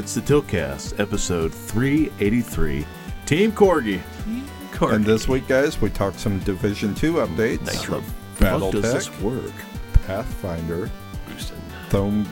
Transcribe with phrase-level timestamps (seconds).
[0.00, 2.86] It's the Tiltcast, episode 383.
[3.26, 4.00] Team Corgi.
[4.72, 4.94] Corgi.
[4.94, 7.84] And this week, guys, we talked some Division Two updates.
[7.84, 8.04] How the
[8.40, 9.12] Battle fuck does Tech.
[9.12, 9.52] this work?
[10.06, 10.90] Pathfinder,
[11.28, 11.58] Boosted.
[11.90, 12.26] Throne,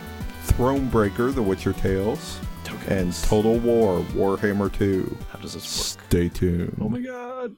[0.47, 2.89] Thronebreaker, The Witcher Tales, Tokens.
[2.91, 5.19] and Total War, Warhammer 2.
[5.31, 5.65] How does this
[5.97, 6.05] work?
[6.09, 6.79] Stay tuned.
[6.81, 7.55] Oh my god.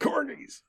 [0.00, 0.62] Corgis.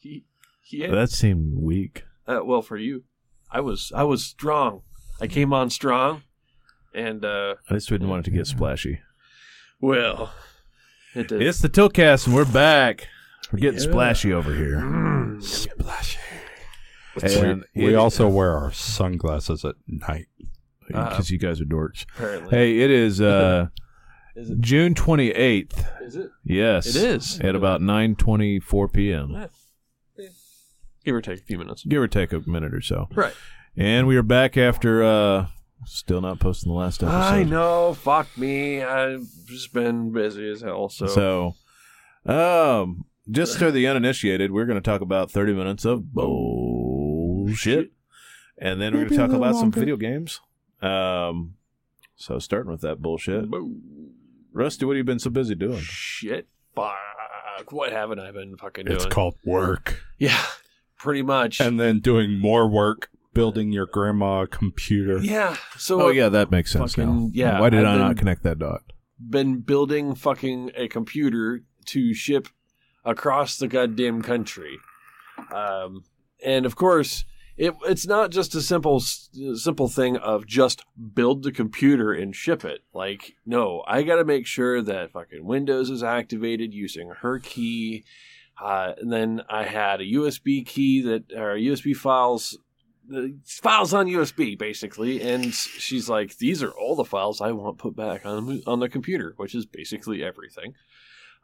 [0.00, 0.24] He,
[0.60, 2.02] he That seemed weak.
[2.26, 3.04] uh, well for you.
[3.48, 4.82] I was I was strong.
[5.22, 6.22] I came on strong,
[6.94, 9.00] and uh, I just didn't want it to get splashy.
[9.80, 10.32] well,
[11.14, 11.40] it did.
[11.42, 13.08] It's the Tiltcast, and we're back.
[13.52, 13.90] We're getting Yeah.
[13.90, 14.78] splashy over here.
[14.80, 15.42] Mm.
[15.42, 16.18] Splashy.
[17.22, 20.26] And we we it- also wear our sunglasses at night.
[20.88, 22.04] Because you guys are dorks.
[22.16, 23.68] Apparently, Hey, it is uh,
[24.36, 24.60] is it?
[24.60, 26.02] June 28th.
[26.02, 26.30] Is it?
[26.44, 26.86] Yes.
[26.86, 27.40] It is.
[27.40, 29.46] At about 9.24 p.m.
[31.04, 31.84] Give or take a few minutes.
[31.84, 33.08] Give or take a minute or so.
[33.14, 33.32] Right.
[33.76, 35.46] And we are back after uh,
[35.86, 37.16] still not posting the last episode.
[37.16, 37.94] I know.
[37.94, 38.82] Fuck me.
[38.82, 40.90] I've just been busy as hell.
[40.90, 41.54] So, So,
[42.30, 47.92] um, just for the uninitiated, we're going to talk about 30 minutes of bullshit.
[48.58, 50.40] And then we're going to talk little about some video games.
[50.82, 51.54] Um,
[52.14, 53.46] so starting with that bullshit.
[54.52, 55.80] Rusty, what have you been so busy doing?
[55.80, 56.46] shit.
[56.74, 56.94] Fuck.
[57.70, 58.96] What haven't I been fucking doing?
[58.96, 60.02] It's called work.
[60.18, 60.42] yeah,
[60.98, 61.60] pretty much.
[61.60, 65.18] And then doing more work building your grandma a computer.
[65.18, 65.56] yeah.
[65.76, 67.30] So Oh, yeah, that makes sense Fucking- now.
[67.32, 68.82] yeah, Why did I've I not connect that dot?
[69.18, 72.48] been building fucking a computer to ship
[73.04, 74.78] across the goddamn country.
[75.54, 76.04] Um,
[76.44, 77.24] and of course,
[77.56, 80.82] it, it's not just a simple simple thing of just
[81.14, 82.80] build the computer and ship it.
[82.92, 88.04] Like, no, I got to make sure that fucking Windows is activated using her key.
[88.60, 92.58] Uh, and then I had a USB key that or USB files
[93.08, 97.78] the files on USB basically, and she's like, "These are all the files I want
[97.78, 100.74] put back on on the computer, which is basically everything,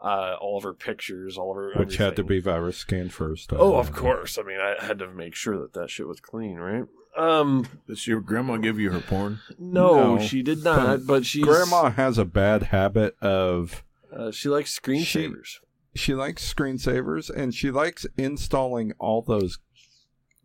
[0.00, 3.52] uh, all of her pictures, all of her Which had to be virus scanned first.
[3.52, 4.38] Oh, of course.
[4.38, 6.84] I mean, I had to make sure that that shit was clean, right?
[7.16, 9.41] Um, Does your grandma give you her porn?
[9.58, 13.82] no, No, she did not, but she Grandma has a bad habit of
[14.12, 15.56] Uh, she likes screensavers.
[15.97, 19.58] she likes screensavers and she likes installing all those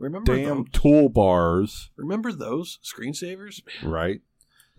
[0.03, 0.69] Remember damn those?
[0.69, 3.62] toolbars, Remember those screensavers?
[3.84, 4.22] right?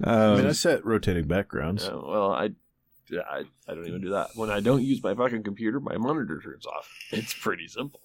[0.02, 1.86] I mean, Um, I set rotating backgrounds.
[1.88, 2.50] Uh, well, I,
[3.12, 4.30] I, I don't even do that.
[4.34, 6.88] When I don't use my fucking computer, my monitor turns off.
[7.12, 8.00] It's pretty simple.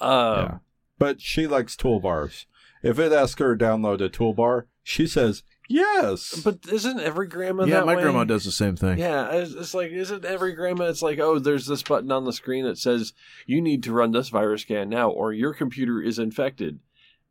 [0.00, 0.58] Um, Yeah.
[0.98, 2.46] but she likes toolbars.
[2.82, 6.40] If it asks her to download a toolbar, she says yes.
[6.42, 8.02] But isn't every grandma yeah, that my way?
[8.02, 8.98] grandma does the same thing.
[8.98, 10.84] Yeah, it's, it's like isn't every grandma?
[10.84, 13.12] It's like oh, there's this button on the screen that says
[13.46, 16.80] you need to run this virus scan now, or your computer is infected.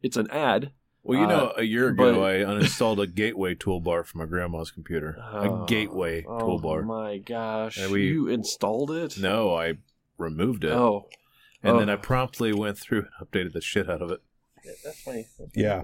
[0.01, 0.71] It's an ad.
[1.05, 4.25] Well, you know, Uh, a year ago, but- I uninstalled a gateway toolbar from my
[4.25, 5.17] grandma's computer.
[5.21, 6.85] Oh, a gateway oh toolbar.
[6.85, 7.77] my gosh!
[7.77, 9.17] And we- you installed it?
[9.17, 9.73] No, I
[10.17, 10.71] removed it.
[10.71, 11.09] Oh,
[11.61, 11.79] and oh.
[11.79, 14.21] then I promptly went through and updated the shit out of it.
[14.63, 15.27] Yeah, that's funny.
[15.37, 15.83] That's Yeah.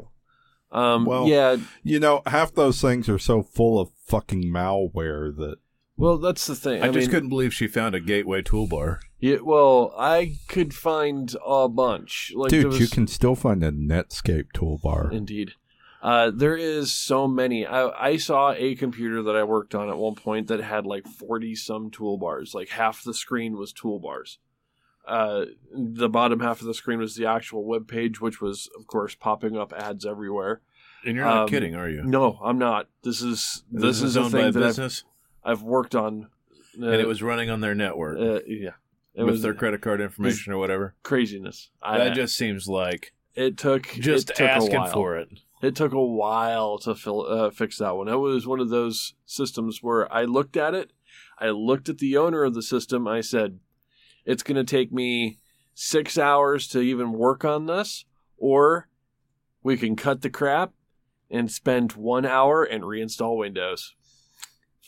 [0.71, 0.85] Funny.
[0.85, 1.05] Um.
[1.05, 1.57] Well- yeah.
[1.83, 5.57] You know, half those things are so full of fucking malware that
[5.97, 6.81] Well, that's the thing.
[6.81, 8.99] I, I, just mean, couldn't believe she found a gateway toolbar.
[9.19, 12.31] Yeah, well, I could find a bunch.
[12.35, 15.11] Like dude, was, you can still find a Netscape toolbar.
[15.11, 15.51] Indeed.
[16.01, 17.65] Uh, there is so many.
[17.65, 21.05] I, I saw a computer that I worked on at one point that had like
[21.05, 22.53] 40 some toolbars.
[22.53, 24.37] Like half the screen was toolbars.
[25.09, 28.85] Uh, the bottom half of the screen was the actual web page, which was, of
[28.85, 30.61] course, popping up ads everywhere.
[31.03, 32.03] And you're not Um, kidding, are you?
[32.03, 32.87] No, I'm not.
[33.03, 35.03] This is this, is, a owned by thing that I've,
[35.51, 36.27] I've worked on.
[36.79, 38.71] Uh, and it was running on their network uh, yeah,
[39.15, 40.93] it with was their credit card information or whatever.
[41.03, 41.69] craziness.
[41.81, 44.91] I, that just seems like it took just it took a asking while.
[44.91, 45.29] for it.
[45.61, 48.07] It took a while to fill, uh, fix that one.
[48.07, 50.93] It was one of those systems where I looked at it,
[51.37, 53.59] I looked at the owner of the system, I said,
[54.29, 55.39] it's going to take me
[55.73, 58.05] six hours to even work on this,
[58.37, 58.87] or
[59.63, 60.71] we can cut the crap
[61.31, 63.95] and spend one hour and reinstall Windows.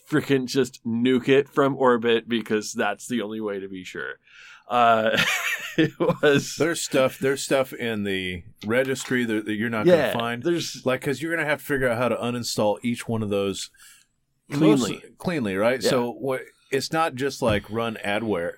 [0.08, 4.20] Freaking just nuke it from orbit because that's the only way to be sure.
[4.70, 5.18] Uh,
[5.78, 6.56] it was.
[6.58, 7.18] There's stuff.
[7.18, 10.44] There's stuff in the registry that, that you're not yeah, going to find.
[10.44, 13.24] there's Like, because you're going to have to figure out how to uninstall each one
[13.24, 13.72] of those
[14.52, 15.02] Cleanly.
[15.18, 15.82] cleanly, right?
[15.82, 15.90] Yeah.
[15.90, 16.42] So what?
[16.72, 18.54] It's not just like run adware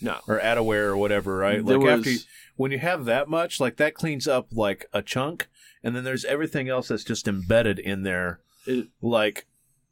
[0.00, 0.18] no.
[0.28, 1.64] or adaware or whatever, right?
[1.64, 2.18] There like after you,
[2.56, 5.48] when you have that much, like that cleans up like a chunk,
[5.82, 9.46] and then there's everything else that's just embedded in there, It, like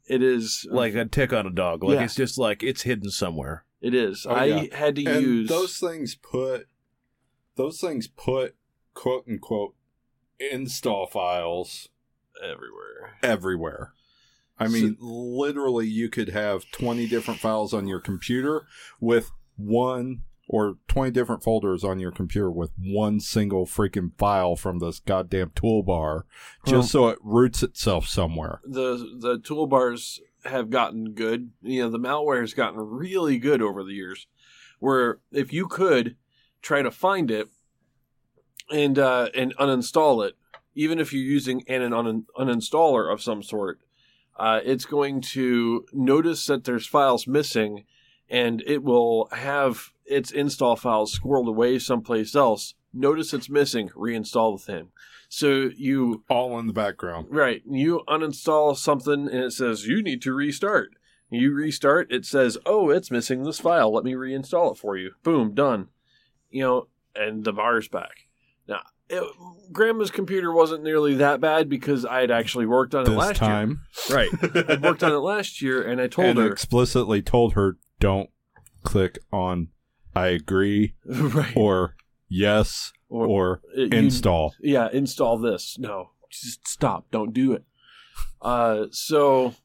[0.05, 1.83] it is uh, like a tick on a dog.
[1.83, 2.03] Like Yeah.
[2.03, 3.65] it's just like it's hidden somewhere.
[3.81, 4.25] It is.
[4.27, 4.75] Oh, I yeah.
[4.75, 6.67] had to and use those things put
[7.55, 8.55] those things put
[8.93, 9.75] quote unquote
[10.39, 11.89] install files
[12.41, 13.17] everywhere.
[13.21, 13.93] everywhere.
[14.59, 18.65] I mean, literally, you could have 20 different files on your computer
[18.99, 24.79] with one or 20 different folders on your computer with one single freaking file from
[24.79, 26.23] this goddamn toolbar
[26.65, 28.59] just so it roots itself somewhere.
[28.63, 31.51] The the toolbars have gotten good.
[31.61, 34.27] You know, the malware has gotten really good over the years.
[34.79, 36.17] Where if you could
[36.61, 37.47] try to find it
[38.71, 40.35] and uh, and uninstall it,
[40.75, 43.79] even if you're using an, un- uninstaller of some sort,
[44.35, 47.85] uh, it's going to notice that there's files missing,
[48.29, 52.75] and it will have its install files squirreled away someplace else.
[52.93, 54.89] Notice it's missing, reinstall the thing.
[55.29, 57.27] So you All in the background.
[57.31, 60.91] right, you uninstall something, and it says you need to restart.
[61.31, 63.91] You restart, it says, "Oh, it's missing this file.
[63.91, 65.89] Let me reinstall it for you." Boom, done.
[66.51, 68.27] You know, and the bar's back.
[69.13, 69.27] Now, it,
[69.71, 73.37] Grandma's computer wasn't nearly that bad because I had actually worked on it This last
[73.37, 73.81] time.
[74.09, 74.17] year.
[74.17, 74.29] Right,
[74.69, 78.29] I worked on it last year, and I told and her explicitly told her, don't
[78.83, 79.69] click on
[80.15, 81.95] I agree right or
[82.29, 84.53] yes Or- or it- you- install.
[84.61, 85.77] yeah, install this.
[85.79, 87.05] No, just stop.
[87.11, 87.63] Don't do it.
[88.41, 89.55] Uh, so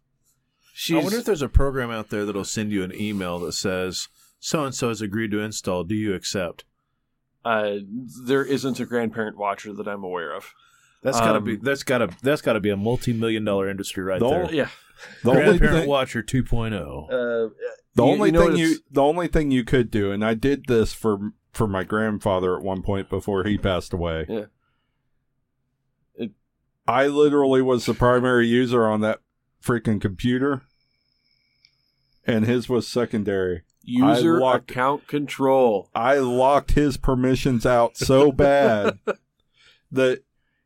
[0.72, 0.96] she's.
[0.96, 4.08] I wonder if there's a program out there that'll send you an email that says
[4.40, 5.84] so and so has agreed to install.
[5.84, 6.64] Do you accept?
[7.48, 7.78] Uh,
[8.26, 10.52] there isn't a grandparent watcher that I'm aware of.
[11.02, 14.18] That's gotta Um, be that's gotta that's gotta be a multi million dollar industry right
[14.20, 14.42] The there.
[14.42, 14.68] only- Yeah.
[15.22, 16.30] The Grandparent thing, Watcher oh.
[16.32, 17.04] 2.0.
[17.06, 17.50] Uh,
[17.94, 20.34] the you- only you know thing you the only thing you could do, and I
[20.34, 24.26] did this for for my grandfather at one point before he passed away.
[24.28, 24.44] Yeah.
[26.16, 26.32] It-
[26.88, 29.20] I literally was the primary user on that
[29.62, 30.62] freaking computer,
[32.26, 33.62] and his was secondary.
[33.88, 35.90] User locked- account control.
[35.94, 38.98] I locked his permissions out so bad
[39.90, 40.22] that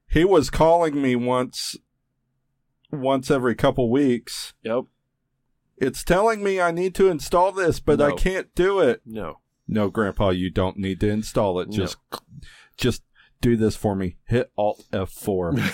[0.09, 1.77] he was calling me once
[2.91, 4.53] once every couple weeks.
[4.63, 4.85] Yep.
[5.79, 9.01] It's telling me I need to install this, but I can't do it.
[9.07, 9.39] No.
[9.67, 11.69] No, Grandpa, you don't need to install it.
[11.71, 11.77] No.
[11.77, 11.97] Just
[12.77, 13.03] just
[13.41, 14.17] do this for me.
[14.27, 15.73] Hit Alt F4.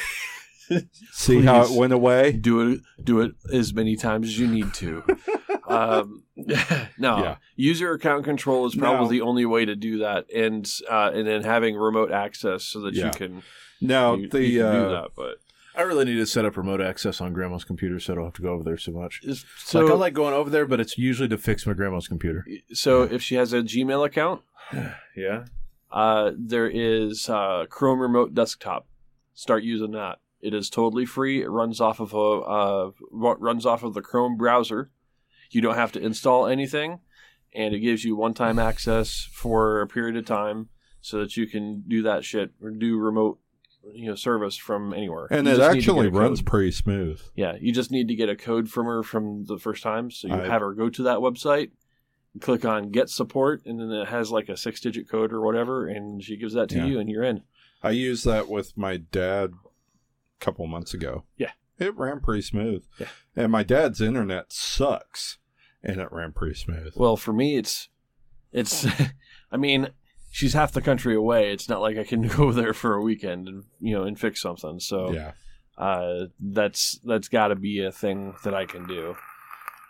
[1.12, 2.33] See how it went away?
[2.33, 2.81] Do it.
[3.03, 5.03] Do it as many times as you need to.
[5.69, 6.23] um,
[6.99, 7.19] no.
[7.19, 7.37] Yeah.
[7.56, 9.25] User account control is probably No.
[9.25, 12.94] the only way to do that, and uh, and then having remote access so that
[12.94, 13.06] Yeah.
[13.06, 13.43] you can,
[13.81, 15.11] Now you, the you can do uh, that.
[15.17, 15.37] But
[15.76, 18.35] I really need to set up remote access on grandma's computer so I don't have
[18.35, 19.23] to go over there so much.
[19.59, 22.44] So, like I like going over there, but it's usually to fix my grandma's computer.
[22.73, 24.43] so if she has a Gmail account,
[25.17, 25.44] Yeah.
[25.91, 28.87] Uh, there is uh, Chrome Remote Desktop.
[29.35, 30.19] Start using that.
[30.41, 31.43] It is totally free.
[31.43, 34.91] It runs off of a uh, runs off of the Chrome browser.
[35.50, 37.00] You don't have to install anything,
[37.55, 40.69] and it gives you one-time access for a period of time,
[41.00, 43.39] so that you can do that shit or do remote,
[43.95, 45.27] you know, service from anywhere.
[45.31, 47.21] and You it just need to actually runs pretty smooth.
[47.35, 50.11] Yeah, you just need to get a code from her from the first time.
[50.11, 51.71] So you I- have her go to that website,
[52.41, 55.87] click on get support, and then it has like a six digit code or whatever,
[55.89, 56.85] and she gives that to Yeah.
[56.87, 57.43] you, and you're in.
[57.83, 61.25] I used that with my dad a couple months ago.
[61.37, 61.52] Yeah.
[61.78, 62.85] It ran pretty smooth.
[62.99, 63.06] Yeah.
[63.37, 65.38] And my dad's internet sucks.
[65.82, 66.92] And it ran pretty smooth.
[66.97, 67.88] Well, for me, it's
[68.52, 68.87] it's.
[69.52, 69.88] I mean,
[70.30, 71.52] she's half the country away.
[71.52, 74.40] It's not like I can go there for a weekend and you know and fix
[74.40, 74.80] something.
[74.80, 75.32] So yeah.
[75.76, 79.16] uh, that's that's got to be a thing that I can do.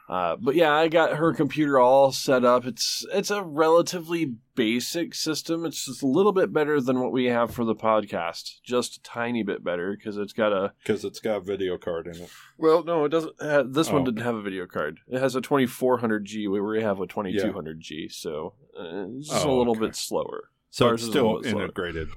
[0.08, 2.64] Uh, but yeah, I got her computer all set up.
[2.64, 5.66] It's it's a relatively basic system.
[5.66, 9.02] It's just a little bit better than what we have for the podcast, just a
[9.02, 10.72] tiny bit better because it's got a.
[10.82, 12.30] Because it's got a video card in it.
[12.56, 13.38] Well, no, it doesn't.
[13.38, 14.04] Uh, this one Oh.
[14.06, 14.98] didn't have a video card.
[15.08, 16.50] It has a 2400G.
[16.50, 19.86] where we have a 2200G, so uh, it's just a Oh, little okay.
[19.86, 20.50] bit slower.
[20.70, 21.62] So it's still bit slower.
[21.64, 22.08] integrated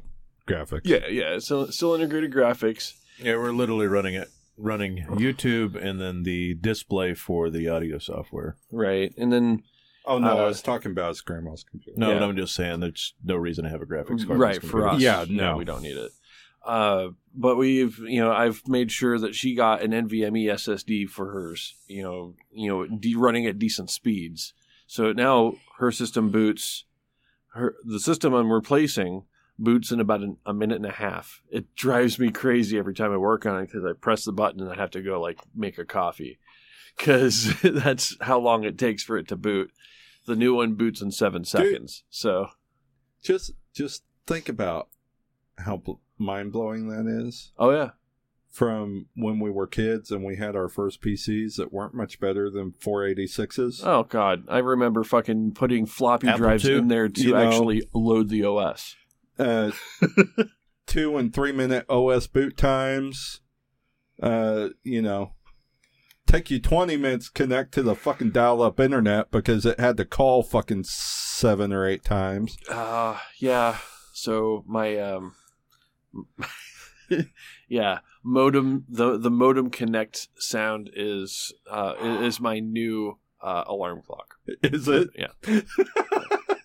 [0.47, 0.81] graphics.
[0.85, 2.93] Yeah, yeah, it's still, still integrated graphics.
[3.19, 8.57] Yeah, we're literally running it, running YouTube and then the display for the audio software.
[8.71, 9.63] Right, and then
[10.05, 10.27] Oh, no.
[10.35, 11.97] I Uh, was talking about his grandma's computer.
[11.99, 12.19] No, Yeah.
[12.19, 14.39] but I'm just saying there's no reason to have a graphics card.
[14.39, 14.99] right for us.
[14.99, 15.57] Yeah, no, no.
[15.57, 16.11] we don't need it.
[16.65, 21.31] Uh, but we've, you know, I've made sure that she got an NVMe SSD for
[21.31, 21.75] hers.
[21.87, 24.53] You know, you know, de- running at decent speeds.
[24.87, 26.85] So now her system boots.
[27.53, 29.23] Her the system I'm replacing
[29.61, 31.41] boots in about an, a minute and a half.
[31.49, 34.61] It drives me crazy every time I work on it because I press the button
[34.61, 36.39] and I have to go like make a coffee
[36.97, 39.71] because that's how long it takes for it to boot.
[40.25, 42.03] The new one boots in seven seconds.
[42.09, 42.47] So
[43.23, 44.89] Just, just think about
[45.57, 47.51] how bl- mind blowing that is.
[47.57, 47.89] oh yeah.
[48.51, 52.49] From when we were kids and we had our first PCs that weren't much better
[52.49, 53.81] than 486s.
[53.85, 56.75] Oh god, I remember fucking putting floppy Apple drives II?
[56.79, 57.37] in there to You know.
[57.47, 58.95] actually load the OS.
[59.41, 59.71] Uh,
[60.85, 63.41] two and three minute OS boot times.
[64.21, 65.33] uh, you know,
[66.27, 69.97] take you 20 minutes to connect to the fucking dial up internet because it had
[69.97, 72.55] to call fucking seven or eight times.
[72.69, 73.77] Uh, yeah.
[74.13, 75.33] So my um,
[77.67, 84.35] yeah, modem the the modem connect sound is uh is my new uh, alarm clock.
[84.63, 85.09] Is it?
[85.15, 85.61] Yeah.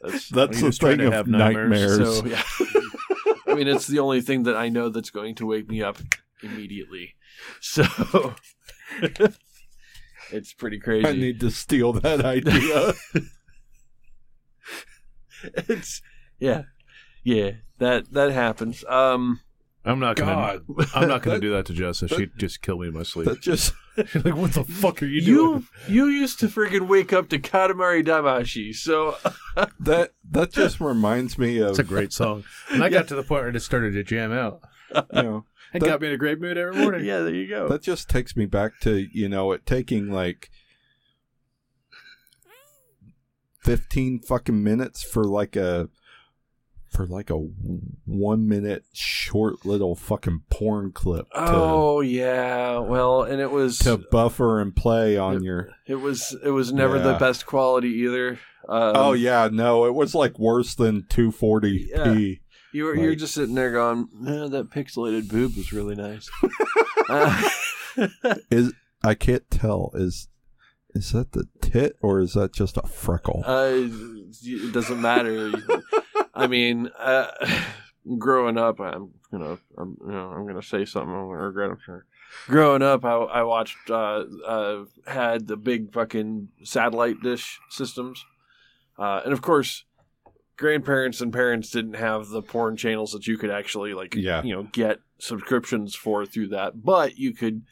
[0.07, 1.99] That's, That's Are you the just thing to of have nightmares?
[1.99, 2.19] nightmares.
[2.19, 2.43] so yeah.
[3.49, 5.99] I mean, it's the only thing that I know that's going to wake me up
[6.43, 7.15] immediately.
[7.61, 7.85] So
[10.33, 11.07] it's pretty crazy.
[11.09, 12.93] I need to steal that idea.
[15.69, 16.03] it's
[16.39, 16.63] yeah,
[17.25, 17.53] yeah.
[17.79, 18.85] That that happens.
[18.89, 19.41] Um,
[19.87, 20.61] I'm not gonna.
[20.61, 20.87] God.
[20.95, 22.09] I'm not gonna That- do that to Jessa.
[22.15, 23.27] She'd just kill me in my sleep.
[23.29, 23.73] that just
[24.09, 25.67] She's like, what the fuck are you, you doing?
[25.89, 29.17] you used to freaking wake up to Katamari Damacy, so
[29.81, 32.45] that that just reminds me of It's a great song.
[32.71, 34.61] And I got to the point where it started to jam out.
[34.95, 37.05] you know It That- got me in a great mood every morning.
[37.07, 37.69] yeah, there you go.
[37.69, 40.51] that just takes me back to you know it taking like
[43.65, 45.89] 15 fucking minutes for like a
[46.97, 53.41] for like a one minute short little fucking porn clip to, oh yeah, well, and
[53.41, 55.43] it was to buffer and play on Yep.
[55.43, 58.39] your it was it was never the best quality either.
[58.69, 62.41] Um, oh yeah no it was like worse than 240p
[62.73, 66.29] You were you're just sitting there going, eh, "That pixelated boob was really nice."
[67.09, 67.49] Uh,
[68.51, 68.73] is
[69.05, 70.27] i can't tell is
[70.93, 75.53] is that the tit or is that just a freckle uh, it doesn't matter.
[76.37, 77.31] I mean, uh,
[78.19, 81.71] growing up, I'm gonna, I'm, you know, I'm gonna say something I'm gonna regret.
[81.71, 82.07] I'm sure.
[82.47, 88.25] Growing up, I, I watched, uh, uh, had the big fucking satellite dish systems,
[88.99, 89.85] uh, and of course,
[90.57, 94.43] grandparents and parents didn't have the porn channels that you could actually like, Yeah.
[94.43, 96.83] you know, get subscriptions for through that.
[96.83, 97.63] But you could,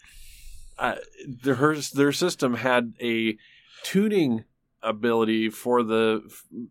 [0.78, 3.36] uh, their her- their system had a
[3.82, 4.44] tuning
[4.84, 6.22] ability for the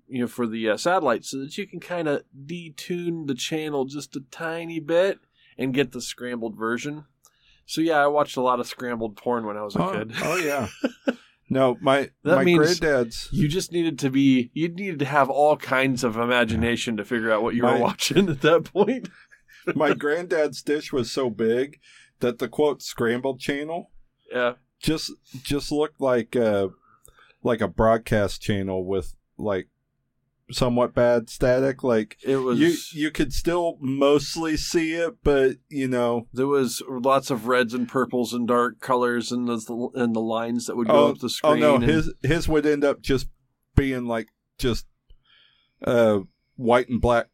[0.08, 3.86] you know for the uh, satellite so that you can kind of detune the channel
[3.86, 5.20] just a tiny bit
[5.58, 7.05] and get the scrambled version.
[7.65, 10.12] So yeah i watched a lot of scrambled porn when i was a oh, kid.
[10.22, 10.67] oh yeah.
[11.50, 15.29] No my That my means- granddad's you just needed to be you needed to have
[15.29, 19.10] all kinds of imagination to figure out what you My- were watching at that point.
[19.75, 21.79] my granddad's dish was so big
[22.20, 23.91] that the quote scrambled channel
[24.32, 24.53] yeah.
[24.82, 25.12] just
[25.43, 26.67] just looked like uh
[27.44, 29.68] like a broadcast channel with like
[30.52, 35.88] somewhat bad static like it was you you could still mostly see it but you
[35.88, 36.28] know.
[36.34, 40.68] There was lots of reds and purples and dark colors and the and the lines
[40.68, 43.02] that would go oh, up the screen oh no and- his his would end up
[43.02, 43.28] just
[43.76, 44.86] being like just
[45.86, 46.20] uh
[46.56, 47.30] white and black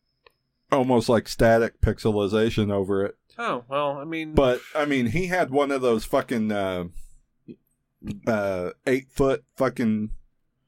[0.72, 3.16] almost like static pixelization over it.
[3.38, 6.86] Oh well i mean But I mean, he had one of those fucking uh,
[8.28, 10.12] uh, eight foot fucking.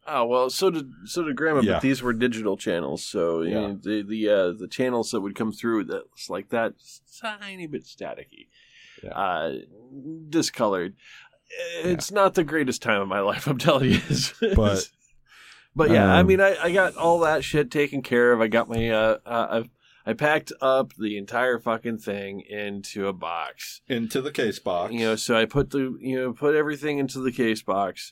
[0.08, 1.74] Oh well, so did so did Grandma, Yeah.
[1.74, 3.04] but these were digital channels.
[3.04, 3.60] So you Yeah.
[3.60, 6.74] know, the the uh, the channels that would come through that was like that
[7.22, 8.48] tiny bit staticky,
[9.04, 9.12] Yeah.
[9.12, 9.54] uh,
[10.30, 10.96] discolored.
[11.84, 13.46] It's not the greatest time of my life.
[13.48, 14.00] I'm telling you,
[14.56, 14.90] But,
[15.76, 18.40] but yeah, I um, mean, I, I got all that shit taken care of.
[18.42, 19.64] I got my uh, uh
[20.12, 23.80] I packed up the entire fucking thing into a box.
[23.88, 24.92] Into the case box.
[24.92, 28.12] You know, so I put the you know put everything into the case box,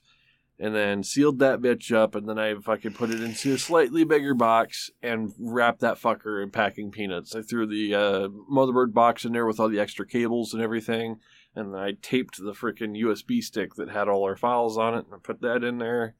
[0.58, 4.06] and then sealed that bitch up, and then I fucking put it into a slightly
[4.06, 7.36] bigger box and wrapped that fucker in packing peanuts.
[7.36, 11.20] I threw the uh, motherboard box in there with all the extra cables and everything,
[11.54, 15.04] and then I taped the freaking USB stick that had all our files on it,
[15.04, 16.16] and I put that in there.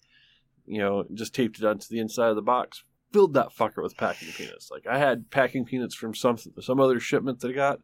[0.66, 2.84] You know, just taped it onto the inside of the box.
[3.12, 4.70] Filled that fucker with packing peanuts.
[4.72, 7.80] Like I had packing peanuts from some some other shipment that I got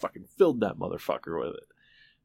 [0.00, 1.64] fucking filled that motherfucker with it.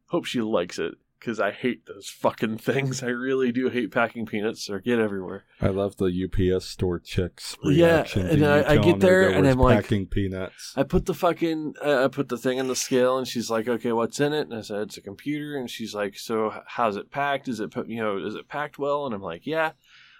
[0.08, 3.03] Hope she likes it because I hate those fucking things.
[3.03, 4.65] I really do hate packing peanuts.
[4.68, 5.44] They get everywhere.
[5.60, 8.27] I love the UPS store chicks Yeah, reaction.
[8.27, 10.74] and I- I get there there and I'm like- packing peanuts.
[10.77, 13.68] I put the fucking uh, I put the thing in the scale and she's like,
[13.68, 16.96] "Okay, what's in it?" And I said, "It's a computer." And she's like, "So how's
[16.96, 17.50] it packed?
[17.50, 19.74] Is it put- you know is it packed well?" And I'm like, "Yeah."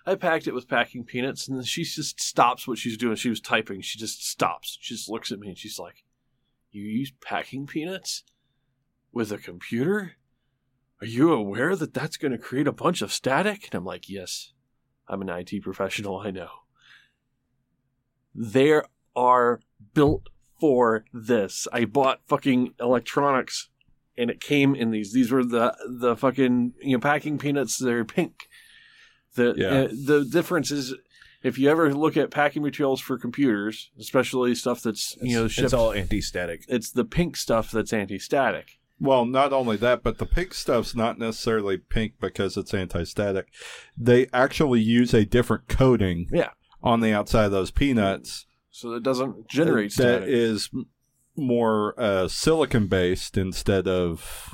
[0.10, 3.16] I packed it with packing peanuts, and then she just stops what she's doing.
[3.16, 3.82] She was typing.
[3.82, 4.78] She just stops.
[4.82, 6.04] She just looks at me and she's like,
[6.72, 8.24] "You use packing peanuts
[9.12, 10.16] with a computer?
[11.00, 14.10] Are you aware that that's going to create a bunch of static?" And I'm like,
[14.10, 14.54] "Yes,
[15.08, 16.18] I'm an IT professional.
[16.18, 16.50] I know."
[18.34, 18.82] They
[19.16, 19.60] are
[19.94, 21.68] built for this.
[21.72, 23.70] I bought fucking electronics
[24.20, 25.14] and it came in these.
[25.14, 27.78] These were the the fucking you know packing peanuts.
[27.78, 28.49] They're pink.
[29.36, 29.68] The Yeah.
[29.68, 30.94] uh, the difference is
[31.44, 35.54] if you ever look at packing materials for computers, especially stuff that's you know it's
[35.54, 36.66] shipped, all anti-static.
[36.68, 38.80] it's the pink stuff that's anti-static.
[39.02, 43.48] Well, not only that, but the pink stuff's not necessarily pink because it's anti-static.
[43.98, 46.50] They actually use a different coating Yeah.
[46.84, 50.28] on the outside of those peanuts So it doesn't generate that static.
[50.28, 50.70] is
[51.38, 54.54] more uh, silicon based instead of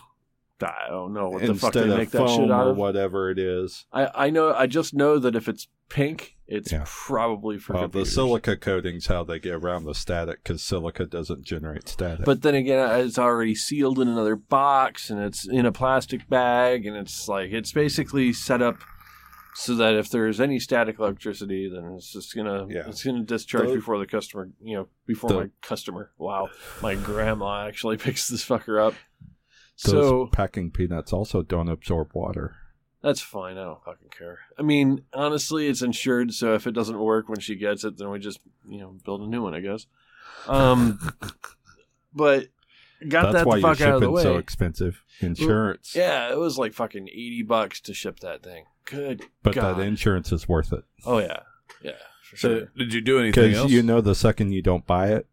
[0.61, 2.77] I don't know what the fuck they make that shit out or of.
[2.77, 3.85] whatever it is.
[3.91, 4.53] I, I know.
[4.53, 6.85] I just know that if it's pink, it's Yeah.
[6.87, 11.43] probably for Well, the silica coating's how they get around the static because silica doesn't
[11.43, 12.25] generate static.
[12.25, 16.27] But then again, uh, it's already sealed in another box, and it's in a plastic
[16.29, 18.77] bag, and it's like it's basically set up
[19.57, 22.87] so that if there's any static electricity, then it's just gonna Yeah.
[22.87, 26.11] it's gonna discharge Those- before the customer, you know, before The- my customer.
[26.17, 26.49] Wow,
[26.81, 28.95] my grandma actually picks this fucker up.
[29.83, 32.55] Those so packing peanuts also don't absorb water.
[33.01, 33.57] That's fine.
[33.57, 34.39] I don't fucking care.
[34.57, 38.09] I mean, honestly, it's insured, so if it doesn't work when she gets it, then
[38.09, 39.85] we just you know build a new one, I guess.
[40.47, 40.99] Um,
[42.13, 42.47] but
[43.07, 44.23] got That's that why the fuck out of the shipping's way.
[44.23, 45.03] so expensive.
[45.19, 48.65] Insurance, yeah, it was like fucking eighty bucks to ship that thing.
[48.85, 49.77] Good but God.
[49.77, 51.39] that insurance is worth it oh yeah,
[51.81, 51.93] yeah,
[52.29, 52.71] for So, sure.
[52.77, 53.71] did you do anything because else?
[53.71, 55.25] you know the second you don't buy it,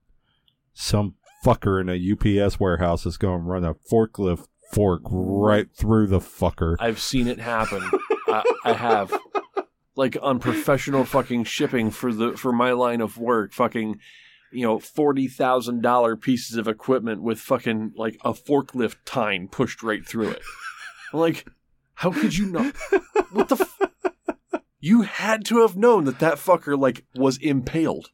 [0.73, 6.07] some fucker in a UPS warehouse is going to run a forklift fork right through
[6.07, 6.77] the fucker.
[6.81, 7.83] I've seen it happen.
[8.29, 9.13] I, I have,
[9.97, 13.53] like on professional fucking shipping for the for my line of work.
[13.53, 13.99] Fucking,
[14.53, 19.83] you know, forty thousand dollar pieces of equipment with fucking like a forklift tine pushed
[19.83, 20.43] right through it.
[21.13, 21.47] I'm like,
[21.95, 22.75] how could you not?
[23.33, 23.57] What the?
[23.61, 23.79] F-
[24.81, 28.11] you had to have known that that fucker like was impaled.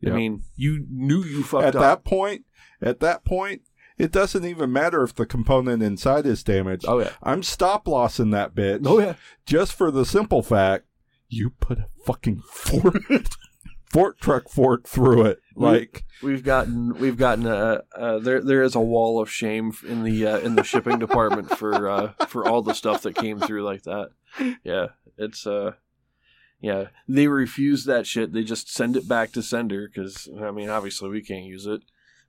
[0.00, 0.12] Yep.
[0.12, 1.82] I mean, you knew you fucked at up.
[1.82, 2.44] that point,
[2.82, 3.62] at that point,
[3.98, 6.84] it doesn't even matter if the component inside is damaged.
[6.86, 7.12] oh yeah.
[7.22, 8.82] I'm stop lossing that bitch.
[8.84, 9.14] Oh yeah.
[9.46, 10.84] just for the simple fact
[11.28, 13.02] you put a fucking fork
[13.90, 15.40] fork truck fork through it.
[15.54, 17.80] Like We've gotten we've gotten uh
[18.20, 21.88] there there is a wall of shame in the uh, in the shipping department for
[21.88, 24.10] uh for all the stuff that came through like that.
[24.62, 25.72] Yeah, it's uh
[26.60, 28.32] yeah, they refuse that shit.
[28.32, 31.80] They just send it back to sender cuz I mean obviously we can't use it.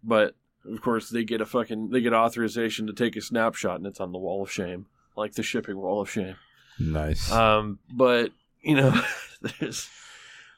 [0.04, 3.88] But of course they get a fucking they get authorization to take a snapshot and
[3.88, 6.36] it's on the wall of shame, like the shipping wall of shame.
[6.80, 7.32] nice.
[7.32, 8.32] Um, but
[8.62, 9.02] you know,
[9.60, 9.90] there's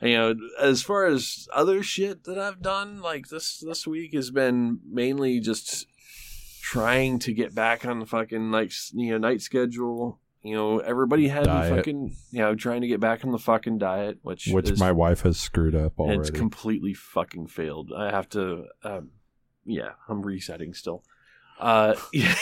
[0.02, 4.32] you know, as far as other shit that I've done, like this this week has
[4.32, 5.88] been mainly just
[6.62, 10.20] trying to get back on the fucking like you know night schedule.
[10.42, 11.76] You know, everybody had Diet.
[11.76, 14.94] fucking you know trying to get back on the fucking diet, which Which is, my
[14.94, 16.20] wife has screwed up already.
[16.22, 17.92] it's completely fucking failed.
[17.96, 19.10] I have to, um,
[19.70, 21.04] yeah, I'm resetting still.
[21.60, 22.36] Uh, yeah.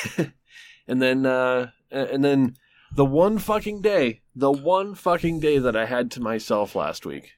[0.87, 2.55] and then, uh, and then
[2.91, 7.33] the one fucking day, the one fucking day that I had to myself last week,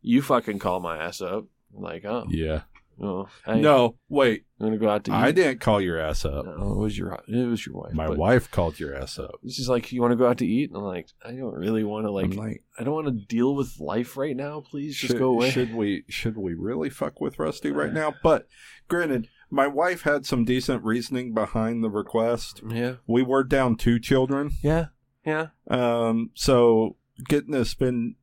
[0.00, 1.46] you fucking call my ass up.
[1.72, 2.62] Like, oh, yeah.
[3.00, 4.44] Oh I, No, wait.
[4.60, 5.14] I'm gonna go out to eat.
[5.14, 6.44] I didn't call your ass up.
[6.44, 7.92] No, it was your, it was your wife.
[7.94, 9.34] My but wife called your ass up.
[9.48, 10.70] She's like, you want to go out to eat?
[10.70, 13.54] And I'm like, I don't really want to like, like, I don't want to deal
[13.54, 14.60] with life right now.
[14.60, 15.50] Please just should, go away.
[15.50, 18.14] should we should we really fuck with Rusty right now?
[18.22, 18.46] But
[18.88, 22.62] granted, my wife had some decent reasoning behind the request.
[22.68, 24.52] Yeah, We were down two children.
[24.62, 24.86] yeah,
[25.26, 25.48] yeah.
[25.68, 26.96] Um, so
[27.28, 28.14] getting to spend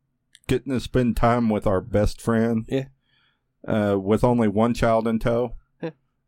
[0.48, 2.66] getting to spend time with our best friend.
[2.68, 2.86] Yeah.
[3.68, 5.56] Uh, with only one child in tow.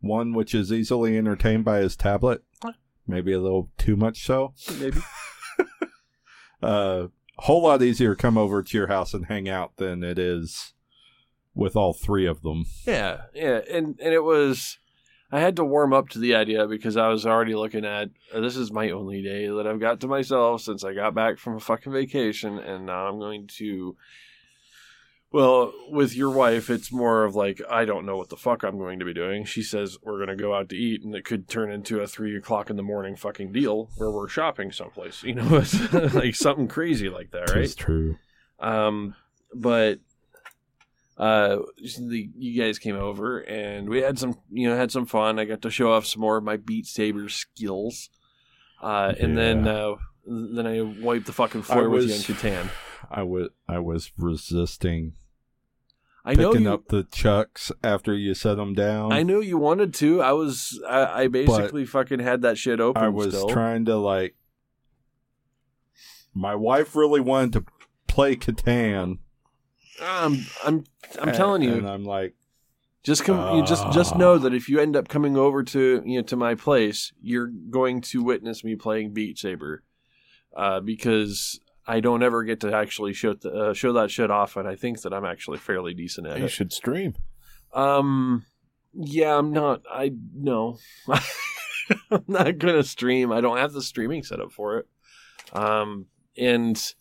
[0.04, 2.44] One which is easily entertained by his tablet,
[3.06, 4.54] maybe a little too much so.
[4.80, 5.00] Maybe.
[6.62, 7.08] Uh,
[7.40, 10.74] whole lot easier come over to your house and hang out than it is
[11.56, 12.66] with all three of them.
[12.86, 14.78] Yeah, yeah, and and it was.
[15.32, 18.42] I had to warm up to the idea because I was already looking at uh,
[18.42, 21.56] this is my only day that I've got to myself since I got back from
[21.56, 23.96] a fucking vacation, and now I'm going to.
[25.34, 28.78] Well, with your wife, it's more of like I don't know what the fuck I'm
[28.78, 29.46] going to be doing.
[29.46, 32.08] She says we're going to go out to eat, and it could turn into a
[32.08, 35.24] three o'clock in the morning fucking deal where we're shopping someplace.
[35.24, 37.64] You know, it's like something crazy like that, right?
[37.64, 38.18] It's true.
[38.60, 39.16] Um,
[39.54, 40.00] but
[41.18, 45.40] uh, the you guys came over and we had some, you know, had some fun.
[45.40, 48.10] I got to show off some more of my Beat Saber skills.
[48.82, 52.70] Uh, and then uh, then I wiped the fucking floor with you on Catan.
[53.12, 55.14] I was I was resisting
[56.24, 56.74] I know picking you.
[56.74, 59.12] up the chucks after you set them down.
[59.12, 60.22] I knew you wanted to.
[60.22, 60.80] I was.
[60.88, 63.04] I, I basically fucking had that shit open.
[63.04, 63.50] I was still.
[63.50, 64.36] trying to like.
[66.34, 67.66] My wife really wanted to
[68.08, 69.18] play Catan.
[70.02, 70.46] I'm.
[70.64, 70.84] I'm.
[71.20, 71.74] I'm and- telling you.
[71.74, 72.36] and I'm like,
[73.04, 73.58] Just come.
[73.58, 76.36] you just just know that if you end up coming over to you know to
[76.36, 79.84] my place, you're going to witness me playing Beat Saber,
[80.56, 84.68] uh, because I don't ever get to actually show uh, show that shit off, and
[84.68, 86.44] I think that I'm actually fairly decent at You it.
[86.44, 87.16] You should stream.
[87.74, 88.46] Um,
[88.94, 89.82] yeah, I'm not.
[89.90, 90.78] I no.
[92.12, 93.32] I'm not gonna stream.
[93.32, 94.88] I don't have the streaming set up for it.
[95.54, 96.06] Um,
[96.38, 96.94] and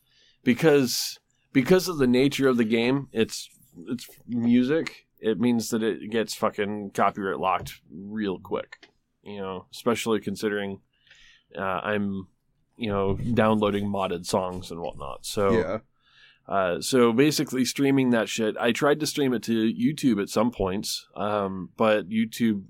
[0.45, 1.19] because
[1.53, 3.49] because of the nature of the game, it's
[3.89, 5.07] it's music.
[5.19, 8.89] It means that it gets fucking copyright locked real quick.
[9.23, 10.81] You know, especially considering
[11.57, 12.29] uh, I'm
[12.81, 15.27] you know downloading modded songs and whatnot.
[15.27, 15.79] So yeah.
[16.49, 18.57] uh, so basically, streaming that shit.
[18.59, 22.65] I tried to stream it to YouTube at some points, um, but YouTube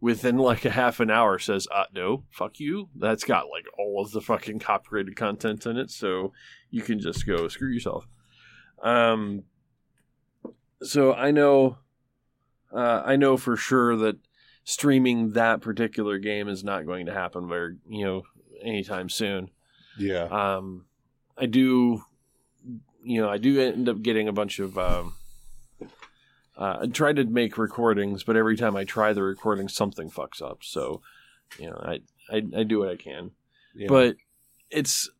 [0.00, 4.00] within like a half an hour says, uh, "No, fuck you." That's got like all
[4.00, 6.32] of the fucking copyrighted content in it, so
[6.70, 8.06] you can just go screw yourself.
[8.80, 9.42] Um,
[10.80, 11.78] so I know,
[12.72, 14.18] uh, I know for sure that
[14.62, 18.22] streaming that particular game is not going to happen very, you know,
[18.62, 19.50] anytime soon
[19.98, 20.24] Yeah.
[20.24, 20.86] um,
[21.38, 22.02] I do,
[23.02, 24.76] you know, I do end up getting a bunch of.
[24.78, 25.14] Um,
[26.56, 30.40] uh, I try to make recordings, but every time I try the recording, something fucks
[30.40, 30.60] up.
[30.62, 31.02] So,
[31.58, 33.32] you know, I I, I do what I can,
[33.74, 33.88] yeah.
[33.88, 34.16] but
[34.70, 35.10] it's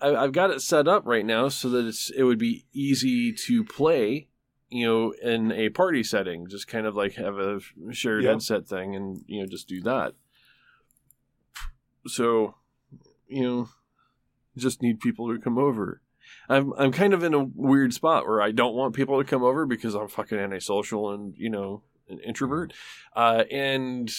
[0.00, 3.32] I, I've got it set up right now so that it's it would be easy
[3.32, 4.28] to play.
[4.68, 8.30] You know, in a party setting, just kind of like have a shared Yeah.
[8.30, 10.14] headset thing, and you know, just do that.
[12.06, 12.54] So,
[13.28, 13.68] you know,
[14.56, 16.02] just need people to come over.
[16.48, 19.42] I'm I'm kind of in a weird spot where I don't want people to come
[19.42, 22.72] over because I'm fucking antisocial and you know an introvert,
[23.16, 24.10] uh, and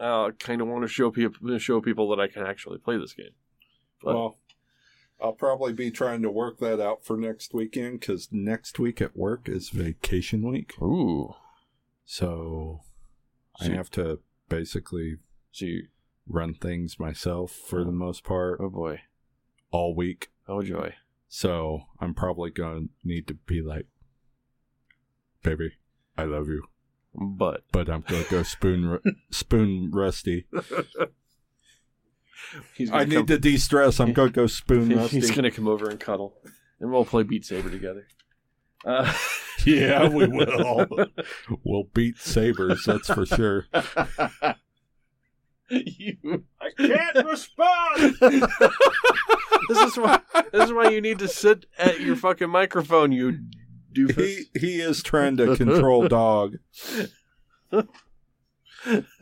[0.00, 3.12] uh, kind of want to show people show people that I can actually play this
[3.12, 3.30] game.
[4.02, 4.38] But, well,
[5.20, 9.16] I'll probably be trying to work that out for next weekend because next week at
[9.16, 10.74] work is vacation week.
[10.82, 11.34] ooh,
[12.04, 12.80] So
[13.60, 15.18] I So- have to basically
[15.52, 15.88] so you,
[16.26, 19.00] run things myself for the most part oh boy,
[19.72, 20.28] all week.
[20.48, 20.94] oh joy,
[21.28, 23.86] So I'm probably going to need to be like,
[25.42, 25.72] baby,
[26.16, 26.62] I love you,
[27.14, 30.46] but but I'm to go spoon spoon rusty.
[32.74, 33.98] he's I gonna need come, to de-stress.
[34.00, 35.20] I'm going to go spoon rusty.
[35.20, 36.34] he's gonna come over and cuddle,
[36.80, 38.06] and we'll play Beat Saber together.
[38.84, 39.12] Uh,
[39.66, 40.86] Yeah, we will.
[41.62, 43.66] we'll beat sabers, that's for sure.
[45.86, 48.14] you I can't respond.
[48.20, 50.20] this is why
[50.52, 53.38] this is why you need to sit at your fucking microphone, you
[53.92, 54.16] doofus.
[54.16, 56.56] He he is trying to control dog.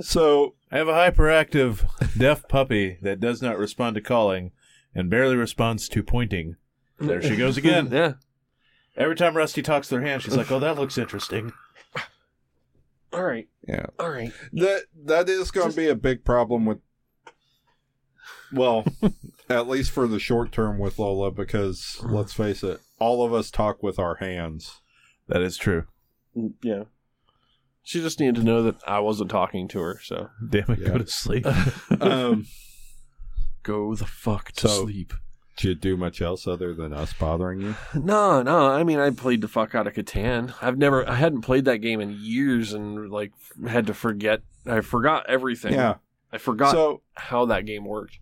[0.01, 1.85] So I have a hyperactive
[2.19, 4.53] deaf puppy that does not respond to calling
[4.95, 6.57] and barely responds to pointing.
[6.99, 7.89] There she goes again.
[7.93, 8.15] yeah.
[8.97, 11.53] Every time Rusty talks to her hand, she's like, "Oh, that looks interesting."
[13.13, 13.49] All right.
[13.67, 14.33] yeah, All right.
[14.53, 16.79] that that is going to be a big problem with.
[18.53, 18.85] Well,
[19.49, 23.51] at least for the short term with Lola, because let's face it, all of us
[23.51, 24.81] talk with our hands.
[25.29, 25.85] That is true.
[26.37, 26.85] Mm, Yeah.
[27.83, 30.89] She just needed to know that I wasn't talking to her, so Damn it, Yeah.
[30.89, 31.47] go to sleep.
[32.01, 32.47] Um,
[33.63, 35.13] go the fuck to So- sleep.
[35.57, 37.75] Do you do much else other than us bothering you?
[37.95, 38.69] No, no.
[38.69, 40.55] I mean, I played the fuck out of Catan.
[40.63, 43.33] I've never, I hadn't played that game in years, and like
[43.69, 44.41] had to forget.
[44.67, 45.75] I forgot everything.
[45.75, 45.97] Yeah.
[46.33, 48.19] I forgot So how that game worked.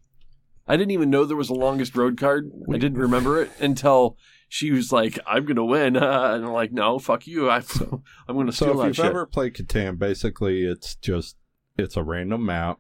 [0.67, 2.51] I didn't even know there was a longest road card.
[2.73, 4.17] I didn't remember it until
[4.49, 6.01] she was like, "I'm gonna win," uh,
[6.35, 7.49] and I'm like, "No, fuck you!
[7.51, 7.63] I,
[8.29, 11.37] I'm gonna So steal if that you've shit." ever played Catan, basically it's just
[11.77, 12.79] it's a random map.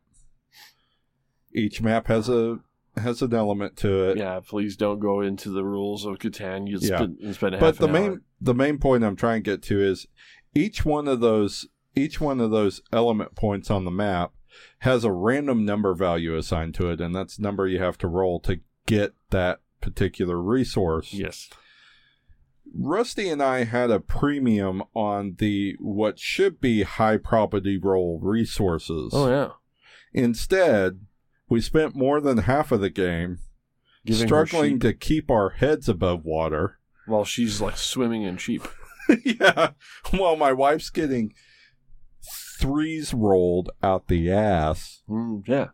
[1.54, 2.60] Each map has a
[3.00, 4.18] has an element to it.
[4.18, 6.68] yeah, please don't go into the rules of Catan.
[6.68, 6.96] You Yeah.
[6.98, 8.22] spend, you spend but the main hour.
[8.40, 10.06] the main point I'm trying to get to is
[10.54, 14.32] each one of those each one of those element points on the map
[14.80, 18.06] has a random number value assigned to it, and that's the number you have to
[18.08, 21.12] roll to get that particular resource.
[21.12, 21.48] Yes.
[22.74, 29.12] Rusty and I had a premium on the what should be high property roll resources.
[29.14, 29.50] Oh yeah.
[30.12, 31.00] Instead,
[31.48, 33.38] we spent more than half of the game
[34.04, 36.78] Giving struggling to keep our heads above water.
[37.06, 38.66] while she's like swimming in sheep.
[39.24, 39.70] yeah.
[40.10, 41.32] While my wife's getting
[42.58, 45.02] threes rolled out the ass.
[45.08, 45.68] Mm, yeah.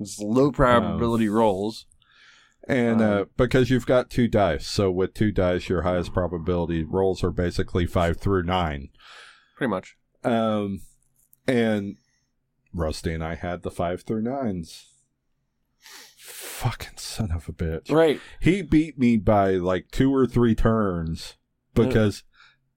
[0.00, 1.86] It's low probability rolls.
[2.66, 6.82] And uh, Um, because you've got two dice, so with two dice, your highest probability
[6.82, 8.88] rolls are basically five through nine.
[9.56, 9.96] Pretty much.
[10.24, 10.80] Um,
[11.46, 11.96] and
[12.72, 14.86] Rusty and I had the five through nines.
[16.54, 17.90] Fucking son of a bitch.
[17.90, 18.20] Right.
[18.40, 21.36] He beat me by like two or three turns
[21.74, 22.22] because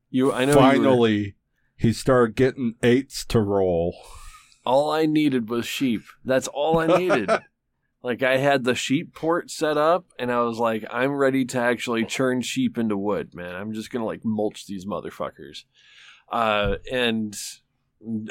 [0.10, 1.36] You I know finally
[1.76, 3.96] he started getting eights to roll.
[4.66, 6.02] all I needed was sheep.
[6.26, 7.30] That's all I needed.
[8.04, 11.60] like I had the sheep port set up and I was like, I'm ready to
[11.60, 13.54] actually churn sheep into wood, man.
[13.56, 15.66] I'm just gonna like mulch these motherfuckers.
[16.32, 17.38] Uh and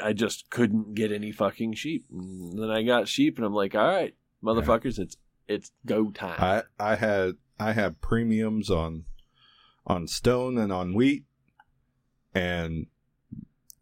[0.03, 2.05] I just couldn't get any fucking sheep.
[2.11, 6.35] And then I got sheep, and I'm like, all right, motherfuckers, it's it's go time.
[6.39, 9.05] I I had I had premiums on
[9.85, 11.25] on stone and on wheat,
[12.33, 12.87] and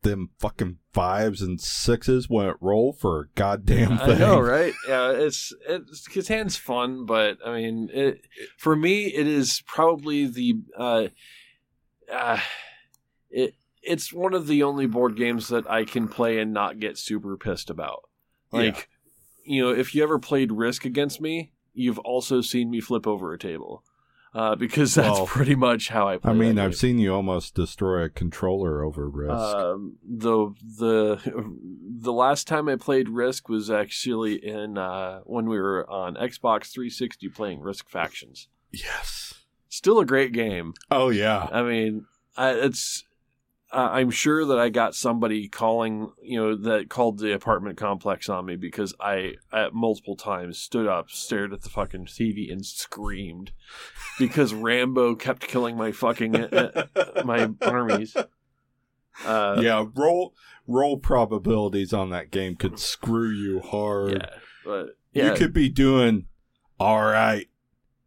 [0.02, 4.16] them fucking fives and sixes wouldn't roll for a goddamn thing.
[4.16, 4.74] I know, right?
[4.88, 8.22] Yeah, it's it's Catan's fun, but I mean, it,
[8.58, 11.08] for me, it is probably the uh,
[12.12, 12.40] uh,
[13.30, 16.98] it it's one of the only board games that I can play and not get
[16.98, 18.04] super pissed about.
[18.52, 18.90] Like,
[19.44, 23.34] you know, if you ever played Risk against me, you've also seen me flip over
[23.34, 23.84] a table.
[24.34, 26.30] Uh, because that's Well, pretty much how I play.
[26.32, 26.78] I mean, that I've game.
[26.78, 29.32] seen you almost destroy a controller over Risk.
[29.32, 31.22] Um, the the
[32.02, 36.74] the last time I played Risk was actually in uh, when we were on Xbox
[36.74, 38.50] 360 playing Risk Factions.
[38.74, 39.36] yes.
[39.70, 40.74] Still a great game.
[40.92, 41.48] Oh yeah.
[41.52, 43.06] I mean, I, it's
[43.72, 48.30] uh, I'm sure that I got somebody calling, you know, that called the apartment complex
[48.30, 52.66] on me because I at multiple times stood up, stared at the fucking TV, and
[52.66, 53.52] screamed
[54.20, 56.86] because Rambo kept killing my fucking uh,
[57.26, 58.16] my armies.
[59.26, 59.86] Uh, yeah.
[59.96, 60.34] Roll
[60.68, 64.14] roll probabilities on that game could screw you hard.
[64.14, 66.28] Yeah, but yeah, You could be doing
[66.80, 67.48] all right.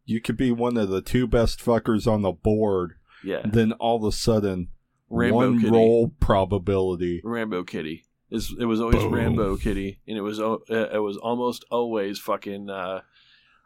[0.05, 2.93] You could be one of the two best fuckers on the board.
[3.23, 3.41] yeah.
[3.45, 4.69] Then all of a sudden,
[5.09, 7.21] Rambo one Kitty, roll probability.
[7.23, 8.05] Rambo Kitty.
[8.31, 9.13] Is it was always Boom.
[9.15, 12.69] Rambo Kitty, and it was uh, it was almost always fucking.
[12.69, 13.01] Uh,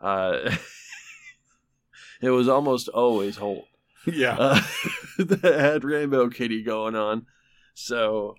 [0.01, 0.55] uh,
[2.21, 3.65] it was almost always Holt
[4.05, 4.35] Yeah.
[4.37, 4.61] uh,
[5.17, 7.25] that had Rainbow Kitty going on.
[7.73, 8.35] So,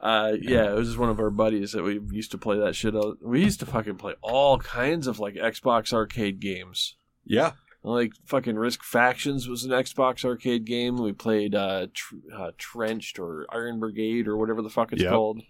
[0.00, 2.74] uh, yeah, it was just one of our buddies that we used to play that
[2.74, 2.96] shit.
[2.96, 6.96] out- We used to fucking play all kinds of like Xbox arcade games.
[7.24, 7.52] yeah.
[7.86, 10.96] Like fucking Risk Factions was an Xbox arcade game.
[10.96, 15.12] We played uh, tr- uh, Trenched or Iron Brigade or whatever the fuck it's Yep.
[15.12, 15.42] called.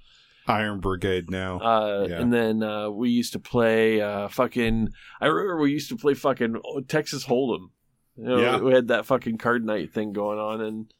[0.48, 1.58] Iron Brigade now.
[1.60, 2.20] Uh, Yeah.
[2.20, 4.88] And then uh, we used to play uh, fucking.
[5.20, 6.56] I remember we used to play fucking
[6.88, 7.70] Texas Hold'em.
[8.16, 8.58] You know, Yeah.
[8.58, 10.92] We had that fucking card night thing going on, and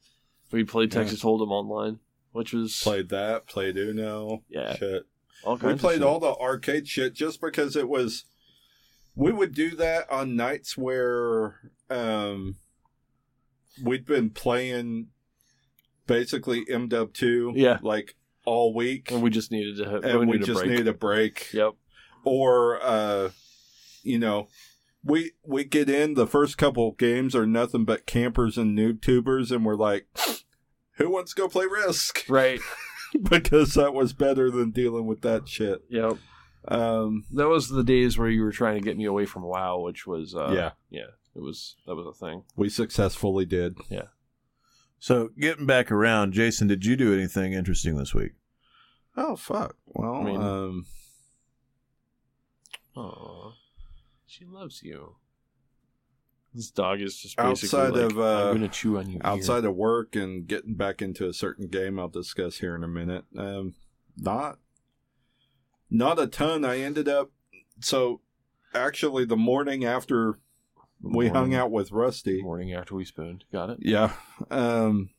[0.53, 1.01] we played Yeah.
[1.01, 1.99] Texas Hold'em online,
[2.31, 4.41] which was played that, played Uno.
[4.47, 4.75] Yeah.
[4.77, 5.03] Shit.
[5.43, 8.23] all We played all the arcade shit just because it was
[9.15, 12.55] we would do that on nights where um
[13.83, 15.07] we'd been playing
[16.07, 17.79] basically MW two Yeah.
[17.81, 19.95] like all week and we just needed to.
[20.01, 20.69] And we needed a just break.
[20.71, 21.49] needed a break.
[21.53, 21.73] Yep.
[22.23, 23.29] Or uh
[24.03, 24.47] you know
[25.03, 29.51] we we get in the first couple games are nothing but campers and noob tubers
[29.51, 30.07] and we're like
[30.97, 32.59] who wants to go play risk Right.
[33.29, 36.17] because that was better than dealing with that shit Yep.
[36.67, 39.79] Um That was the days where you were trying to get me away from WoW,
[39.79, 42.43] which was uh, yeah yeah, it was that was a thing.
[42.55, 43.77] We successfully did.
[43.89, 44.07] Yeah.
[44.99, 48.31] So getting back around, Jason, did you do anything interesting this week?
[49.17, 49.75] Oh fuck.
[49.85, 50.85] Well, I mean- um,
[52.97, 53.53] Oh,
[54.25, 55.15] she loves you.
[56.53, 59.19] This dog is just basically Outside like, of, uh, I'm gonna chew on you.
[59.23, 62.87] outside of work and getting back into a certain game, I'll discuss here in a
[62.87, 63.25] minute.
[63.37, 63.73] Um,
[64.15, 64.57] not,
[65.89, 66.63] not a ton.
[66.65, 67.31] I ended up
[67.79, 68.21] so
[68.73, 70.39] actually the morning after
[71.01, 72.41] we hung out with Rusty.
[72.41, 73.43] morning after we spooned.
[73.51, 73.77] Got it.
[73.81, 74.13] Yeah.
[74.49, 75.09] Um,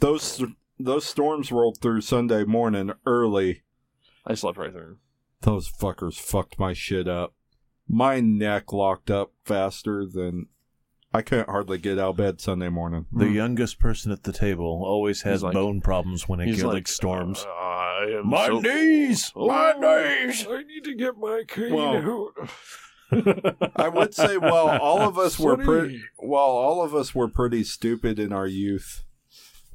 [0.00, 0.42] those
[0.78, 3.62] those storms rolled through Sunday morning early.
[4.26, 4.98] I slept right through.
[5.42, 7.34] Those fuckers fucked my shit up.
[7.88, 10.46] My neck locked up faster than
[11.12, 13.06] I couldn't hardly get out of bed Sunday morning.
[13.10, 13.32] The Hmm.
[13.34, 16.88] youngest person at the table always has like- bone problems when it gets like like
[16.88, 17.44] storms.
[17.48, 17.48] "Uh,
[17.98, 19.32] I am My so- knees!
[19.34, 20.46] My Oh, knees!
[20.48, 22.50] I need to get my cane Well, out.
[23.76, 27.64] I would say while all of us were pretty while all of us were pretty
[27.64, 29.02] stupid in our youth,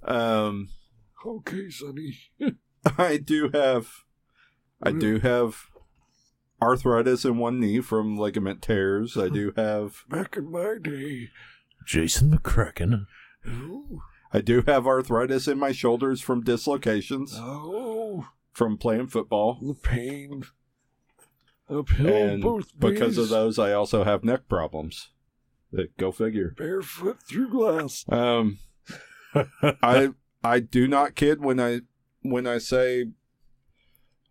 [0.03, 0.69] um,
[1.25, 2.17] Okay, Sonny.
[2.97, 3.87] I do have
[4.83, 5.65] I do have
[6.61, 9.17] arthritis in one knee from ligament tears.
[9.17, 11.29] I do have Back in my day.
[11.87, 13.07] Jason McCracken.
[13.47, 14.01] Oh,
[14.33, 19.59] I do have arthritis in my shoulders from dislocations oh from playing football.
[19.61, 20.43] the pain.
[21.69, 25.09] Uphill And both because of those I also have neck problems.
[25.97, 26.53] Go figure.
[26.57, 28.05] Barefoot through glass.
[28.09, 28.59] Um
[29.81, 30.09] I
[30.43, 31.81] I do not kid when I
[32.21, 33.05] when I say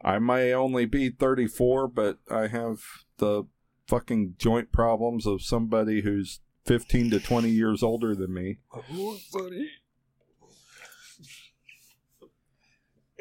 [0.05, 2.81] I may only be 34, but I have
[3.19, 3.45] the
[3.87, 8.59] fucking joint problems of somebody who's 15 to 20 years older than me.
[8.75, 9.71] Oh, Sonny.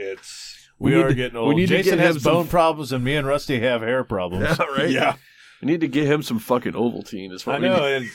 [0.01, 1.55] It's We, We are to- getting we old.
[1.55, 4.03] need to Jason get him has some- bone problems, and me and Rusty have hair
[4.03, 4.57] problems.
[4.59, 4.89] Yeah, right.
[4.89, 5.15] yeah.
[5.61, 7.31] We need to get him some fucking Ovaltine.
[7.31, 7.99] Is what I we know.
[7.99, 8.09] need.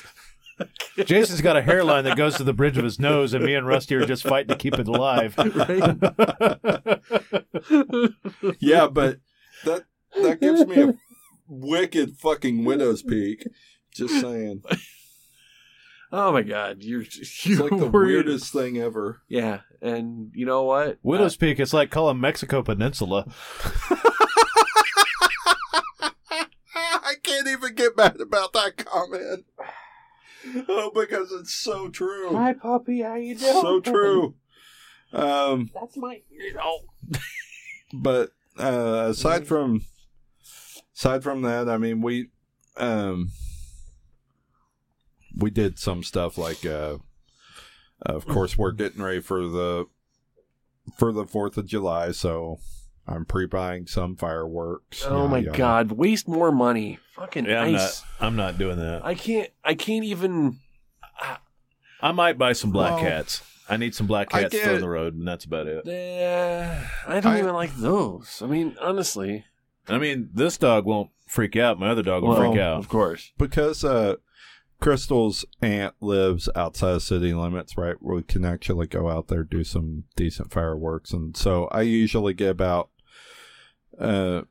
[0.58, 0.68] And
[1.06, 3.66] Jason's got a hairline that goes to the bridge of his nose, and me and
[3.66, 5.34] Rusty are just fighting to keep it alive.
[8.58, 9.18] yeah, but
[9.64, 9.84] that
[10.22, 10.94] that gives me a
[11.48, 13.46] wicked fucking widow's peak.
[13.94, 14.62] Just saying.
[16.16, 17.04] Oh my god, you're
[17.42, 18.26] you're like the weird.
[18.26, 19.20] weirdest thing ever.
[19.28, 20.98] Yeah, and you know what?
[21.02, 23.26] Widow's Peak, it's like calling Mexico Peninsula.
[26.78, 29.44] I can't even get mad about that comment.
[30.68, 32.34] Oh, because it's so true.
[32.34, 33.02] Hi, puppy.
[33.02, 33.60] How you doing?
[33.60, 34.34] So true.
[35.12, 36.22] Um, That's my.
[36.30, 36.78] You know.
[37.92, 39.82] but uh, aside from
[40.96, 42.30] aside from that, I mean, we
[42.76, 43.30] um,
[45.36, 46.98] we did some stuff like, uh,
[48.02, 49.86] of course, we're getting ready for the
[50.98, 52.58] for the Fourth of July, so
[53.06, 55.04] I'm pre-buying some fireworks.
[55.06, 55.58] Oh yada, my yada.
[55.58, 56.98] god, waste more money.
[57.14, 58.02] Fucking Yeah, I'm ice.
[58.20, 58.26] not.
[58.26, 59.04] I'm not doing that.
[59.04, 59.50] I can't.
[59.64, 60.58] I can't even.
[62.02, 63.42] I might buy some black Well, cats.
[63.68, 65.86] I need some black I cats get- thrown the road, and that's about it.
[65.88, 68.40] Uh, I don't I- even like those.
[68.42, 69.44] I mean, honestly,
[69.88, 71.78] I mean, this dog won't freak out.
[71.80, 72.78] My other dog will well, freak out.
[72.78, 73.32] Of course.
[73.38, 74.16] because uh
[74.80, 77.96] Crystal's aunt lives outside of city limits, right?
[78.00, 82.50] We can actually go out there do some decent fireworks, and so I usually get
[82.50, 82.90] about
[83.98, 84.42] uh,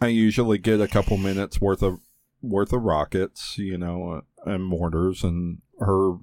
[0.00, 1.98] I usually get a couple minutes worth of
[2.42, 6.14] worth of rockets, you know, uh, and mortars, and her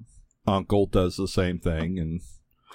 [0.48, 2.22] uncle does the same thing, and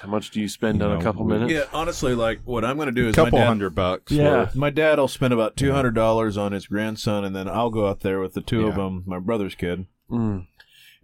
[0.01, 1.53] How much do you spend You on know, a couple minutes?
[1.53, 4.13] Yeah, honestly, like what I'm going to do a is couple my dad, hundred bucks.
[4.13, 4.47] Yeah.
[4.47, 7.71] for- My dad will spend about two hundred dollars on his grandson, and then I'll
[7.71, 10.47] go out there with the two of them, my brother's kid, Mm,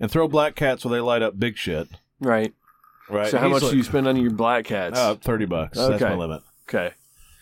[0.00, 1.88] and throw black cats while they light up big shit.
[2.20, 2.52] right.
[3.10, 3.30] Right?
[3.30, 4.98] So how much like, do you spend on your black cats?
[4.98, 5.76] Uh, thirty bucks.
[5.76, 6.14] That's Okay.
[6.14, 6.42] my limit.
[6.68, 6.94] okay.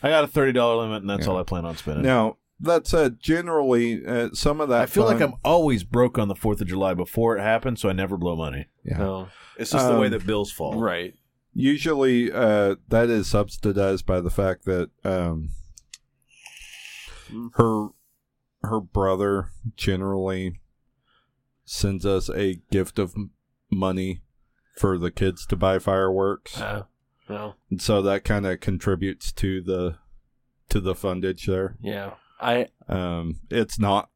[0.02, 1.32] I got a thirty dollar limit, and that's Yeah.
[1.32, 2.04] all I plan on spending.
[2.04, 6.26] Now that said, generally uh, some of that I feel like I'm always broke on
[6.26, 8.66] the Fourth of July before it happens, so I never blow money.
[8.84, 8.98] yeah.
[8.98, 9.28] No.
[9.56, 10.80] It's just the way Um, that bills fall.
[10.80, 11.14] Right.
[11.54, 15.50] Usually, uh, that is subsidized by the fact that um,
[17.30, 17.50] Mm.
[17.54, 17.88] her
[18.68, 20.60] her brother generally
[21.64, 23.14] sends us a gift of
[23.70, 24.20] money
[24.78, 26.84] for the kids to buy fireworks, Uh,
[27.28, 27.54] no.
[27.70, 29.96] and so that kind of contributes to the
[30.70, 31.76] to the fundage there.
[31.82, 32.14] Yeah.
[32.40, 32.68] I.
[32.88, 34.10] Um, it's not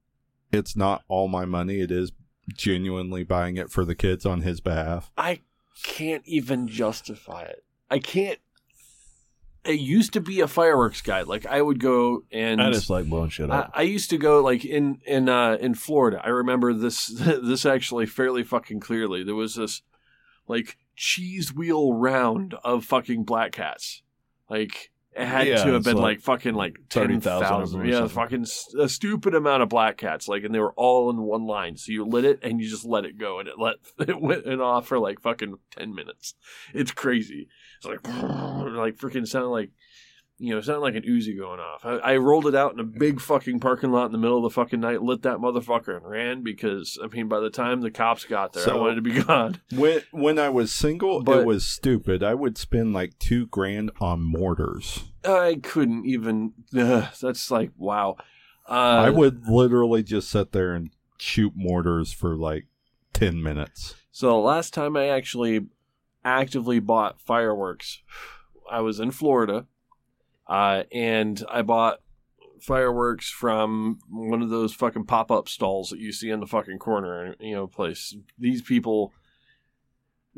[0.52, 2.12] it's not all my money; it is
[2.56, 5.12] genuinely buying it for the kids on his behalf.
[5.16, 5.40] I
[5.84, 7.64] can't even justify it.
[7.90, 8.38] I can't.
[9.66, 11.22] It used to be a fireworks guy.
[11.22, 13.70] Like I would go and I just like blowing shit up.
[13.74, 16.20] I used to go like in in uh, in Florida.
[16.24, 19.22] I remember this this actually fairly fucking clearly.
[19.24, 19.82] There was this
[20.48, 24.02] like cheese wheel round of fucking black cats.
[24.48, 27.48] Like it had Yeah, to have been like like, fucking like ten 30,000 of them
[27.48, 27.80] thousand.
[27.80, 28.14] or Yeah, something.
[28.44, 28.46] fucking
[28.82, 30.28] a stupid amount of black cats.
[30.28, 31.76] Like, and they were all in one line.
[31.78, 33.76] So you lit it and you just let it go, and it let
[34.08, 36.34] it went off for like fucking ten minutes.
[36.74, 37.48] It's crazy.
[37.86, 39.70] Like like freaking sound like
[40.38, 41.84] you know, sounded like an Uzi going off.
[41.84, 44.42] I, I rolled it out in a big fucking parking lot in the middle of
[44.42, 47.90] the fucking night, lit that motherfucker, and ran because I mean, by the time the
[47.90, 49.60] cops got there, I wanted to be gone.
[49.72, 52.22] When when I was single, But- it was stupid.
[52.22, 55.04] I would spend like two grand on mortars.
[55.24, 56.52] I couldn't even.
[56.76, 58.16] ugh, that's like wow.
[58.68, 62.66] Uh, I would literally just sit there and shoot mortars for like
[63.14, 63.94] ten minutes.
[64.10, 65.66] So the last time I actually
[66.26, 68.02] actively bought fireworks,
[68.70, 69.66] I was in Florida,
[70.48, 72.00] uh, and I bought
[72.60, 76.78] fireworks from one of those fucking pop up stalls that you see in the fucking
[76.78, 78.14] corner, you know, place.
[78.38, 79.12] These people.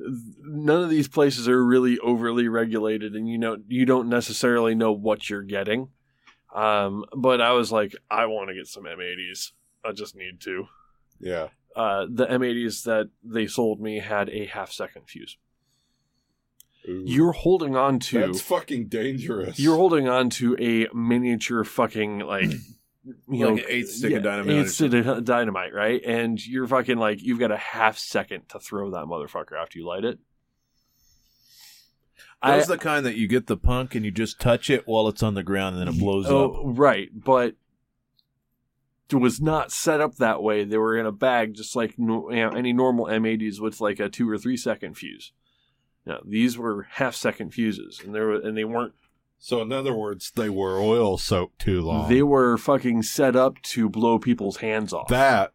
[0.01, 4.93] None of these places are really overly regulated, and you know you don't necessarily know
[4.93, 5.89] what you're getting.
[6.55, 9.53] Um, but I was like, I want to get some M80s.
[9.85, 10.67] I just need to
[11.19, 11.49] Yeah.
[11.75, 15.37] uh, the M80s that they sold me had a half second fuse.
[16.85, 19.59] You're holding on to That's fucking dangerous.
[19.59, 22.51] you're holding on to a miniature fucking like
[23.05, 26.03] you Like know an eighth stick of dynamite or eighth stick of dynamite, right?
[26.05, 29.87] And you're fucking like you've got a half second to throw that motherfucker after you
[29.87, 30.19] light it.
[32.41, 35.09] I, That's the kind that you get the punk and you just touch it while
[35.09, 36.53] it's on the ground and then it blows oh, up.
[36.55, 37.57] oh, right, but
[39.11, 40.65] it was not set up that way.
[40.65, 44.09] They were in a bag, just like you know, any normal M80s with like a
[44.09, 45.33] two or three second fuse.
[46.09, 48.95] No, these were half second fuses, and they were and they weren't.
[49.39, 52.09] So in other words, they were oil soaked too long.
[52.09, 55.09] They were fucking set up to blow people's hands off.
[55.09, 55.53] that,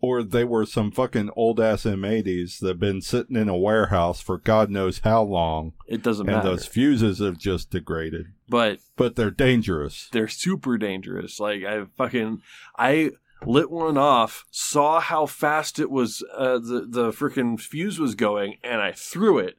[0.00, 4.20] or they were some fucking old ass M80s that have been sitting in a warehouse
[4.20, 6.50] for God knows how long, it doesn't and matter.
[6.50, 8.26] those fuses have just degraded.
[8.48, 10.08] but But they're dangerous.
[10.12, 11.40] they're super dangerous.
[11.40, 12.42] Like I fucking
[12.76, 13.12] I
[13.44, 18.58] lit one off, saw how fast it was, uh, the the freaking fuse was going,
[18.62, 19.58] and I threw it,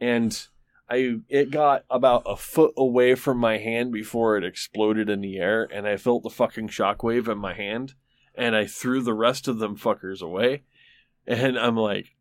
[0.00, 0.46] and
[0.88, 5.38] I it got about a foot away from my hand before it exploded in the
[5.38, 7.94] air, and I felt the fucking shockwave in my hand,
[8.34, 10.62] and I threw the rest of them fuckers away,
[11.26, 12.14] and I'm like,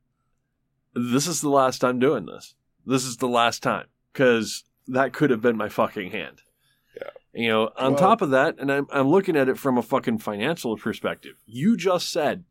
[0.93, 2.55] this is the last time doing this.
[2.85, 6.41] This is the last time because that could have been my fucking hand.
[6.95, 7.09] Yeah.
[7.33, 9.83] You know, on Well- top of that, and I'm, I'm looking at it from a
[9.83, 11.35] fucking financial perspective.
[11.45, 12.45] You just said,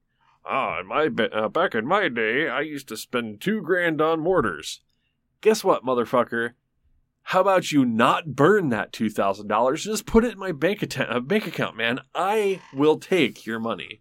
[0.44, 4.20] ah, in my uh, back in my day, I used to spend two grand on
[4.20, 4.80] mortars.
[5.44, 6.52] Guess what, motherfucker?
[7.24, 9.84] How about you not burn that two thousand dollars?
[9.84, 12.00] Just put it in my bank account, uh, bank account, man.
[12.14, 14.00] I will take your money.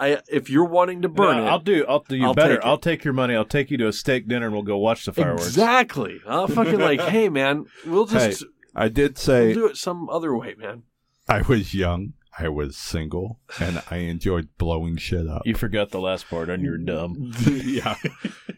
[0.00, 1.84] I if you're wanting to burn No, it, I'll do.
[1.88, 2.56] I'll do you I'll better.
[2.56, 2.64] take.
[2.66, 3.36] I'll take your money.
[3.36, 5.46] I'll take you to a steak dinner and we'll go watch the fireworks.
[5.46, 6.20] exactly.
[6.26, 10.36] I'll fucking like, hey man, we'll just I did say we'll do it some other
[10.36, 10.82] way, man.
[11.28, 15.42] I was young, I was single, and I enjoyed blowing shit up.
[15.44, 17.32] You forgot the last part, and you're dumb.
[17.46, 17.94] yeah.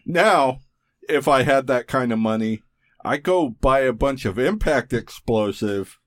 [0.03, 0.61] Now,
[1.09, 2.61] if I had that kind of money,
[3.03, 5.99] I go buy a bunch of impact explosive,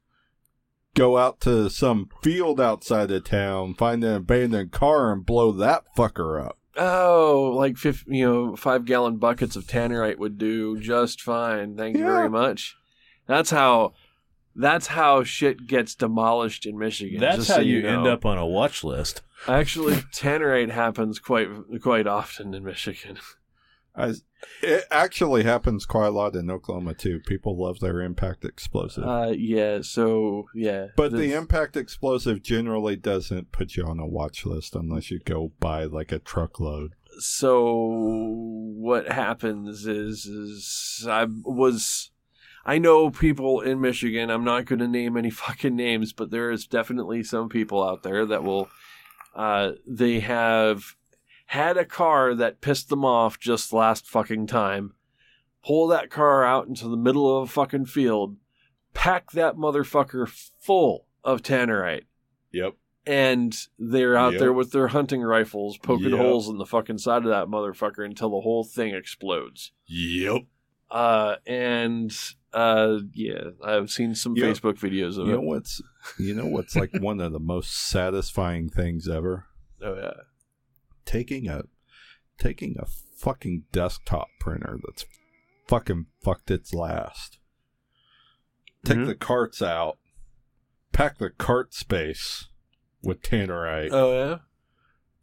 [0.95, 5.85] go out to some field outside of town, find an abandoned car, and blow that
[5.97, 6.59] fucker up.
[6.79, 11.77] Oh, like fif- you know, five gallon buckets of tannerite would do just fine.
[11.77, 12.13] Thank you Yeah.
[12.13, 12.77] very much.
[13.27, 13.95] That's how.
[14.59, 17.21] That's how shit gets demolished in Michigan.
[17.21, 17.89] That's just how so you, know.
[17.91, 19.21] end up on a watch list.
[19.47, 21.49] Actually, tannerite happens quite
[21.83, 23.19] quite often in Michigan.
[23.97, 24.15] I,
[24.63, 27.21] it actually happens quite a lot in Oklahoma too.
[27.27, 29.05] People love their impact explosive.
[29.05, 29.81] Uh, yeah.
[29.83, 35.11] So yeah, but the impact explosive generally doesn't put you on a watch list unless
[35.11, 36.93] you go buy like a truckload.
[37.19, 37.89] so
[38.77, 42.11] what happens is is I was
[42.67, 44.29] I know people in Michigan.
[44.29, 48.03] I'm not going to name any fucking names, but there is definitely some people out
[48.03, 48.69] there that will.
[49.35, 50.97] Uh, they have
[51.47, 54.95] had a car that pissed them off just last fucking time.
[55.65, 58.37] Pull that car out into the middle of a fucking field,
[58.95, 60.29] pack that motherfucker
[60.61, 62.05] full of tannerite,
[62.53, 62.75] Yep.
[63.05, 64.41] and they're out Yep.
[64.41, 66.19] there with their hunting rifles poking Yep.
[66.21, 69.73] holes in the fucking side of that motherfucker until the whole thing explodes.
[69.87, 70.43] Yep.
[70.89, 72.17] Uh, and
[72.53, 75.47] uh, yeah, I've seen some know- Facebook videos of You know it.
[75.47, 75.83] what's
[76.19, 79.47] you know what's like one of the most satisfying things ever?
[79.83, 80.13] Oh yeah,
[81.07, 81.63] Taking a
[82.39, 82.85] taking a
[83.17, 85.07] fucking desktop printer that's
[85.67, 87.39] fucking fucked its last.
[88.85, 89.07] Take Mhm.
[89.07, 89.99] the carts out,
[90.93, 92.49] pack the cart space
[93.03, 94.39] with tannerite, oh yeah,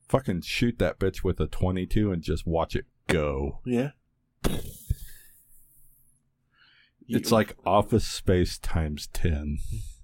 [0.08, 3.60] fucking shoot that bitch with a 22 and just watch it go.
[3.66, 3.92] yeah.
[7.08, 9.60] It's like office space times 10.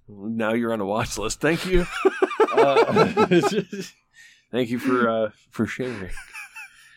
[0.07, 1.39] now you're on a watch list.
[1.41, 1.85] Thank you.
[2.53, 3.25] uh,
[4.51, 6.09] thank you for uh, for sharing.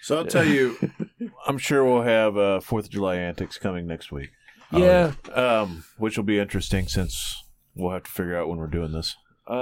[0.05, 0.77] So I'll tell you,
[1.47, 4.31] I'm sure we'll have uh, Fourth of July antics coming next week.
[4.73, 5.13] Yeah.
[5.33, 7.41] Um, which will be interesting since
[7.77, 9.15] we'll have to figure out when we're doing this.
[9.47, 9.53] Uh,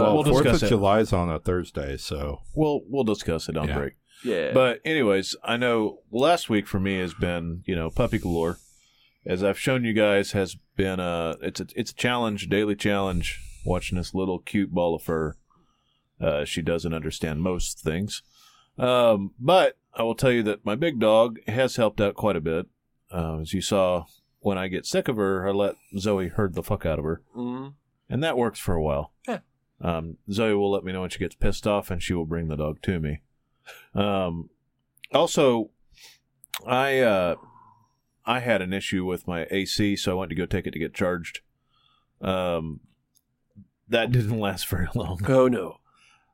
[0.00, 1.02] well, we'll 4th of it.
[1.02, 3.76] is on a Thursday, so We'll we'll discuss it on Yeah.
[3.78, 3.92] break.
[4.24, 4.52] yeah.
[4.52, 8.58] But anyways, I know last week for me has been you know puppy galore.
[9.26, 13.40] As I've shown you guys, has been a it's a it's a challenge, daily challenge.
[13.66, 15.34] Watching this little cute ball of fur.
[16.20, 18.22] Uh, she doesn't understand most things,
[18.78, 22.40] um, but I will tell you that my big dog has helped out quite a
[22.40, 22.66] bit.
[23.12, 24.04] Uh, as you saw,
[24.40, 27.22] when I get sick of her, I let Zoe herd the fuck out of her,
[27.36, 27.74] Mhm.
[28.08, 29.12] and that works for a while.
[29.28, 29.40] Yeah.
[29.80, 32.48] Um, Zoe will let me know when she gets pissed off, and she will bring
[32.48, 33.20] the dog to me.
[33.94, 34.50] Um,
[35.12, 35.70] also,
[36.66, 37.34] I uh,
[38.24, 40.78] I had an issue with my AC, so I went to go take it to
[40.78, 41.40] get charged.
[42.20, 42.80] Um,
[43.88, 45.20] that didn't last very long.
[45.28, 45.78] Oh no.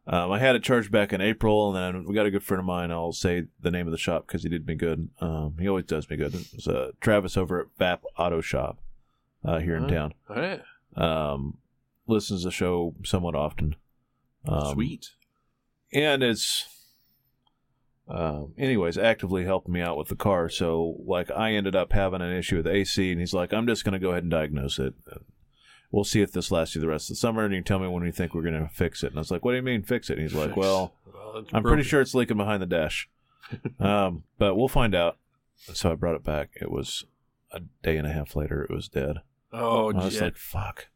[0.06, 2.58] Um, I had it charged back in April, and then we got a good friend
[2.58, 2.90] of mine.
[2.90, 5.08] I'll say the name of the shop because he did me good.
[5.20, 6.34] Um, he always does me good.
[6.34, 8.78] It's uh, Travis over at VAP Auto Shop
[9.44, 9.88] uh, here in Huh?
[9.90, 10.14] town.
[10.28, 10.62] All right.
[10.96, 11.58] Um,
[12.06, 13.76] listens to the show somewhat often.
[14.48, 15.10] Um, Sweet.
[15.92, 16.66] and it's
[18.08, 22.22] um, anyways actively helping me out with the car so like i ended up having
[22.22, 24.78] an issue with ac and he's like i'm just going to go ahead and diagnose
[24.80, 24.94] it
[25.90, 27.88] we'll see if this lasts you the rest of the summer and you tell me
[27.88, 29.08] when you think we're going to fix it.
[29.08, 30.14] And i was like what do you mean fix it?
[30.18, 33.08] And he's like well Well, i'm pretty sure it's leaking behind the dash.
[33.80, 35.18] Um, but we'll find out.
[35.56, 36.50] So i brought it back.
[36.60, 37.04] It was
[37.50, 39.16] a day and a half later it was dead.
[39.52, 40.86] Oh, I was like, fuck.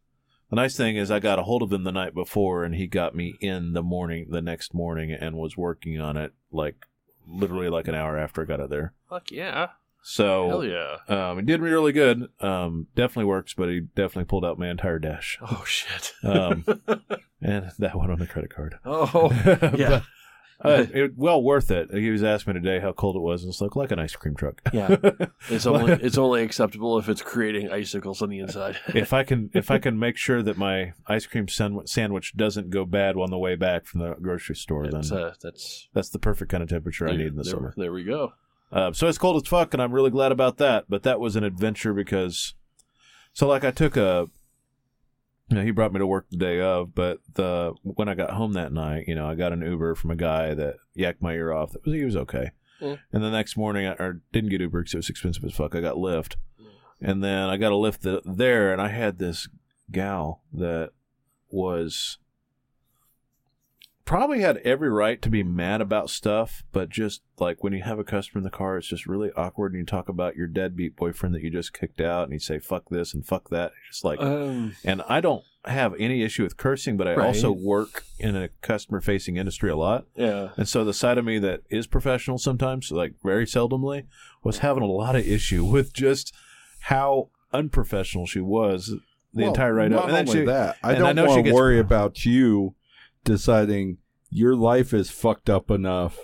[0.50, 2.86] The nice thing is, I got a hold of him the night before, and he
[2.86, 6.86] got me in the morning, the next morning, and was working on it like
[7.26, 8.92] literally like an hour after I got it there.
[9.10, 9.70] fuck yeah.
[10.06, 10.96] So Hell yeah.
[11.08, 12.28] um, it did me really good.
[12.40, 16.12] Um, definitely works, but he definitely pulled out my entire dash, Oh shit.
[16.22, 16.64] um,
[17.40, 18.76] and that went on the credit card.
[18.84, 19.30] oh
[19.78, 20.02] yeah.
[20.64, 21.90] Uh, it, well worth it.
[21.92, 24.14] He was asking me today how cold it was, and it's like like an ice
[24.14, 24.60] cream truck.
[24.72, 24.96] Yeah.
[25.50, 28.78] It's only it's only acceptable if it's creating icicles on the inside.
[28.88, 32.70] if I can if I can make sure that my ice cream sandwich, sandwich doesn't
[32.70, 36.08] go bad on the way back from the grocery store, then that's uh, that's that's
[36.10, 37.74] the perfect kind of temperature I need in the there, summer.
[37.76, 38.32] There we go.
[38.74, 40.86] Uh, so it's cold as fuck, and I'm really glad about that.
[40.88, 42.54] But that was an adventure because,
[43.32, 44.26] so like I took a,
[45.48, 48.30] you know, he brought me to work the day of, but the when I got
[48.30, 51.34] home that night, you know, I got an Uber from a guy that yacked my
[51.34, 51.70] ear off.
[51.70, 52.50] That was he was okay.
[52.80, 52.98] Mm.
[53.12, 55.76] And the next morning, I or didn't get Uber because it was expensive as fuck.
[55.76, 56.34] I got Lyft,
[57.00, 59.48] and then I got a Lyft th- there, and I had this
[59.92, 60.90] gal that
[61.48, 62.18] was
[64.04, 67.98] probably had every right to be mad about stuff, but just like when you have
[67.98, 69.72] a customer in the car, it's just really awkward.
[69.72, 72.58] And you talk about your deadbeat boyfriend that you just kicked out, and you say
[72.58, 76.42] "fuck this" and "fuck that." It's just like, Um, and I don't have any issue
[76.42, 77.26] with cursing, but I Right.
[77.26, 80.50] also work in a customer-facing industry a lot, yeah.
[80.58, 84.04] and so the side of me that is professional sometimes, like very seldomly,
[84.42, 86.34] was having a lot of issue with just
[86.80, 88.88] how unprofessional she was
[89.32, 90.08] the Well, entire ride not up.
[90.10, 92.74] And only she, that, I don't want to worry about you
[93.24, 93.98] deciding
[94.30, 96.18] your life is fucked up enough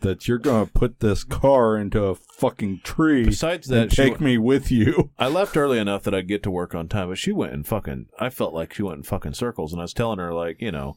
[0.00, 4.20] that you're going to put this car into a fucking tree besides that, she, take
[4.20, 5.10] me with you.
[5.18, 7.64] I left early enough that I'd get to work on time, but she went in
[7.64, 8.06] fucking.
[8.18, 10.70] I felt like she went in fucking circles, and I was telling her like, you
[10.70, 10.96] know,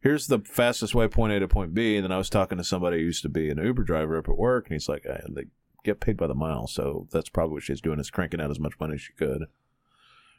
[0.00, 1.96] here's the fastest way point A to point B.
[1.96, 4.28] And then I was talking to somebody who used to be an Uber driver up
[4.28, 5.44] at work, and he's like, eh, they
[5.84, 8.60] get paid by the mile, so that's probably what she's doing is cranking out as
[8.60, 9.46] much money as she could.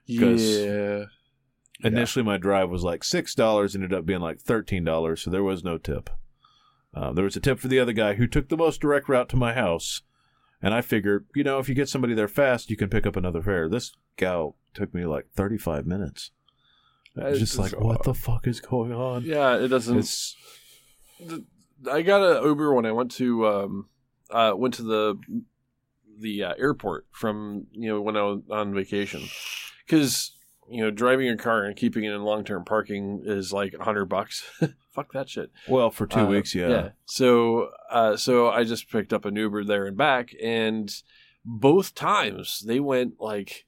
[0.06, 1.06] Yeah.
[1.84, 5.44] Initially, my drive was like six dollars, ended up being like thirteen dollars, so there
[5.44, 6.10] was no tip.
[6.94, 9.30] Uh, there was a tip for the other guy who took the most direct route
[9.30, 10.02] to my house,
[10.62, 13.16] and I figured, you know, if you get somebody there fast, you can pick up
[13.16, 13.68] another fare.
[13.68, 16.32] This gal took me like thirty-five minutes.
[17.20, 19.24] I was just like, what the fuck is going on?
[19.24, 19.98] Yeah, it doesn't.
[19.98, 20.36] It's
[21.92, 23.90] I got an Uber when I went to um,
[24.30, 25.20] uh, went to the
[26.20, 29.24] the uh, airport from you know when I was on vacation
[29.86, 30.32] because
[30.70, 33.84] you know driving a car and keeping it in long term parking is like a
[33.84, 34.44] hundred bucks.
[34.92, 35.52] Fuck that shit.
[35.68, 36.90] well for two Uh, weeks, yeah.
[37.06, 40.94] So uh, so I just picked up an Uber there and back, and
[41.46, 43.66] both times they went like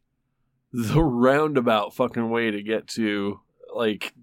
[0.72, 3.40] the roundabout fucking way to get to
[3.74, 4.14] like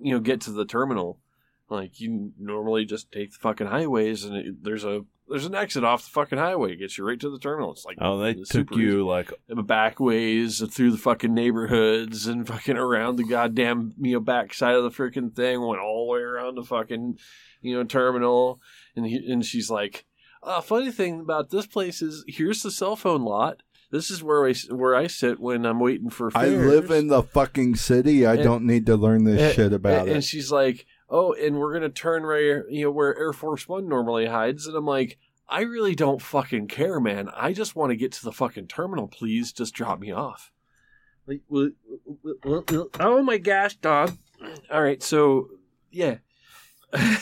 [0.00, 1.18] you know get to the terminal.
[1.68, 5.82] Like you normally just take the fucking highways, and it, there's a there's an exit
[5.84, 6.72] off the fucking highway.
[6.72, 7.72] It gets you right to the terminal.
[7.72, 9.62] It's like Oh, they it's took super you like easy.
[9.62, 14.74] back ways through the fucking neighborhoods and fucking around the goddamn you know back side
[14.74, 15.60] of the freaking thing.
[15.60, 17.18] Went all the way around the fucking
[17.62, 18.60] you know terminal,
[18.94, 20.04] and he, and she's like,
[20.42, 23.62] uh, funny thing about this place is here's the cell phone lot.
[23.90, 26.30] This is where I where I sit when I'm waiting for.
[26.34, 28.26] I live in the fucking city.
[28.26, 30.14] I And- don't need to learn this and, shit about and, it.
[30.14, 33.88] And she's like, "Oh, and we're gonna turn right, you know, where Air Force One
[33.88, 37.28] normally hides." And I'm like, "I really don't fucking care, man.
[37.34, 39.08] I just want to get to the fucking terminal.
[39.08, 40.52] Please, just drop me off."
[43.00, 44.16] Oh my gosh, dog!
[44.70, 45.48] All right, so
[45.90, 46.18] yeah.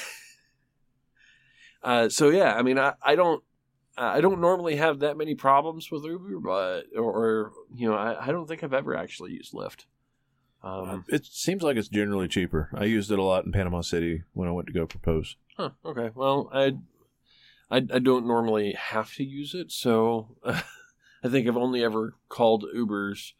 [1.82, 3.42] uh, so yeah, I mean, I, I don't.
[3.96, 8.26] I don't normally have that many problems with Uber, but or, or you know, I,
[8.26, 9.84] I don't think I've ever actually used Lyft.
[10.64, 12.70] Um, it seems like it's generally cheaper.
[12.74, 15.36] I used it a lot in Panama City when I went to go propose.
[15.58, 16.10] Huh, okay.
[16.14, 16.78] Well, I,
[17.70, 22.64] I, I don't normally have to use it, so I think I've only ever called
[22.74, 23.32] Ubers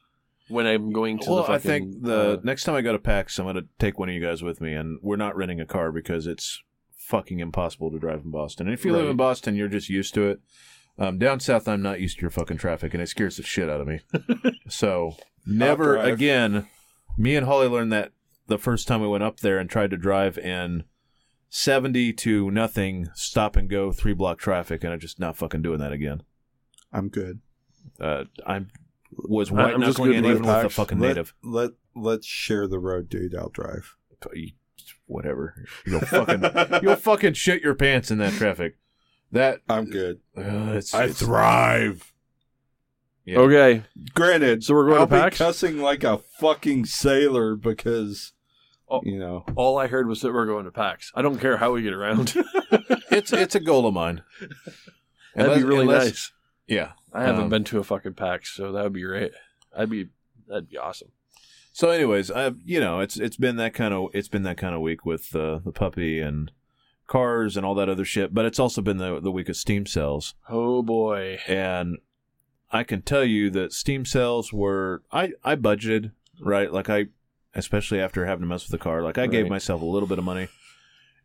[0.49, 1.55] when I'm going to well, the fucking.
[1.55, 4.11] I think the uh, next time I go to PAX, I'm going to take one
[4.11, 6.63] of you guys with me, and we're not renting a car because it's
[6.95, 8.67] fucking impossible to drive in Boston.
[8.67, 10.41] And if you live in Boston, you're just used to it.
[10.99, 13.69] Um, down south, I'm not used to your fucking traffic, and it scares the shit
[13.69, 14.01] out of me.
[14.69, 15.17] so
[15.47, 16.15] never drive.
[16.15, 16.69] again.
[17.17, 18.13] Me and Holly learned that
[18.47, 20.85] the first time we went up there and tried to drive in
[21.49, 25.79] 70 to nothing, stop and go, three block traffic, and I'm just not fucking doing
[25.79, 26.23] that again.
[26.93, 27.41] I'm good.
[28.01, 28.63] Uh, I
[29.13, 31.35] was I- white I'm just knuckling good it even with a fucking let, native.
[31.43, 33.35] Let let's share the road, dude.
[33.35, 33.97] I'll drive.
[35.07, 35.65] whatever.
[35.87, 36.43] You'll fucking
[36.83, 38.77] you'll fucking shit your pants in that traffic.
[39.31, 40.21] That I'm good.
[40.37, 42.13] uh, it's, I it's- thrive.
[43.25, 43.39] Yeah.
[43.39, 43.83] Okay,
[44.15, 48.33] Granted, so we're going I'll to be cussing like a fucking sailor because
[48.89, 49.01] Oh.
[49.03, 49.45] you know.
[49.57, 51.11] All I heard was that we're going to PAX.
[51.15, 52.35] I don't care how we get around.
[53.11, 54.23] It's it's a goal of mine.
[55.37, 56.33] That'd be really unless- nice.
[56.67, 56.93] Yeah.
[57.13, 59.31] I haven't Um, been to a fucking PAX, so that would be great.
[59.77, 60.09] I'd be
[60.49, 61.13] that'd be awesome.
[61.73, 64.75] So, anyways, I you know it's it's been that kind of it's been that kind
[64.75, 66.51] of week with uh, the puppy and
[67.07, 68.35] cars and all that other shit.
[68.35, 71.39] But it's also been the the week of Steam sales, Oh boy.
[71.47, 71.99] and
[72.75, 76.11] I can tell you that Steam sales were I I budgeted
[76.41, 77.07] right like I
[77.55, 80.19] especially after having to mess with the car like I gave myself a little bit
[80.19, 80.49] of money,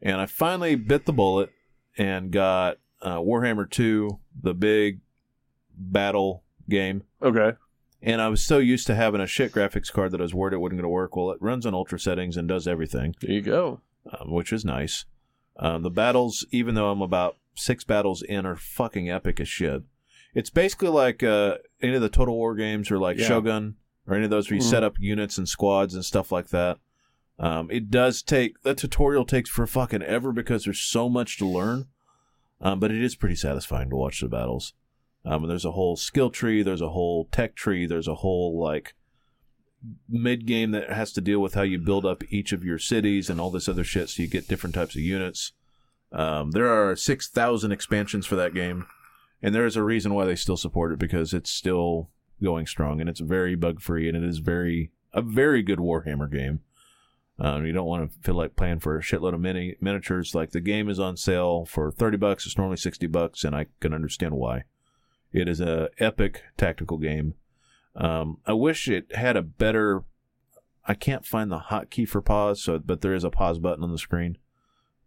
[0.01, 1.49] and I finally bit the bullet
[1.97, 4.99] and got uh, Warhammer Two, the big
[5.75, 7.03] battle game.
[7.21, 7.53] Okay.
[8.01, 10.53] And I was so used to having a shit graphics card that I was worried
[10.53, 11.15] it wasn't going to work.
[11.17, 13.81] Well, it runs on ultra settings and does everything, There you go.
[14.09, 15.03] um, which is nice.
[15.57, 19.83] Um, the battles, even though I'm about six battles in, are fucking epic as shit.
[20.33, 23.27] It's basically like uh, any of the Total War games or like Yeah.
[23.27, 23.75] Shogun
[24.07, 24.69] or any of those where you Mhm.
[24.69, 26.77] set up units and squads and stuff like that.
[27.39, 31.45] Um, it does take, that tutorial takes for fucking ever because there's so much to
[31.47, 31.87] learn.
[32.61, 34.73] Um, but it is pretty satisfying to watch the battles.
[35.25, 38.59] Um, and there's a whole skill tree, there's a whole tech tree, there's a whole
[38.61, 38.93] like
[40.09, 43.29] mid game that has to deal with how you build up each of your cities
[43.29, 45.53] and all this other shit, so you get different types of units.
[46.11, 48.87] Um, there are six thousand expansions for that game,
[49.41, 52.09] and there is a reason why they still support it because it's still
[52.43, 56.31] going strong and it's very bug free and it is very a very good Warhammer
[56.31, 56.61] game.
[57.39, 60.35] Um, you don't want to feel like playing for a shitload of mini miniatures.
[60.35, 62.45] Like the game is on sale for thirty bucks.
[62.45, 64.63] It's normally sixty bucks, and I can understand why.
[65.31, 67.35] It is a epic tactical game.
[67.95, 70.03] Um, I wish it had a better.
[70.85, 73.91] I can't find the hotkey for pause, so but there is a pause button on
[73.91, 74.37] the screen.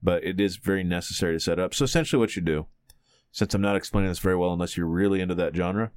[0.02, 1.74] But it is very necessary to set up.
[1.74, 2.66] So essentially, what you do,
[3.32, 5.90] since I'm not explaining this very well, unless you're really into that genre,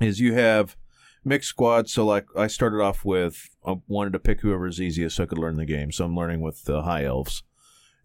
[0.00, 0.76] is you have
[1.24, 1.92] mixed squads.
[1.92, 5.38] So like I started off with, I wanted to pick whoever's easiest so I could
[5.38, 5.92] learn the game.
[5.92, 7.42] So I'm learning with the high elves.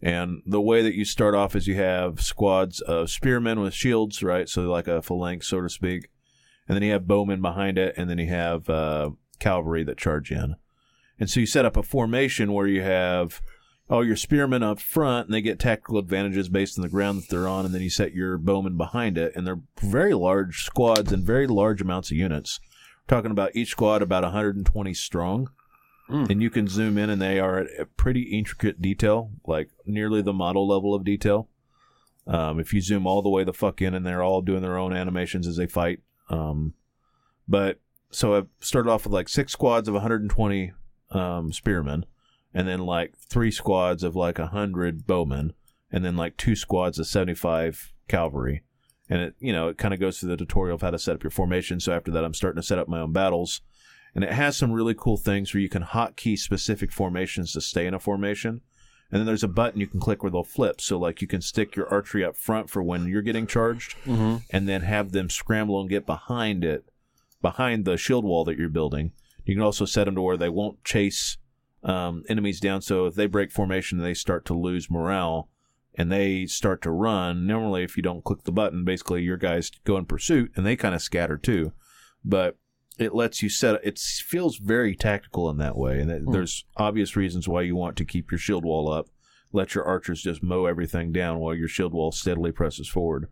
[0.02, 4.22] And the way that you start off is you have squads of spearmen with shields,
[4.22, 4.48] right?
[4.48, 6.08] So like a phalanx, so to speak.
[6.66, 10.30] And then you have bowmen behind it, and then you have uh, cavalry that charge
[10.30, 10.54] in.
[11.18, 13.42] And so you set up a formation where you have
[13.90, 17.28] all your spearmen up front, and they get tactical advantages based on the ground that
[17.28, 21.12] they're on, and then you set your bowmen behind it, and they're very large squads
[21.12, 22.60] and very large amounts of units.
[23.08, 25.50] We're talking about each squad about 120 strong
[26.08, 26.28] Mm.
[26.28, 30.20] and you can zoom in and they are at a pretty intricate detail like nearly
[30.20, 31.48] the model level of detail
[32.26, 34.76] um, if you zoom all the way the fuck in and they're all doing their
[34.76, 36.74] own animations as they fight um,
[37.46, 37.78] but
[38.10, 40.72] so i've started off with like six squads of 120
[41.12, 42.04] um, spearmen
[42.54, 45.52] and then like three squads of like a 100 bowmen
[45.92, 48.62] and then like two squads of 75 cavalry
[49.08, 51.14] and it you know it kind of goes through the tutorial of how to set
[51.14, 53.60] up your formation so after that i'm starting to set up my own battles
[54.14, 57.86] and it has some really cool things where you can hotkey specific formations to stay
[57.86, 58.60] in a formation.
[59.12, 60.80] And then there's a button you can click where they'll flip.
[60.80, 64.38] So like you can stick your archery up front for when you're getting charged, Mm-hmm.
[64.50, 66.86] and then have them scramble and get behind it,
[67.40, 69.12] behind the shield wall that you're building.
[69.44, 71.36] You can also set them to where they won't chase
[71.82, 72.82] um, enemies down.
[72.82, 75.48] So if they break formation, they start to lose morale.
[75.96, 77.48] And they start to run.
[77.48, 80.76] Normally, if you don't click the button, basically your guys go in pursuit, and they
[80.76, 81.72] kind of scatter too.
[82.24, 82.56] But
[82.96, 86.32] it lets you set it feels very tactical in that way and that Hmm.
[86.32, 89.08] there's obvious reasons why you want to keep your shield wall up
[89.52, 93.28] let your archers just mow everything down while your shield wall steadily presses forward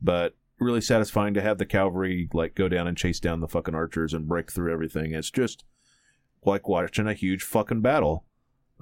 [0.00, 3.74] but really satisfying to have the cavalry like go down and chase down the fucking
[3.74, 5.64] archers and break through everything it's just
[6.48, 8.24] like watching a huge fucking battle.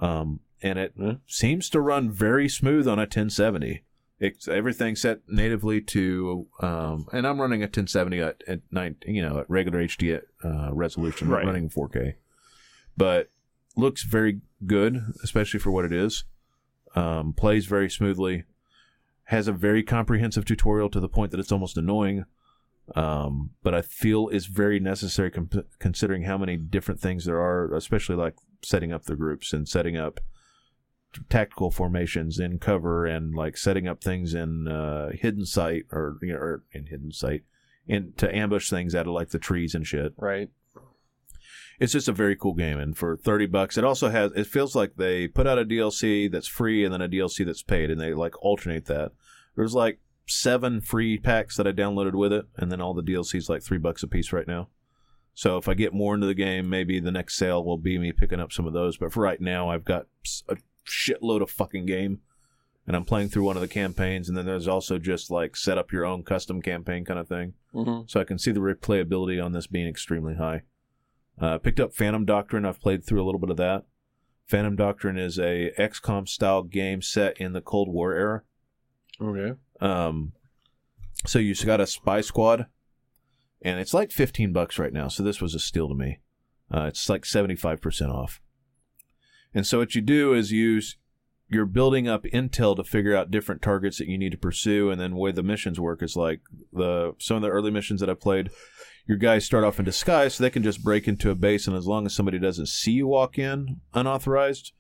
[0.01, 1.15] Um and it Yeah.
[1.27, 3.83] seems to run very smooth on a 1070
[4.19, 9.21] it's everything set natively to um and i'm running a 1070 at, at nine you
[9.21, 11.45] know at regular hd uh, resolution Right.
[11.45, 12.15] running 4k
[12.97, 13.29] but
[13.77, 16.25] looks very good especially for what it is.
[16.95, 18.45] Um plays very smoothly.
[19.25, 22.25] Has a very comprehensive tutorial to the point that it's almost annoying
[22.95, 27.75] um but i feel is very necessary com- considering how many different things there are
[27.75, 30.21] especially like setting up the groups and setting up
[31.29, 36.33] tactical formations in cover and like setting up things in uh, hidden sight or you
[36.33, 37.43] know or in hidden sight
[37.89, 40.13] and to ambush things out of like the trees and shit.
[40.17, 40.51] Right.
[41.79, 44.75] It's just a very cool game and for 30 bucks it also has it feels
[44.75, 48.01] like they put out a DLC that's free and then a DLC that's paid and
[48.01, 49.13] they like alternate that.
[49.57, 53.49] There's like seven free packs that I downloaded with it and then all the DLCs
[53.49, 54.69] like 3 bucks a piece right now.
[55.35, 58.11] So if I get more into the game, maybe the next sale will be me
[58.11, 58.97] picking up some of those.
[58.97, 60.07] But for right now, I've got
[60.49, 60.57] a
[60.87, 62.21] shitload of fucking game,
[62.87, 64.31] and I'm playing through one of the campaigns.
[64.31, 67.53] And then there's also just like set up your own custom campaign kind of thing.
[67.75, 68.07] Mm-hmm.
[68.07, 70.63] So I can see the replayability on this being extremely high.
[71.39, 72.65] Uh, picked up Phantom Doctrine.
[72.65, 73.85] I've played through a little bit of that.
[74.47, 78.43] Phantom Doctrine is a XCOM style game set in the Cold War era.
[79.21, 79.59] Okay.
[79.81, 80.33] Um,
[81.25, 82.67] so you got a spy squad,
[83.63, 85.09] and it's like fifteen bucks right now.
[85.09, 86.21] So this was a steal to me.
[86.73, 88.41] Uh, it's like seventy five percent off.
[89.55, 90.97] And so what you do is s-
[91.49, 95.01] you're building up intel to figure out different targets that you need to pursue, and
[95.01, 96.41] then the way the missions work is like
[96.73, 98.51] the some of the early missions that I played.
[99.07, 101.77] Your guys start off in disguise, so they can just break into a base, and
[101.77, 104.73] as long as somebody doesn't see you walk in unauthorized,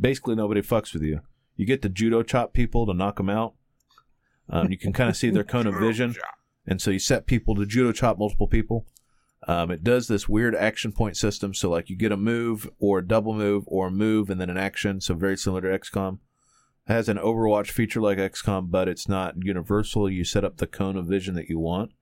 [0.00, 1.20] basically nobody fucks with you.
[1.56, 3.54] You get the judo chop people to knock them out.
[4.50, 6.14] Um, you can kind of see their cone of vision,
[6.66, 8.86] and so you set people to judo chop multiple people.
[9.46, 11.52] Um, it does this weird action point system.
[11.54, 14.50] So, like, you get a move or a double move or a move and then
[14.50, 15.00] an action.
[15.00, 16.18] So, very similar to XCOM.
[16.86, 20.08] It has an Overwatch feature like XCOM, but it's not universal.
[20.08, 21.92] You set up the cone of vision that you want.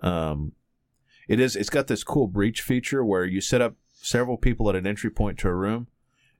[0.00, 0.52] Um,
[1.28, 1.56] it is.
[1.56, 5.10] It's got this cool breach feature where you set up several people at an entry
[5.10, 5.88] point to a room,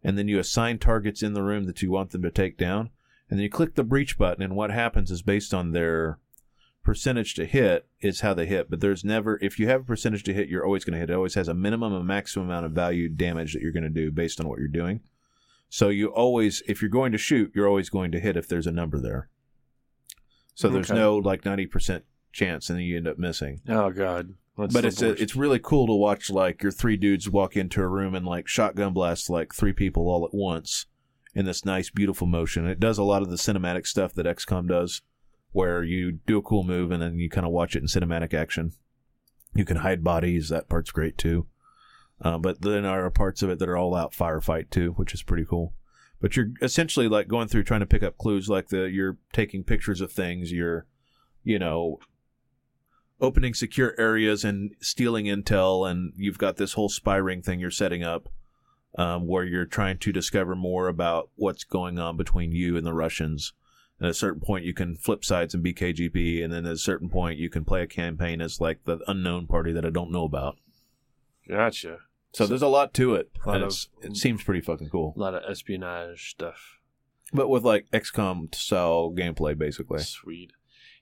[0.03, 2.91] and then you assign targets in the room that you want them to take down,
[3.31, 6.19] and then you click the breach button, and what happens is based on their
[6.83, 10.23] percentage to hit is how they hit, but there's never if you have a percentage
[10.25, 11.09] to hit, you're always going to hit.
[11.11, 13.89] It always has a minimum and maximum amount of value damage that you're going to
[13.89, 15.01] do based on what you're doing.
[15.71, 18.67] So you always, if you're going to shoot, you're always going to hit if there's
[18.67, 19.31] a number there.
[20.55, 21.01] So there's Okay.
[21.01, 23.61] no like ninety percent chance, and then you end up missing.
[23.69, 24.35] Oh God.
[24.57, 27.81] That's but it's a, it's really cool to watch like your three dudes walk into
[27.83, 30.87] a room and like shotgun blast like three people all at once
[31.35, 32.67] in this nice beautiful motion.
[32.67, 35.03] It does a lot of the cinematic stuff that XCOM does,
[35.53, 38.33] where you do a cool move and then you kind of watch it in cinematic
[38.35, 38.73] action.
[39.55, 40.49] You can hide bodies.
[40.49, 41.47] That part's great too.
[42.21, 45.15] Uh, but then there are parts of it that are all out firefight too, which
[45.15, 45.75] is pretty cool.
[46.21, 49.63] But you're essentially like going through trying to pick up clues, like the you're taking
[49.63, 50.53] pictures of things.
[50.53, 50.87] You're,
[51.43, 51.99] you know,
[53.21, 57.71] opening secure areas and stealing intel, and you've got this whole spy ring thing you're
[57.71, 58.29] setting up,
[58.97, 62.95] um, where you're trying to discover more about what's going on between you and the
[62.95, 63.53] Russians.
[64.01, 66.79] At a certain point, you can flip sides and be KGB, and then at a
[66.79, 70.11] certain point, you can play a campaign as like the unknown party that I don't
[70.11, 70.57] know about.
[71.49, 71.99] gotcha.
[72.33, 73.31] So there's a lot to it.
[73.47, 76.79] Lot and of- it seems pretty fucking cool, A lot of espionage stuff.
[77.33, 80.01] but with like XCOM style gameplay, basically.
[80.01, 80.53] Sweet.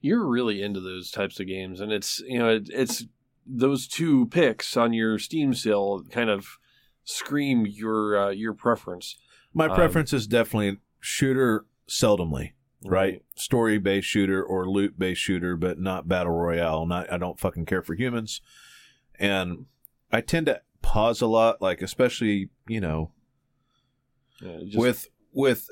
[0.02, 3.06] You're really into those types of games, and it's you know it, it's
[3.46, 6.58] those two picks on your Steam sale kind of
[7.04, 9.16] scream your uh, your preference.
[9.54, 12.52] My Um, preference is definitely shooter, seldomly.
[12.84, 13.22] right?
[13.36, 16.86] Story based shooter or loot based shooter, but not battle royale.
[16.86, 18.40] Not I don't fucking care for humans,
[19.18, 19.66] and
[20.10, 23.12] I tend to pause a lot, like especially you know
[24.40, 25.68] Yeah, just- with with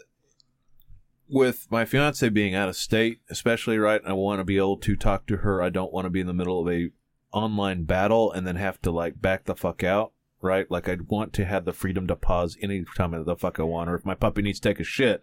[1.28, 4.00] with my fiance being out of state, especially right.
[4.04, 5.62] I want to be able to talk to her.
[5.62, 6.90] I don't want to be in the middle of a
[7.32, 10.12] online battle and then have to like back the fuck out.
[10.42, 13.62] Right, like I'd want to have the freedom to pause any time the fuck I
[13.64, 15.20] want, or if my puppy needs to take a shit,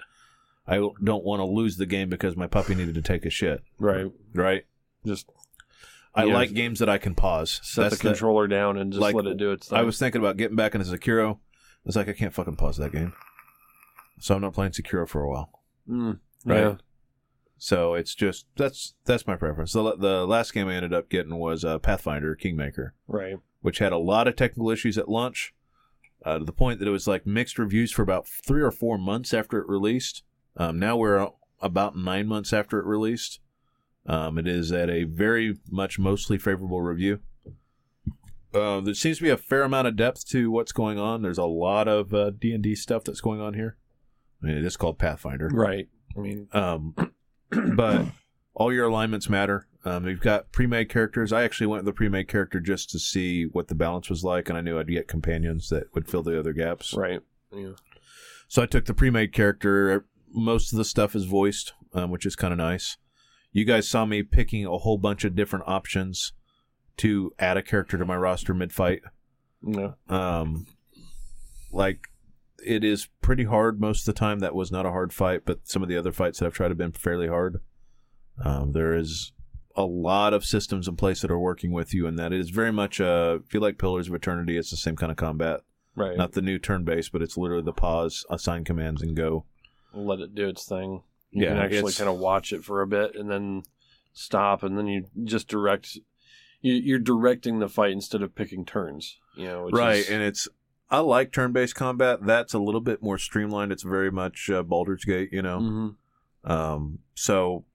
[0.68, 3.64] I don't want to lose the game because my puppy needed to take a shit.
[3.80, 4.12] right.
[4.34, 4.66] Right,
[5.06, 5.30] Just
[6.14, 6.34] I Yeah.
[6.36, 7.60] like games that I can pause.
[7.64, 9.78] set That's the controller down and just like, let it do its thing.
[9.80, 11.40] I was thinking about getting back into Sekiro.
[11.86, 13.14] It's like, I can't fucking pause that game,
[14.20, 15.50] so I'm not playing Sekiro for a while.
[15.90, 16.60] Mm, Right.
[16.60, 16.76] yeah.
[17.60, 19.74] So it's just that's that's my preference.
[19.74, 23.38] The the last game I ended up getting was uh, Pathfinder Kingmaker, Right.
[23.68, 25.54] Which had a lot of technical issues at launch,
[26.24, 28.98] uh, to the point that it was like mixed reviews for about three or four
[28.98, 30.24] months after it released.
[30.56, 31.28] Um, now we're
[31.60, 33.42] about nine months after it released.
[34.06, 37.20] Um, it is at a very much mostly favorable review.
[38.54, 41.22] Uh, there seems to be a fair amount of depth to what's going on.
[41.22, 43.76] There's a lot of uh, D and D stuff that's going on here.
[44.42, 45.50] I mean, it is called Pathfinder.
[45.52, 45.90] Right.
[46.16, 46.96] I mean, Um,
[47.76, 48.06] but
[48.54, 49.68] all your alignments matter.
[49.88, 51.32] Um, you've got pre-made characters.
[51.32, 54.50] I actually went with the pre-made character just to see what the balance was like,
[54.50, 56.94] and I knew I'd get companions that would fill the other gaps.
[56.94, 57.22] right.
[57.54, 57.74] Yeah.
[58.50, 60.06] So I took the pre-made character.
[60.34, 62.98] Most of the stuff is voiced, um, which is kind of nice.
[63.54, 66.34] You guys saw me picking a whole bunch of different options
[66.98, 69.02] to add a character to my roster mid-fight.
[69.66, 69.92] Yeah.
[70.10, 70.68] Um,
[71.72, 72.10] like
[72.66, 74.40] it is pretty hard most of the time.
[74.40, 76.72] That was not a hard fight, but some of the other fights that I've tried
[76.72, 77.62] have been fairly hard.
[78.44, 79.32] Um, there is
[79.78, 82.72] a lot of systems in place that are working with you, and that is very
[82.74, 83.00] much.
[83.00, 85.62] Uh, if you like Pillars of Eternity, it's the same kind of combat.
[85.96, 86.18] Right.
[86.18, 89.46] Not the new turn-based, but it's literally the pause, assign commands, and go.
[89.94, 91.04] let it do its thing.
[91.32, 93.64] You Yeah, can actually kind of watch it for a bit and then
[94.14, 95.98] stop, and then you just direct.
[96.62, 99.18] You, you're directing the fight instead of picking turns.
[99.36, 100.48] You know, which right, is- and it's.
[100.90, 102.20] I like turn-based combat.
[102.26, 103.72] That's a little bit more streamlined.
[103.74, 105.60] It's very much uh, Baldur's Gate, you know.
[105.60, 105.96] Mhm.
[106.50, 107.66] Um, so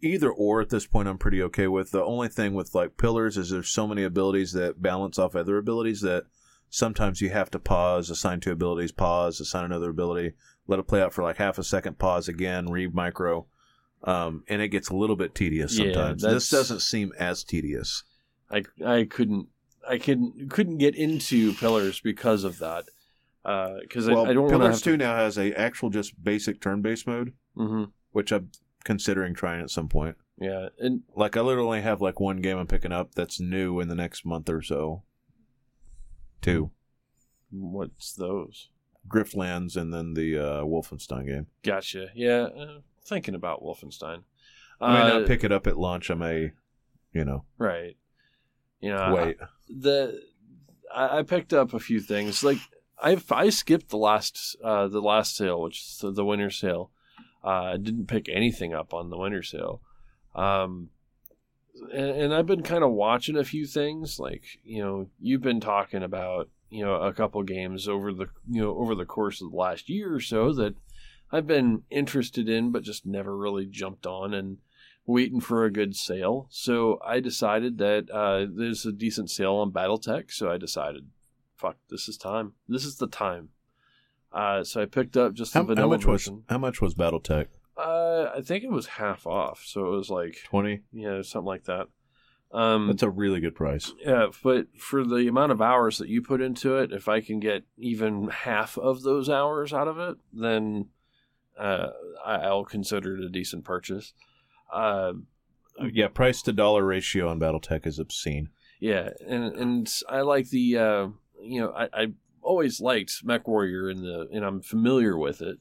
[0.00, 1.90] either or at this point, I'm pretty okay with.
[1.90, 5.58] The only thing with like pillars is there's so many abilities that balance off other
[5.58, 6.24] abilities that
[6.70, 10.34] sometimes you have to pause, assign two abilities, pause, assign another ability,
[10.66, 13.46] let it play out for like half a second, pause again, read micro.
[14.04, 16.22] Um, and it gets a little bit tedious Yeah, sometimes.
[16.22, 18.04] this doesn't seem as tedious.
[18.50, 19.48] I I couldn't
[19.88, 22.84] I couldn't couldn't get into pillars because of that.
[23.42, 27.32] because well, I, I don't Pillars Two now has a actual just basic turn-based mode,
[27.56, 28.50] hmm which I'm
[28.88, 30.16] considering trying at some point.
[30.40, 33.88] Yeah, and Like I literally have like one game I'm picking up that's new in
[33.88, 35.02] the next month or so.
[36.40, 36.70] Two.
[37.50, 38.70] what's those?
[39.06, 41.46] Griftlands and then the uh, Wolfenstein game.
[41.62, 42.06] Gotcha.
[42.14, 44.22] Yeah, uh, thinking about Wolfenstein.
[44.80, 46.10] I may Uh, not pick it up at launch.
[46.10, 46.52] I may,
[47.12, 47.96] you know, right.
[48.80, 49.36] You know, wait.
[49.68, 50.22] the
[50.94, 52.42] I, I picked up a few things.
[52.42, 52.58] Like
[52.98, 56.90] I I skipped the last uh, the last sale, which is the, the winter sale.
[57.44, 59.80] Uh, I didn't pick anything up on the winter sale.
[60.34, 60.90] Um,
[61.92, 64.18] and, and I've been kind of watching a few things.
[64.18, 68.62] Like you know, you've been talking about you know a couple games over the you
[68.62, 70.74] know over the course of the last year or so that
[71.30, 74.58] I've been interested in, but just never really jumped on and
[75.06, 76.46] waiting for a good sale.
[76.50, 80.30] So I decided that uh, there's a decent sale on BattleTech.
[80.30, 81.08] So I decided,
[81.56, 82.52] fuck, this is time.
[82.68, 83.50] This is the time.
[84.38, 86.44] Uh, so I picked up just the How, vanilla how much was version.
[86.48, 87.46] how much was BattleTech?
[87.76, 89.62] Uh, I think it was half off.
[89.64, 90.82] So it was like, Twenty.
[90.92, 91.86] yeah, something like that.
[92.52, 93.92] Um, That's a really good price.
[94.04, 97.40] yeah, but for the amount of hours that you put into it, if I can
[97.40, 100.86] get even half of those hours out of it, then
[101.58, 101.88] uh,
[102.24, 104.12] I'll consider it a decent purchase.
[104.72, 105.12] Uh,
[105.92, 108.48] Yeah, price to dollar ratio on BattleTech is obscene.
[108.80, 111.08] yeah, and and I like the uh,
[111.42, 112.06] you know I, I
[112.42, 115.58] always liked MechWarrior and the and I'm familiar with it.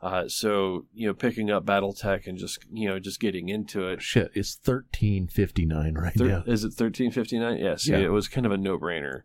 [0.00, 4.02] Uh, so you know, picking up BattleTech and just you know just getting into it.
[4.02, 6.42] Shit, it's thirteen fifty nine right Thir- now.
[6.46, 7.58] Is it thirteen fifty nine?
[7.58, 7.86] Yes.
[7.86, 7.98] Yeah.
[7.98, 9.22] it was kind of a no brainer.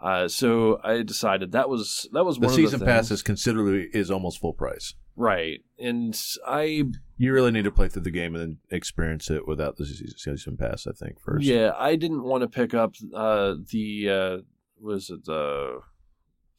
[0.00, 3.22] Uh, so I decided that was that was The one season of the pass is
[3.22, 4.94] considerably is almost full price.
[5.16, 6.14] right, and
[6.46, 6.84] I
[7.16, 10.58] You really need to play through the game and then experience it without the season
[10.58, 10.86] pass.
[10.86, 11.44] I think first.
[11.46, 14.38] yeah I didn't want to pick up uh, the uh,
[14.78, 15.80] was it the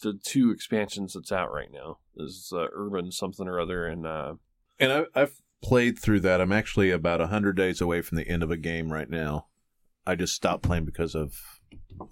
[0.02, 4.34] the two expansions that's out right now is uh, Urban something or other and uh,
[4.80, 6.40] and I, I've played through that.
[6.42, 9.48] I'm actually about hundred days away from the end of a game right now.
[10.06, 11.34] I just stopped playing because of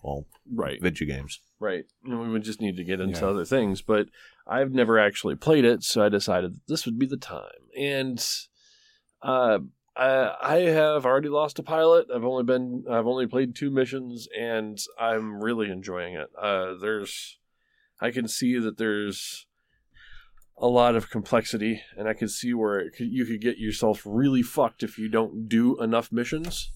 [0.03, 1.39] well, right video games.
[1.59, 3.27] right you know, we would just need to get into Yeah.
[3.27, 4.07] other things but
[4.47, 8.25] I've never actually played it so I decided that this would be the time and
[9.21, 9.59] uh
[9.95, 12.07] I, I have already lost a pilot.
[12.13, 16.29] I've only been I've only played two missions and I'm really enjoying it.
[16.37, 17.37] Uh there's
[18.01, 19.45] I can see that there's
[20.57, 24.01] a lot of complexity and I can see where it could, you could get yourself
[24.05, 26.71] really fucked if you don't do enough missions.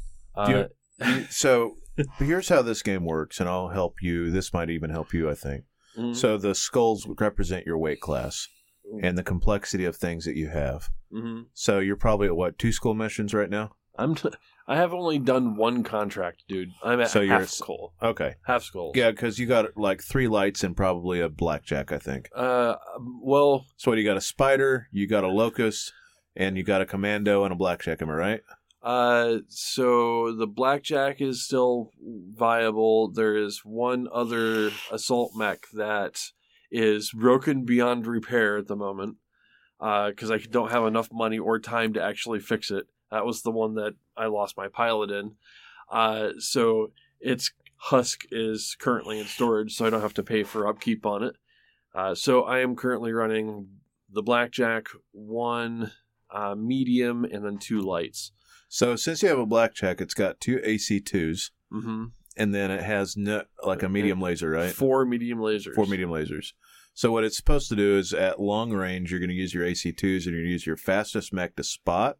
[0.46, 0.58] Do you-
[1.02, 1.76] Uh, So
[2.18, 4.32] here's how this game works, and I'll help you.
[4.32, 5.64] This might even help you, I think.
[5.98, 8.48] mhm, So the skulls represent your weight class
[9.04, 10.90] and the complexity of things that you have.
[11.12, 11.46] mhm.
[11.54, 13.76] So you're probably at what two skull missions right now?
[14.00, 14.30] I'm t-
[14.68, 16.70] I have only done one contract, dude.
[16.84, 17.94] I'm at So you're half s- skull.
[18.02, 18.92] Okay, Half skull.
[18.96, 22.30] yeah, because you got like three lights and probably a blackjack, I think.
[22.36, 22.76] Uh,
[23.22, 23.98] well, So what?
[23.98, 25.92] You got a spider, you got a locust,
[26.36, 28.02] and you got a commando and a blackjack.
[28.02, 28.42] Am I right?
[28.82, 31.92] uh, so the blackjack is still
[32.34, 33.12] viable.
[33.12, 36.22] There is one other assault mech that
[36.72, 39.18] is broken beyond repair at the moment.
[39.82, 42.86] Uh, because I don't have enough money or time to actually fix it.
[43.12, 45.36] That was the one that I lost my pilot in.
[45.92, 50.68] Uh, so its husk is currently in storage, so I don't have to pay for
[50.68, 51.36] upkeep on it.
[51.96, 53.68] Uh, so I am currently running
[54.12, 55.92] the blackjack, one
[56.30, 58.32] uh, medium, and then two lights.
[58.68, 62.06] So since you have a blackjack, it's got two AC2s, Mm-hmm.
[62.38, 64.72] and then it has no, like a medium laser, right?
[64.72, 65.76] Four medium lasers.
[65.76, 66.54] Four medium lasers.
[66.96, 69.66] So what it's supposed to do is at long range, you're going to use your
[69.66, 72.18] AC2s and you're going to use your fastest mech to spot.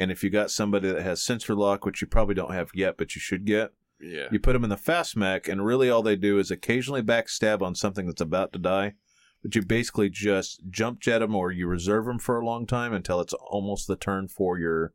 [0.00, 2.96] And if you got somebody that has sensor lock, which you probably don't have yet,
[2.96, 4.28] but you should get, Yeah.
[4.32, 7.60] you put them in the fast mech, and really all they do is occasionally backstab
[7.60, 8.94] on something that's about to die.
[9.42, 12.92] But you basically just jump jet them or you reserve them for a long time
[12.94, 14.92] until it's almost the turn for your.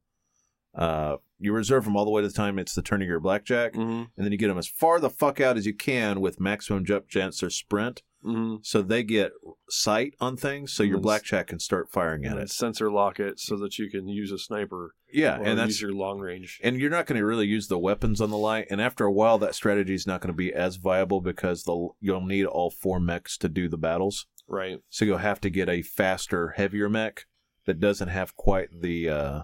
[0.74, 3.20] Uh, you reserve them all the way to the time it's the turn of your
[3.20, 4.04] blackjack, Mm-hmm.
[4.18, 6.84] and then you get them as far the fuck out as you can with maximum
[6.84, 8.56] jump chance or sprint Mm-hmm.
[8.64, 9.34] so they get
[9.70, 13.56] sight on things so your blackjack can start firing at it sensor lock it so
[13.58, 16.60] that you can use a sniper yeah and that's use your long range.
[16.64, 19.12] and you're not going to really use the weapons on the light and after a
[19.12, 22.72] while that strategy is not going to be as viable because the you'll need all
[22.72, 24.80] four mechs to do the battles Right.
[24.90, 27.26] so you'll have to get a faster heavier mech
[27.66, 29.42] that doesn't have quite the uh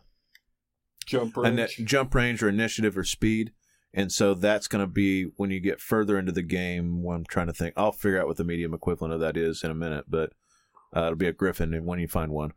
[1.06, 1.78] Jump range.
[1.84, 3.52] jump range or initiative or speed
[3.94, 7.26] and so that's going to be when you get further into the game when i'm
[7.26, 9.76] trying to think i'll figure out what the medium equivalent of that is in a
[9.76, 10.34] minute but
[10.96, 12.54] uh, it'll be a griffin and when you find one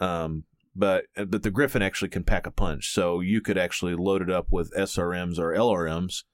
[0.00, 4.22] um, but but the griffin actually can pack a punch so you could actually load
[4.22, 6.24] it up with srms or lrms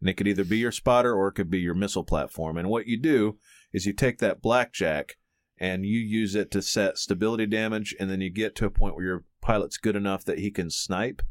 [0.00, 2.68] and it could either be your spotter or it could be your missile platform and
[2.68, 3.36] what you do
[3.72, 5.16] is you take that blackjack
[5.60, 8.94] and you use it to set stability damage, and then you get to a point
[8.94, 11.22] where your pilot's good enough that he can snipe.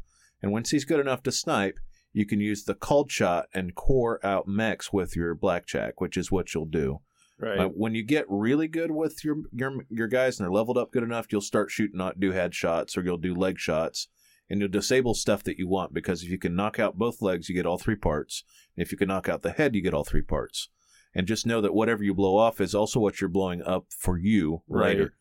[0.42, 1.78] And once he's good enough to snipe,
[2.18, 6.32] you can use the called shot and core out mechs with your blackjack, which is
[6.32, 7.00] what you'll do.
[7.38, 7.60] Right.
[7.60, 10.90] Uh, when you get really good with your your your guys and they're leveled up
[10.90, 14.08] good enough, you'll start shooting not do head shots or you'll do leg shots,
[14.50, 17.48] and you'll disable stuff that you want because if you can knock out both legs,
[17.48, 18.42] you get all three parts.
[18.76, 20.68] If you can knock out the head, you get all three parts.
[21.14, 24.18] And just know that whatever you blow off is also what you're blowing up for
[24.18, 24.98] you Right.
[24.98, 25.14] later.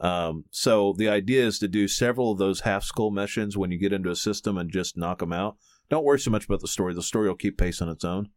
[0.00, 3.78] Um, so the idea is to do several of those half skull missions when you
[3.78, 5.56] get into a system and just knock them out.
[5.92, 6.94] Don't worry so much about the story.
[6.94, 8.30] The story will keep pace on its own.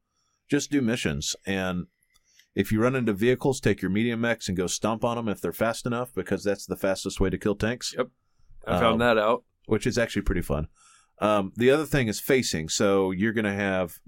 [0.49, 1.37] Just do missions.
[1.47, 1.85] And
[2.53, 5.39] if you run into vehicles, take your medium mechs and go stomp on them if
[5.39, 8.09] they're fast enough, because that's the fastest way to kill tanks, Yep.
[8.67, 9.45] I found Um, that out.
[9.67, 10.67] which is actually pretty fun.
[11.19, 12.67] Um, the other thing is facing.
[12.67, 13.99] So you're going to have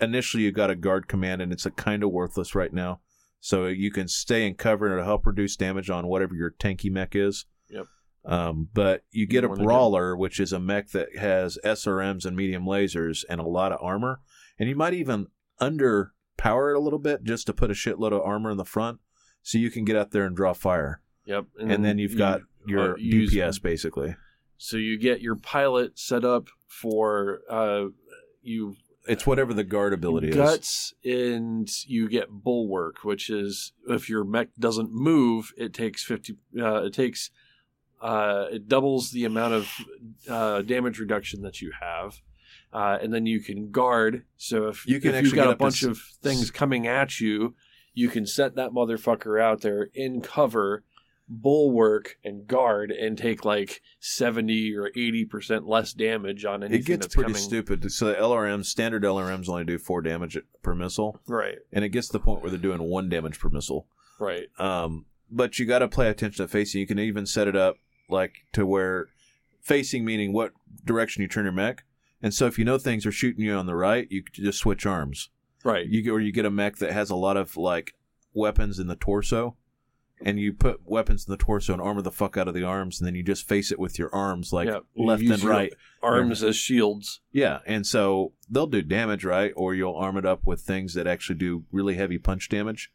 [0.00, 3.00] initially you've got a guard command, and it's a kind of worthless right now.
[3.38, 6.90] So you can stay in cover and it'll help reduce damage on whatever your tanky
[6.90, 7.46] mech is.
[7.70, 7.86] Yep.
[8.24, 12.64] Um, but you get a brawler, which is a mech that has SRMs and medium
[12.64, 14.20] lasers and a lot of armor,
[14.58, 15.26] and you might even
[15.60, 19.00] underpower it a little bit just to put a shitload of armor in the front,
[19.42, 21.00] so you can get out there and draw fire.
[21.26, 21.46] Yep.
[21.58, 24.14] And, then you've you- got your uh, DPS basically.
[24.56, 27.86] So you get your pilot set up for uh,
[28.42, 28.76] you
[29.08, 30.36] It's whatever the guard ability is.
[30.36, 36.36] guts, and you get bulwark, which is if your mech doesn't move, it takes fifty.
[36.56, 37.30] Uh, it takes
[38.02, 39.70] uh, it doubles the amount of
[40.28, 42.20] uh, damage reduction that you have.
[42.72, 44.24] Uh, and then you can guard.
[44.38, 47.54] So if, You can if actually you've got a bunch of things coming at you,
[47.94, 50.82] you can set that motherfucker out there in cover,
[51.28, 56.86] bulwark, and guard, and take like seventy or eighty percent less damage on anything It
[56.86, 57.42] gets that's pretty coming.
[57.42, 57.92] stupid.
[57.92, 62.06] So the LRMs, standard LRMs only do four damage per missile, Right, and it gets
[62.08, 63.86] to the point where they're doing one damage per missile.
[64.18, 64.46] right.
[64.58, 66.80] Um, but you got to play attention to facing.
[66.80, 67.76] You can even set it up
[68.08, 69.08] like to where
[69.60, 70.52] facing meaning what
[70.84, 71.84] direction you turn your mech.
[72.22, 74.86] And so if you know things are shooting you on the right, you just switch
[74.86, 75.30] arms.
[75.64, 75.86] Right.
[75.88, 77.94] You get, or you get a mech that has a lot of like
[78.34, 79.56] weapons in the torso,
[80.24, 83.00] and you put weapons in the torso and armor the fuck out of the arms,
[83.00, 85.72] and then you just face it with your arms like Yeah, left and right.
[86.02, 87.20] Arms as shields.
[87.32, 89.52] Yeah, and so they'll do damage, right?
[89.56, 92.90] Or you'll arm it up with things that actually do really heavy punch damage,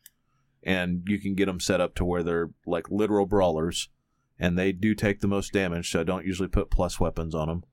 [0.63, 3.89] and you can get them set up to where they're like literal brawlers,
[4.39, 5.91] and they do take the most damage.
[5.91, 7.63] So I don't usually put plus weapons on them.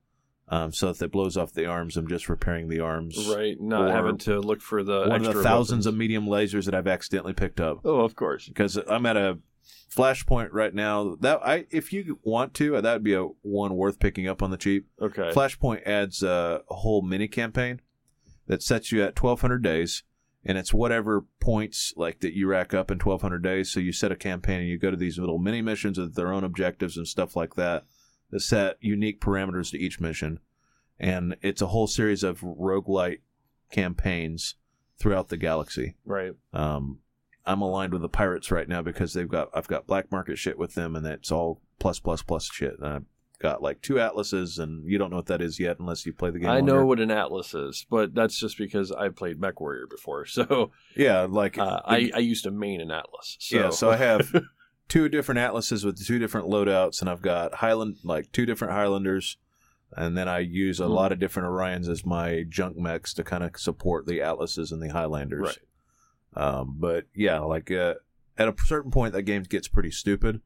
[0.47, 3.27] Um, so if it blows off the arms, I'm just repairing the arms.
[3.35, 3.59] Right.
[3.59, 5.85] Not Or having to look for the One of the thousands weapons.
[5.87, 8.47] of medium lasers that I've accidentally picked up Oh, of course.
[8.47, 9.39] because I'm at a
[9.91, 11.15] flashpoint right now.
[11.19, 14.51] That I, if you want to, that would be a one worth picking up on
[14.51, 14.85] the cheap.
[15.01, 15.31] Okay.
[15.33, 17.81] Flashpoint adds a whole mini campaign
[18.45, 20.03] that sets you at 1200 days
[20.45, 24.11] and it's whatever points like that you rack up in 1200 days so you set
[24.11, 27.07] a campaign and you go to these little mini missions with their own objectives and
[27.07, 27.85] stuff like that
[28.31, 30.39] that set unique parameters to each mission
[30.99, 33.19] and it's a whole series of roguelite
[33.71, 34.55] campaigns
[34.97, 36.33] throughout the galaxy right.
[36.53, 36.99] um,
[37.45, 40.57] I'm aligned with the pirates right now because they've got I've got black market shit
[40.57, 42.77] with them, and it's all plus plus plus shit.
[42.79, 43.05] And I've
[43.39, 46.29] got like two atlases, and you don't know what that is yet unless you play
[46.31, 46.49] the game.
[46.49, 50.25] I know what an atlas is, but that's just because I played MechWarrior before.
[50.35, 53.37] So Yeah, like uh, I, I used to main an atlas.
[53.39, 53.57] So.
[53.57, 53.69] yeah.
[53.69, 54.33] So I have
[54.87, 59.37] two different atlases with two different loadouts, and I've got Highland like two different Highlanders,
[59.91, 60.91] and then I use a Hmm.
[60.93, 64.81] lot of different Orions as my junk mechs to kind of support the atlases and
[64.81, 65.57] the Highlanders.
[66.35, 66.43] Right.
[66.43, 67.95] Um, but yeah, like uh,
[68.37, 70.41] at a certain point, that game gets pretty stupid.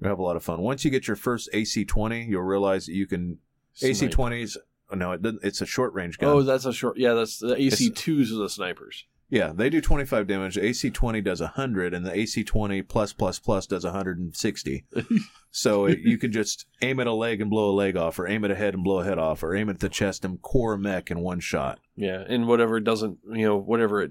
[0.00, 0.60] You have a lot of fun.
[0.60, 3.38] Once you get your first AC20, you'll realize that you can
[3.74, 3.92] Snipe.
[3.92, 4.56] AC20s.
[4.90, 5.42] Oh, no, it doesn't.
[5.42, 6.30] It's a short range gun.
[6.30, 6.98] Oh, that's a short.
[6.98, 9.04] Yeah, that's the AC twos are the snipers.
[9.30, 10.56] yeah, they do 25 damage.
[10.56, 14.84] The AC20 does 100, and the AC20 plus plus plus does 160.
[15.50, 18.26] so it, you can just aim at a leg and blow a leg off, or
[18.26, 20.42] aim at a head and blow a head off, or aim at the chest and
[20.42, 21.78] core mech in one shot.
[21.96, 24.10] Yeah, and whatever doesn't, you know, whatever it,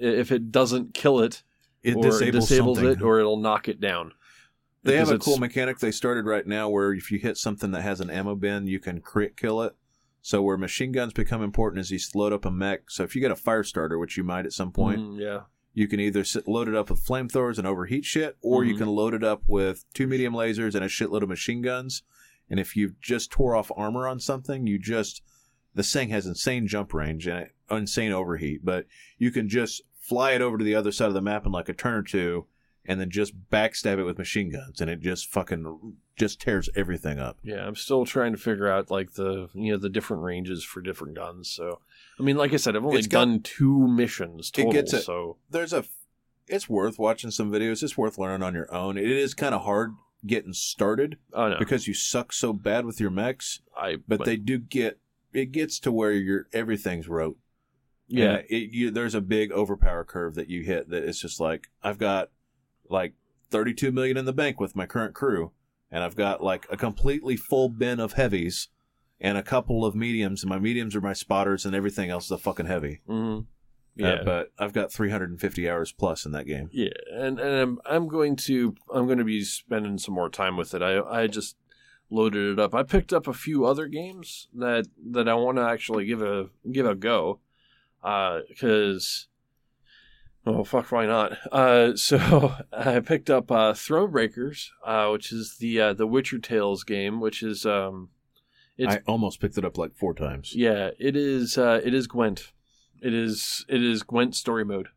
[0.00, 1.42] if it doesn't kill it,
[1.82, 4.12] It or disables, disables it, or it'll knock it down.
[4.84, 7.82] They have a cool mechanic they started right now where if you hit something that
[7.82, 9.74] has an ammo bin, you can crit kill it.
[10.22, 12.90] So where machine guns become important is you load up a mech.
[12.90, 15.40] So if you get a Firestarter, which you might at some point, Mm, yeah,
[15.74, 18.78] you can either sit, load it up with flamethrowers and overheat shit, or you Mhm.
[18.78, 22.02] can load it up with two medium lasers and a shitload of machine guns.
[22.48, 25.22] And if you just tore off armor on something, you just
[25.74, 28.86] this thing has insane jump range and insane overheat, but
[29.18, 31.68] you can just fly it over to the other side of the map in like
[31.68, 32.46] a turn or two,
[32.86, 37.18] and then just backstab it with machine guns, and it just fucking just tears everything
[37.18, 37.38] up.
[37.42, 37.66] yeah.
[37.66, 41.14] I'm still trying to figure out like the you know the different ranges for different
[41.14, 41.50] guns.
[41.50, 41.80] So,
[42.18, 44.72] I mean, like I said, I've only got- done two missions It total.
[44.72, 45.84] gets a- so There's a
[46.46, 47.82] it's worth watching some videos.
[47.82, 48.98] It's worth learning on your own.
[48.98, 49.92] It is kind of hard
[50.26, 54.36] getting started Oh no, because you suck so bad with your mechs, I but they
[54.36, 54.98] do get
[55.32, 57.36] it gets to where you're everything's rote.
[58.08, 61.68] yeah it, you, there's a big overpower curve that you hit that it's just like
[61.82, 62.30] I've got
[62.94, 63.12] like
[63.50, 65.52] 32 million in the bank with my current crew,
[65.90, 68.68] and I've got like a completely full bin of heavies
[69.20, 72.30] and a couple of mediums, and my mediums are my spotters, and everything else is
[72.32, 73.00] a fucking heavy.
[73.06, 73.38] hmm
[73.96, 74.22] Uh, yeah.
[74.24, 76.68] but I've got 350 hours plus in that game.
[76.72, 80.56] Yeah, and and I'm I'm going to I'm going to be spending some more time
[80.56, 80.82] with it.
[80.82, 81.56] I I just
[82.10, 82.74] loaded it up.
[82.74, 86.48] I picked up a few other games that that I want to actually give a
[86.70, 87.40] give a go,
[88.48, 89.28] because.
[90.46, 90.92] Oh fuck!
[90.92, 91.38] Why not?
[91.50, 96.84] Uh, so I picked up uh, Thronebreakers, uh, which is the uh, the Witcher Tales
[96.84, 98.10] game, which is um,
[98.76, 100.54] It's- I almost picked it up like four times.
[100.54, 101.56] yeah, it is.
[101.58, 102.52] Uh, it is Gwent.
[103.00, 103.64] It is.
[103.68, 104.88] It is Gwent story mode.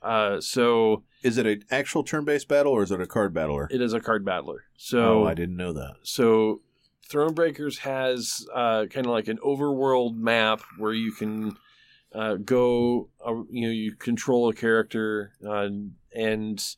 [0.00, 3.66] Uh, so Is it an actual turn-based battle or is it a card battler?
[3.72, 4.62] it is a card battler.
[4.76, 5.96] So oh, I didn't know that.
[6.04, 6.60] so
[7.10, 11.56] Thronebreakers has uh, kind of like an overworld map where you can
[12.14, 13.08] uh, go.
[13.24, 15.68] Uh, you know, you control a character uh,
[16.14, 16.76] and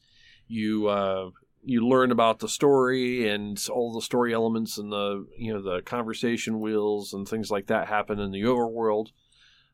[0.48, 1.30] you uh,
[1.64, 5.82] you learn about the story and all the story elements and the you know the
[5.82, 9.08] conversation wheels and things like that happen in the overworld.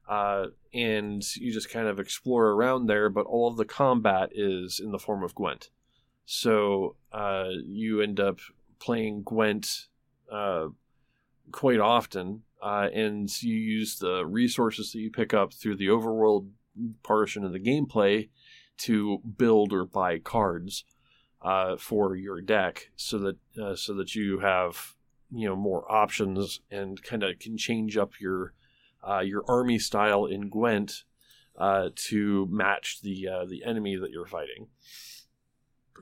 [0.08, 4.78] Uh, and you just kind of explore around there, but all of the combat is
[4.78, 5.70] in the form of Gwent.
[6.26, 8.38] So uh, you end up
[8.78, 9.88] playing Gwent
[11.50, 16.48] quite often, uh, and you use the resources that you pick up through the overworld
[17.02, 18.28] portion of the gameplay
[18.78, 20.84] to build or buy cards
[21.42, 24.94] uh, for your deck, so that uh, so that you have
[25.30, 28.52] you know more options and kind of can change up your
[29.06, 31.04] uh, your army style in Gwent
[31.56, 34.68] uh, to match the uh, the enemy that you're fighting.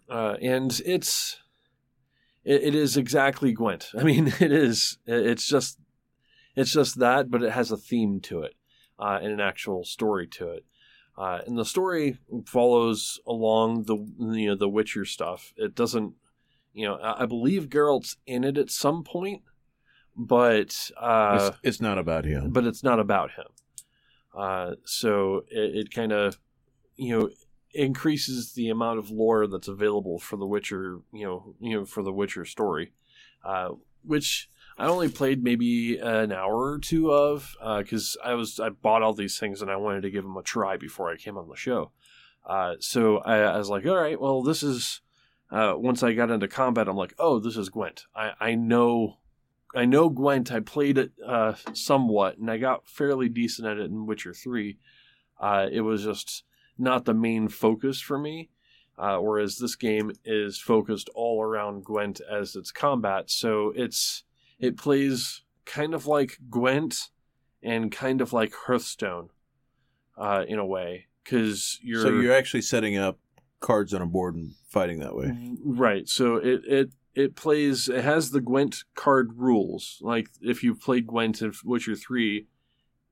[0.08, 1.38] And it's
[2.44, 3.90] it, it is exactly Gwent.
[3.98, 4.98] I mean, it is.
[5.06, 5.78] It's just
[6.56, 8.54] it's just that, but it has a theme to it
[8.98, 10.64] uh, and an actual story to it.
[11.16, 13.96] Uh, and the story follows along the
[14.36, 15.52] you know the Witcher stuff.
[15.56, 16.14] It doesn't,
[16.72, 19.42] you know, I I believe Geralt's in it at some point,
[20.16, 22.50] but uh, it's, it's not about him.
[22.50, 23.46] but it's not about him.
[24.36, 26.40] Uh, so it, it kind of,
[26.96, 27.30] you know,
[27.72, 32.02] increases the amount of lore that's available for the Witcher, you know, you know, for
[32.02, 32.92] the Witcher story,
[33.44, 33.68] uh,
[34.02, 39.02] which I only played maybe an hour or two of, because I was I bought
[39.02, 41.48] all these things and I wanted to give them a try before I came on
[41.48, 41.92] the show.
[42.44, 45.00] Uh, so I, I was like, all right, well, this is.
[45.50, 48.06] Uh, once I got into combat, I'm like, oh, this is Gwent.
[48.16, 49.18] I, I know
[49.74, 50.50] I know Gwent.
[50.50, 54.78] I played it uh, somewhat, and I got fairly decent at it in Witcher Three.
[55.38, 56.44] Uh, it was just
[56.76, 58.50] not the main focus for me,
[58.98, 63.30] uh, whereas this game is focused all around Gwent as its combat.
[63.30, 64.24] So it's
[64.58, 67.10] it plays kind of like Gwent
[67.62, 69.30] and kind of like Hearthstone,
[70.16, 73.18] uh, in a way, because you're so you're actually setting up
[73.60, 75.56] cards on a board and fighting that way.
[75.64, 76.08] Right.
[76.08, 77.88] So it it it plays.
[77.88, 79.98] It has the Gwent card rules.
[80.02, 82.46] Like if you've played Gwent in Witcher Three,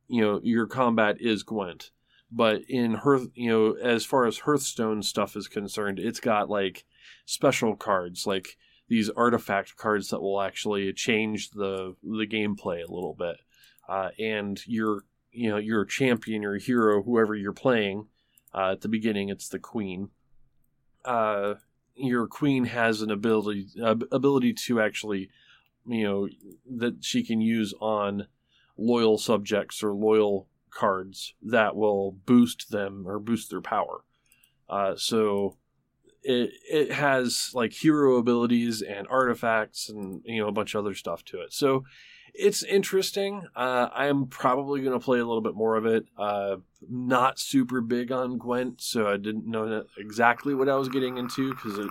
[0.08, 1.90] you know your combat is Gwent.
[2.34, 6.84] But in Hearth, you know, as far as Hearthstone stuff is concerned, it's got like
[7.26, 8.56] special cards, like
[8.92, 13.36] these artifact cards that will actually change the the gameplay a little bit.
[13.88, 18.06] Uh, and your you know your champion, your hero, whoever you're playing,
[18.54, 20.10] uh, at the beginning, it's the queen.
[21.06, 21.54] Uh,
[21.94, 25.30] your queen has an ability ability to actually,
[25.86, 26.28] you know,
[26.70, 28.26] that she can use on
[28.76, 34.04] loyal subjects or loyal cards that will boost them or boost their power.
[34.68, 35.56] Uh, so
[36.22, 40.94] it it has like hero abilities and artifacts and you know a bunch of other
[40.94, 41.52] stuff to it.
[41.52, 41.84] So
[42.34, 43.42] it's interesting.
[43.54, 46.06] Uh, I'm probably going to play a little bit more of it.
[46.16, 46.56] Uh,
[46.88, 51.50] not super big on Gwent, so I didn't know exactly what I was getting into
[51.50, 51.90] because it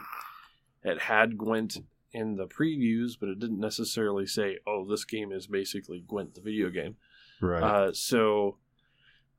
[0.84, 1.78] it had Gwent
[2.14, 6.42] in the previews, but it didn't necessarily say, "Oh, this game is basically Gwent, the
[6.42, 6.96] video game."
[7.40, 7.64] Right.
[7.64, 8.58] Uh, so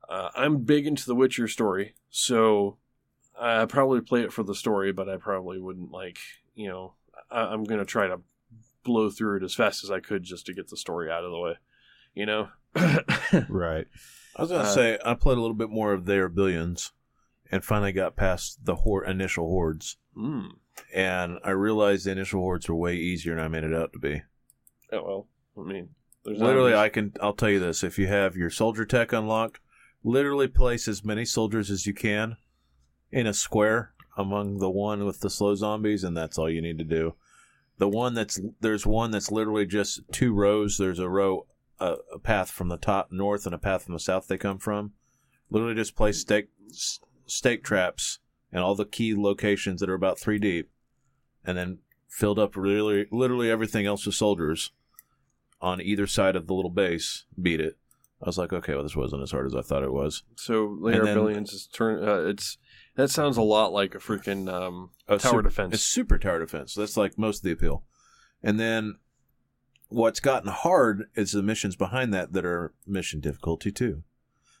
[0.07, 2.77] uh, I'm big into the Witcher story, so
[3.39, 6.17] I probably play it for the story, but I probably wouldn't like
[6.55, 6.93] you know
[7.31, 8.21] I- I'm gonna try to
[8.83, 11.31] blow through it as fast as I could just to get the story out of
[11.31, 11.53] the way,
[12.13, 12.49] you know.
[13.49, 13.87] right.
[14.35, 16.91] I was gonna Uh, say I played a little bit more of They Are Billions,
[17.51, 20.49] and finally got past the hor- initial hordes, mm.
[20.93, 23.99] and I realized the initial hordes were way easier than I made it out to
[23.99, 24.23] be.
[24.91, 25.27] Oh well,
[25.57, 25.89] I mean,
[26.25, 27.13] there's Literally, I can.
[27.21, 29.59] I'll tell you this: if you have your soldier tech unlocked,
[30.03, 32.37] literally place as many soldiers as you can
[33.13, 36.77] in a square among the one with the slow zombies, and that's all you need
[36.79, 37.15] to do.
[37.77, 40.77] The one that's there's one that's literally just two rows.
[40.77, 41.45] There's a row,
[41.79, 44.57] a, a path from the top north and a path from the south they come
[44.57, 44.93] from.
[45.49, 46.49] Literally just place stake
[47.25, 48.19] stake traps
[48.51, 50.69] and all the key locations that are about three deep,
[51.45, 54.71] and then filled up really literally everything else with soldiers
[55.61, 57.25] on either side of the little base.
[57.41, 57.77] Beat it.
[58.21, 60.23] I was like, okay, well, this wasn't as hard as I thought it was.
[60.35, 62.07] So later then- billions is turn.
[62.07, 62.57] Uh, it's
[62.95, 65.73] that sounds a lot like a freaking um, Oh, tower super- defense.
[65.75, 66.73] It's super tower defense.
[66.75, 67.83] That's like most of the appeal.
[68.41, 68.95] And then
[69.89, 74.03] what's gotten hard is the missions behind that that are mission difficulty two.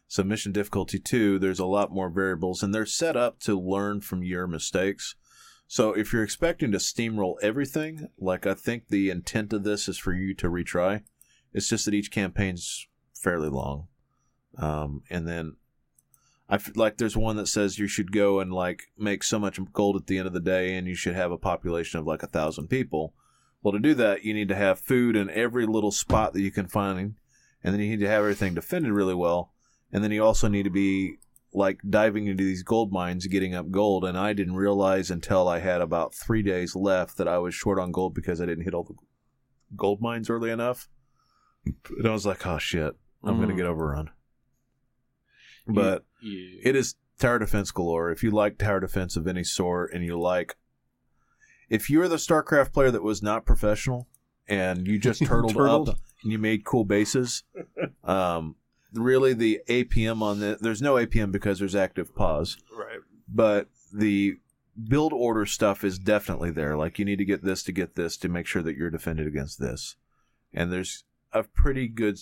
[0.07, 4.01] So mission difficulty two, there's a lot more variables, and they're set up to learn
[4.01, 5.15] from your mistakes.
[5.67, 9.97] So if you're expecting to steamroll everything, like I think the intent of this is
[9.97, 11.01] for you to retry,
[11.51, 13.87] it's just that each campaign's fairly long.
[14.57, 15.55] Um, and then
[16.53, 19.59] I f- like there's one that says you should go and like make so much
[19.73, 22.21] gold at the end of the day, and you should have a population of like
[22.21, 23.15] a thousand people.
[23.63, 26.51] Well, to do that, you need to have food in every little spot that you
[26.51, 27.15] can find,
[27.63, 29.51] and then you need to have everything defended really well,
[29.91, 31.15] and then you also need to be
[31.55, 34.05] like diving into these gold mines, getting up gold.
[34.05, 37.79] And I didn't realize until I had about three days left that I was short
[37.79, 38.95] on gold because I didn't hit all the
[39.75, 40.87] gold mines early enough.
[41.97, 43.57] And I was like, oh shit, I'm gonna Mm.
[43.57, 44.09] get overrun.
[45.67, 46.59] But Yeah.
[46.63, 48.11] it is tower defense galore.
[48.11, 50.55] If you like tower defense of any sort and you like
[51.69, 54.07] if you're the StarCraft player that was not professional
[54.47, 55.89] and you just turtled, Turtled.
[55.89, 57.43] up and you made cool bases,
[58.03, 58.55] um,
[58.93, 62.99] really the APM on the there's no APM because there's active pause, right.
[63.27, 64.37] but the
[64.87, 66.75] build order stuff is definitely there.
[66.75, 69.27] Like you need to get this to get this to make sure that you're defended
[69.27, 69.95] against this.
[70.53, 72.19] And there's a pretty good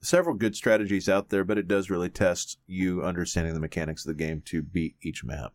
[0.00, 4.16] several good strategies out there, but it does really test you understanding the mechanics of
[4.16, 5.54] the game to beat each map.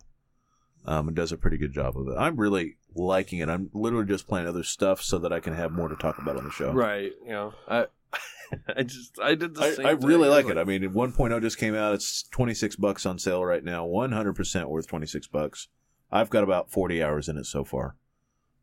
[0.86, 2.16] Um, it does a pretty good job of it.
[2.18, 3.50] I'm really liking it.
[3.50, 6.38] I'm literally just playing other stuff so that I can have more to talk about
[6.38, 6.72] on the show.
[6.72, 7.12] Right.
[7.24, 7.86] You know, I,
[8.76, 9.86] I just, I did the I, same.
[9.86, 10.58] I really was like it.
[10.58, 11.94] I mean, 1.0 just came out.
[11.94, 13.86] It's 26 bucks on sale right now.
[13.86, 15.68] 100% worth 26 bucks.
[16.12, 17.96] I've got about 40 hours in it so far.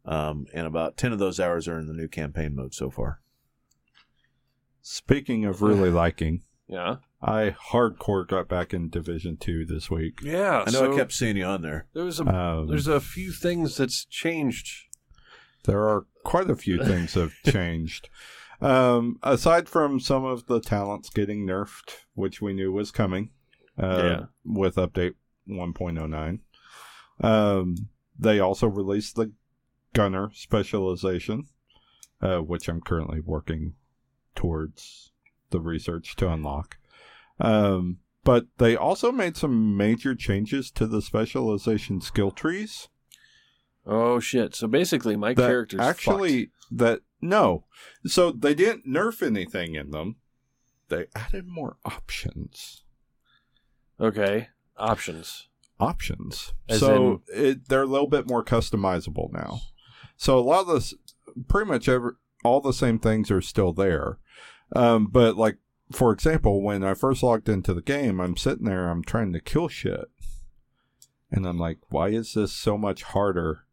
[0.05, 3.21] Um, and about 10 of those hours are in the new campaign mode so far.
[4.90, 6.97] Speaking of really liking, yeah.
[7.20, 10.20] I hardcore got back in Division Two this week.
[10.23, 10.65] Yeah.
[10.66, 11.89] I know so I kept seeing you on there.
[11.93, 14.86] There was a, Um, there's a few things that's changed.
[15.65, 18.09] there are quite a few things have changed.
[18.62, 23.28] Um, aside from some of the talents getting nerfed, which we knew was coming,
[23.78, 24.24] uh, Yeah.
[24.43, 25.16] with update
[25.47, 26.40] 1.09,
[27.20, 27.74] um,
[28.19, 29.32] they also released the
[29.93, 31.44] gunner specialization,
[32.23, 33.74] uh, which I'm currently working
[34.39, 35.12] towards
[35.51, 36.78] the research to unlock.
[37.40, 42.89] Um, but they also made some major changes to the specialization skill trees
[43.90, 44.55] Oh shit!
[44.55, 47.65] So basically, my that character's actually that no
[48.06, 50.16] so they didn't nerf anything in them
[50.89, 52.85] they added more options
[54.01, 54.48] okay.
[54.77, 55.48] Options.
[55.81, 59.60] options As so it, they're a little bit more customizable now
[60.16, 60.94] so a lot of this
[61.48, 62.12] pretty much every
[62.44, 64.19] all the same things are still there
[64.74, 65.57] um, but like
[65.93, 69.40] for example when i first logged into the game i'm sitting there i'm trying to
[69.40, 70.11] kill shit
[71.31, 73.65] and i'm like why is this so much harder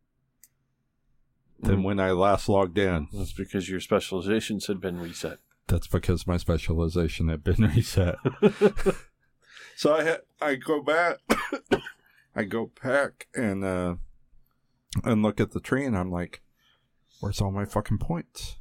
[1.60, 1.84] than Mm.
[1.84, 5.40] when i last logged in That's because your specializations had been reset.
[5.68, 8.16] That's because my specialization had been reset.
[9.76, 11.18] so I ha- I go back,
[12.36, 13.96] I go back and uh,
[15.04, 16.42] and look at the tree, and I'm like,
[17.20, 18.58] "Where's all my fucking points?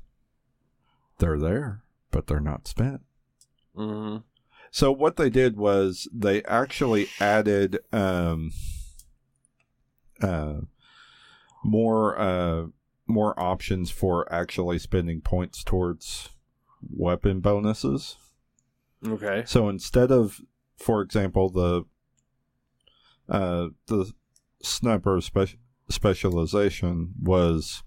[1.18, 1.82] They're there,
[2.14, 3.02] but they're not spent."
[3.74, 4.18] hmm
[4.70, 8.52] So what they did was they actually added um,
[10.22, 10.60] uh,
[11.64, 12.66] more uh,
[13.06, 16.30] more options for actually spending points towards
[16.90, 18.16] weapon bonuses.
[19.06, 19.42] Okay.
[19.46, 20.40] So instead of,
[20.76, 21.84] for example, the
[23.28, 24.12] uh, the
[24.62, 25.56] sniper spe-
[25.88, 27.82] specialization was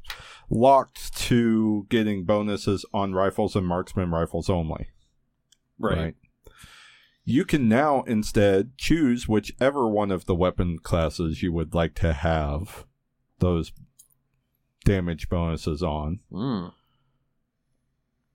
[0.49, 4.87] locked to getting bonuses on rifles and marksman rifles only.
[5.79, 6.15] Right.
[7.25, 12.13] You can now instead choose whichever one of the weapon classes you would like to
[12.13, 12.85] have
[13.39, 13.73] those
[14.85, 16.71] damage bonuses on Mm.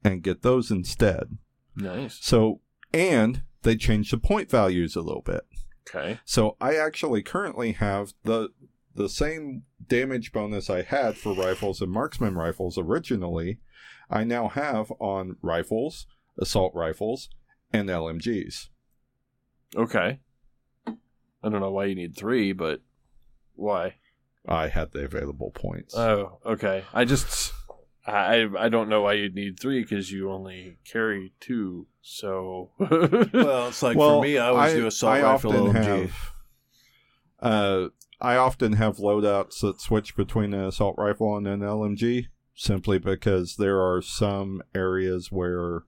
[0.05, 1.39] and get those instead.
[1.74, 2.18] Nice.
[2.20, 2.60] So,
[2.93, 5.43] and they changed the point values a little bit.
[5.89, 6.20] Okay.
[6.26, 8.51] So I actually currently have the
[8.94, 13.59] the same damage bonus I had for rifles and marksman rifles originally.
[14.10, 16.06] I now have on rifles,
[16.39, 17.28] assault rifles,
[17.73, 18.69] and LMGs.
[19.74, 20.19] Okay.
[20.86, 22.81] I don't know why you need three, but
[23.56, 23.94] Why?
[24.47, 25.97] I had the available points.
[25.97, 26.85] Oh, okay.
[26.93, 27.52] I just
[28.06, 31.86] I I don't know why you'd need three because you only carry two.
[32.02, 35.85] So Well, it's like well, for me, I always do assault I rifle often LMG.
[35.85, 36.32] have.
[37.40, 37.89] Uh,
[38.23, 43.57] I often have loadouts that switch between an assault rifle and an LMG simply because
[43.57, 45.82] there are some areas where.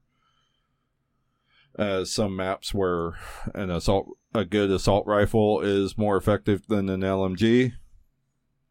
[1.77, 3.15] Uh, some maps where
[3.53, 7.73] an assault a good assault rifle is more effective than an LMG.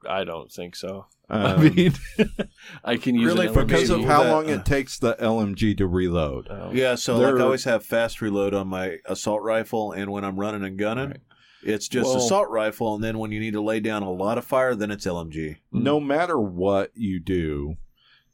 [0.07, 1.07] I don't think so.
[1.30, 1.94] Um, I mean,
[2.84, 5.76] I can use Really, an for- because of how that- long it takes the LMG
[5.77, 6.48] to reload.
[6.49, 6.69] Oh.
[6.73, 10.26] Yeah, so There- like I always have fast reload on my assault rifle, and when
[10.26, 11.19] I'm running and gunning, Right.
[11.65, 14.38] It's just Well- assault rifle, and then when you need to lay down a lot
[14.38, 15.57] of fire, then it's LMG.
[15.72, 16.07] no mm-hmm.
[16.07, 17.76] matter what you do,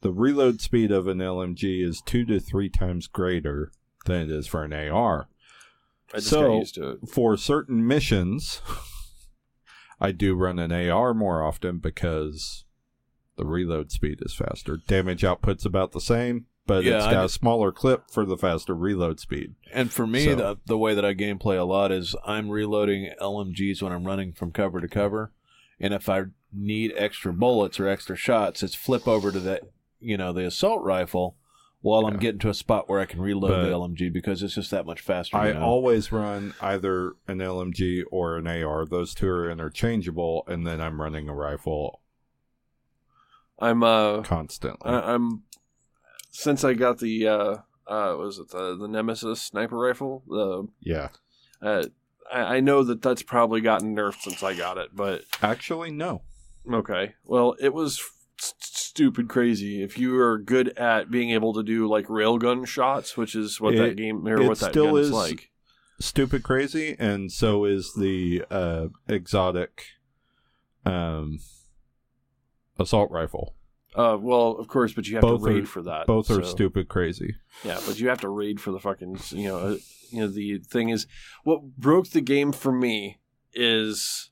[0.02, 3.72] the reload speed of an LMG is two to three times greater
[4.06, 5.28] than it is for an AR.
[6.14, 7.10] I just So- got used to it.
[7.10, 8.62] For certain missions,
[10.00, 12.64] I do run an AR more often because
[13.36, 14.78] the reload speed is faster.
[14.78, 18.26] Damage output's about the same, but Yeah, it's I got d- a smaller clip for
[18.26, 19.56] the faster reload speed.
[19.74, 23.12] And for me, So- the, the way that I gameplay a lot is I'm reloading
[23.22, 25.32] LMGs when I'm running from cover to cover,
[25.80, 29.62] and if I need extra bullets or extra shots, it's flip over to the
[30.00, 31.36] you know the assault rifle
[31.82, 34.56] while I'm getting to a spot where I can reload But the LMG because it's
[34.56, 35.38] just that much faster.
[35.38, 35.62] I you know?
[35.62, 38.86] always run either an LMG or an AR.
[38.86, 42.02] Those two are interchangeable, and then I'm running a rifle
[43.60, 44.90] I'm uh constantly.
[44.92, 45.44] I, I'm
[46.40, 47.58] since I got the uh
[47.88, 51.10] uh was it the the Nemesis sniper rifle the yeah.
[51.62, 51.84] uh
[52.32, 56.22] I, I know that that's probably gotten nerfed since I got it, but Actually, no.
[56.72, 57.16] okay.
[57.26, 58.00] Well, it was
[58.38, 59.82] stupid crazy.
[59.84, 63.74] If you are good at being able to do like railgun shots, which is what
[63.74, 65.50] It- that game or it what that still gun is is- like.
[66.02, 69.84] Stupid crazy, and so is the uh, exotic
[70.86, 71.40] um,
[72.80, 73.54] assault rifle.
[73.96, 76.06] Uh, well, of course, but you have Both to raid are- for that.
[76.06, 77.36] Both are stupid crazy.
[77.64, 79.20] Yeah, but you have to raid for the fucking.
[79.32, 79.78] You know, uh,
[80.12, 81.08] you know the thing is,
[81.44, 83.20] what broke the game for me
[83.54, 84.30] is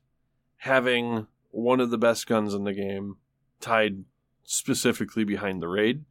[0.58, 3.18] having one of the best guns in the game
[3.60, 4.04] tied
[4.44, 6.06] specifically behind the raid,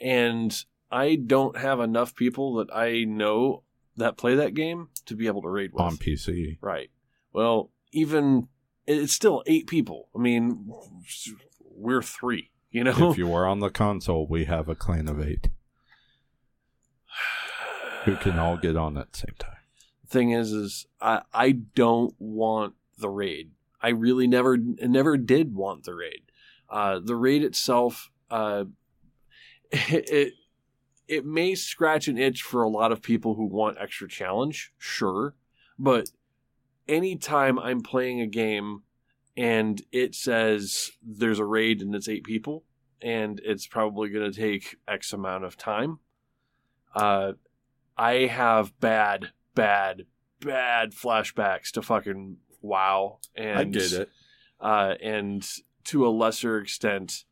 [0.00, 3.62] and I don't have enough people that I know
[3.96, 5.82] that play that game to be able to raid with.
[5.82, 6.56] on PC.
[6.62, 6.90] Right.
[7.32, 8.48] Well, even
[8.86, 10.08] it's still eight people.
[10.14, 10.72] I mean,
[11.60, 12.50] we're three.
[12.70, 15.48] You know, If you are on the console, we have a clan of eight
[18.04, 19.56] who can all get on at the same time.
[20.02, 23.50] The thing is is I I don't want the raid.
[23.82, 26.22] I really never never did want the raid.
[26.68, 28.64] Uh, the raid itself, uh,
[29.72, 30.34] it
[31.08, 35.34] it may scratch an itch for a lot of people who want extra challenge, sure,
[35.76, 36.10] but
[36.86, 38.82] anytime I'm playing a game
[39.40, 42.62] and it says there's a raid and it's eight people
[43.00, 45.98] and it's probably going to take X amount of time,
[46.94, 47.32] uh,
[47.96, 50.04] I have bad, bad,
[50.40, 54.08] bad flashbacks to fucking WoW and I did
[54.60, 55.48] uh, and
[55.84, 57.24] to a lesser extent,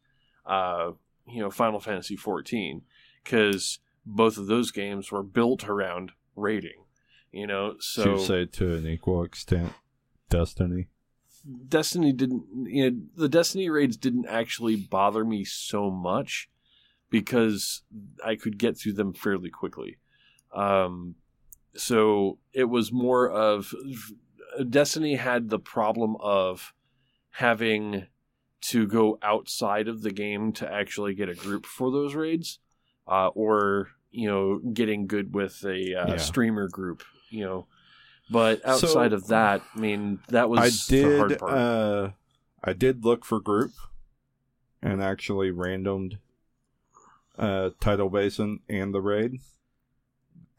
[0.47, 0.93] uh,
[1.27, 2.81] you know, Final Fantasy XIV,
[3.23, 6.85] because both of those games were built around raiding.
[7.33, 9.75] You know, So so you say to an equal extent,
[10.31, 10.89] Destiny.
[11.69, 12.45] Destiny didn't.
[12.67, 16.49] You know, the Destiny raids didn't actually bother me so much
[17.11, 17.83] because
[18.25, 19.97] I could get through them fairly quickly.
[20.53, 21.15] Um,
[21.75, 23.73] so it was more of
[24.69, 26.75] Destiny had the problem of
[27.31, 28.07] having
[28.61, 32.59] to go outside of the game to actually get a group for those raids,
[33.07, 36.17] uh, or you know, getting good with a uh, Yeah.
[36.17, 37.03] streamer group.
[37.31, 37.67] You know,
[38.31, 41.39] but So- outside of that, I mean, that was I the hard did.
[41.39, 41.53] part.
[41.53, 42.11] Uh,
[42.65, 43.73] I did look for group,
[44.83, 46.19] and actually randomed
[47.39, 49.35] uh, Tidal Basin and the raid.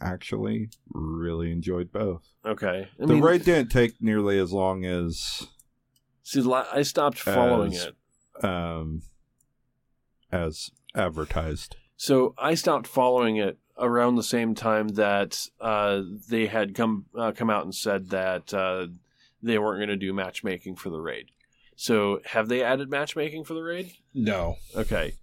[0.01, 2.31] Actually, really enjoyed both.
[2.45, 5.47] okay, I the mean, raid didn't take nearly as long as
[6.23, 8.45] see, I stopped following As- it.
[8.45, 9.01] um,
[10.31, 11.75] as advertised.
[11.97, 17.31] So I stopped following it around the same time that uh, they had come uh,
[17.31, 18.87] come out and said that uh,
[19.41, 21.27] they weren't going to do matchmaking for the raid.
[21.75, 23.93] So have they added matchmaking for the raid?
[24.13, 25.13] No, Okay.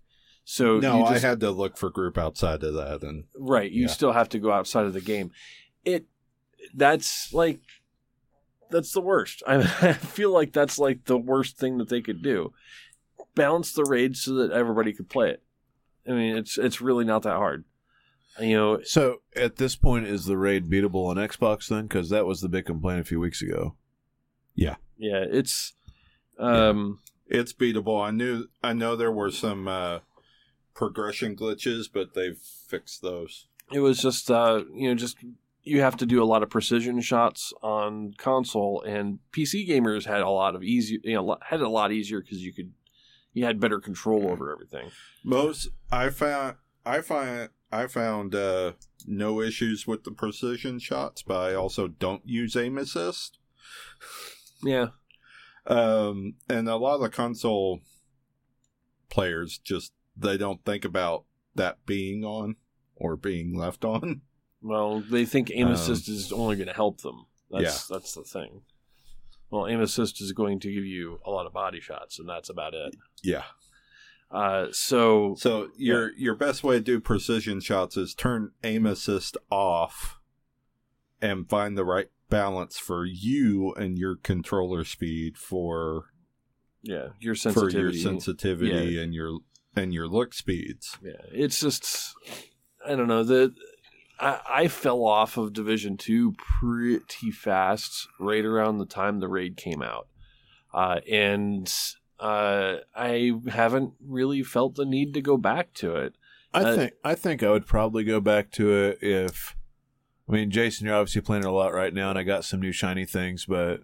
[0.49, 3.71] So no, you I just- had to look for group outside of that, and right.
[3.71, 3.89] You yeah.
[3.89, 5.33] still have to go outside of the game.
[5.85, 6.07] It
[6.73, 7.59] that's like
[8.71, 9.43] that's the worst.
[9.47, 12.53] I, I feel like that's like the worst thing that they could do.
[13.35, 15.43] Balance the raid so that everybody could play it.
[16.09, 17.65] I mean, it's it's really not that hard.
[18.41, 21.85] You know, So at this point, is the raid beatable on Xbox then?
[21.85, 23.77] Because that was the big complaint a few weeks ago.
[24.55, 25.73] yeah, yeah, it's
[26.39, 28.05] Um, It's beatable.
[28.07, 28.47] I knew.
[28.63, 30.01] I know there were some uh,
[30.75, 33.47] progression glitches, but they've fixed those.
[33.73, 35.17] it was just uh, you know just
[35.63, 40.21] you have to do a lot of precision shots on console, and PC gamers had
[40.21, 42.73] a lot of easy you know had it a lot easier because you could
[43.33, 44.91] you had better control over everything.
[45.25, 46.57] Most I found.
[46.85, 47.49] I find.
[47.77, 48.73] I found uh,
[49.07, 53.39] no issues with the precision shots, but I also don't use aim assist.
[54.63, 54.89] Yeah,
[55.67, 57.81] Um, and a lot of the console
[59.11, 61.25] players just they don't think about
[61.55, 62.57] that being on
[62.95, 64.23] or being left on.
[64.63, 67.27] well they think aim Um, assist is only going to help them.
[67.51, 68.63] That's that's the thing.
[69.51, 72.49] Well, aim assist is going to give you a lot of body shots, and that's
[72.49, 72.97] about it.
[73.23, 73.45] Yeah.
[74.31, 79.37] Uh, so So your your best way to do precision shots is turn aim assist
[79.51, 80.19] off
[81.23, 86.07] and find the right balance for you and your controller speed for
[86.83, 87.79] yeah, your for sensitivity.
[87.79, 89.39] your sensitivity and your
[89.75, 90.99] and your look speeds.
[91.03, 92.15] Yeah, it's just
[92.87, 93.55] I don't know that
[94.19, 99.57] I, I fell off of Division Two pretty fast right around the time the raid
[99.57, 100.09] came out,
[100.73, 101.73] uh, and
[102.19, 106.15] uh, I haven't really felt the need to go back to it.
[106.55, 109.55] I Uh, think I think I would probably go back to it if
[110.29, 112.61] I mean Jason, you're obviously playing it a lot right now and I got some
[112.61, 113.81] new shiny things, but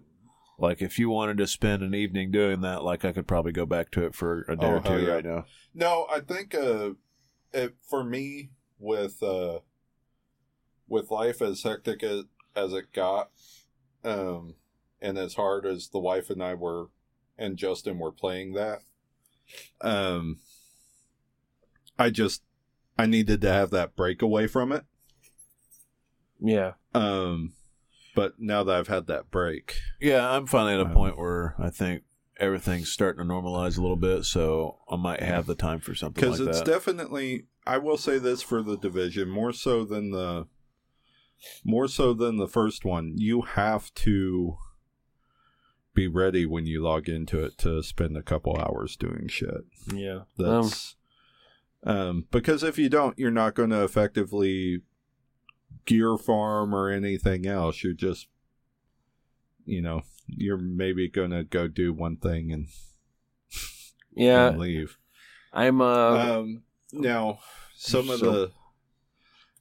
[0.57, 3.65] like if you wanted to spend an evening doing that, like I could probably go
[3.65, 5.11] back to it for a day Oh, or two yeah.
[5.13, 5.45] right now.
[5.73, 6.91] No, I think uh,
[7.53, 8.49] it, for me
[8.79, 9.59] with uh,
[10.87, 12.23] with life as hectic as,
[12.55, 13.29] as it got,
[14.03, 14.55] um,
[15.01, 16.87] and as hard as the wife and I were,
[17.37, 18.79] and Justin were playing that,
[19.81, 20.39] um,
[21.97, 22.43] I just
[22.97, 24.85] I needed to have that break away from it.
[26.39, 27.53] Yeah, Um,
[28.15, 31.55] but now that I've had that break, Yeah, I'm finally at a Um, point where
[31.57, 32.03] I think
[32.37, 36.21] everything's starting to normalize a little bit, so I might have the time for something
[36.29, 36.65] like because it's that.
[36.65, 40.47] definitely I will say this for the division more so than the
[41.63, 44.57] more so than the first one you have to
[45.93, 50.21] be ready when you log into it to spend a couple hours doing shit yeah.
[50.39, 50.95] Um, that's
[51.85, 54.81] um, because if you don't you're not going to effectively
[55.85, 58.27] gear farm or anything else you're just
[59.65, 62.67] you know you're maybe going to go do one thing and,
[64.15, 64.47] yeah.
[64.47, 64.97] and leave
[65.53, 67.39] I'm uh, um, now
[67.75, 68.51] some of the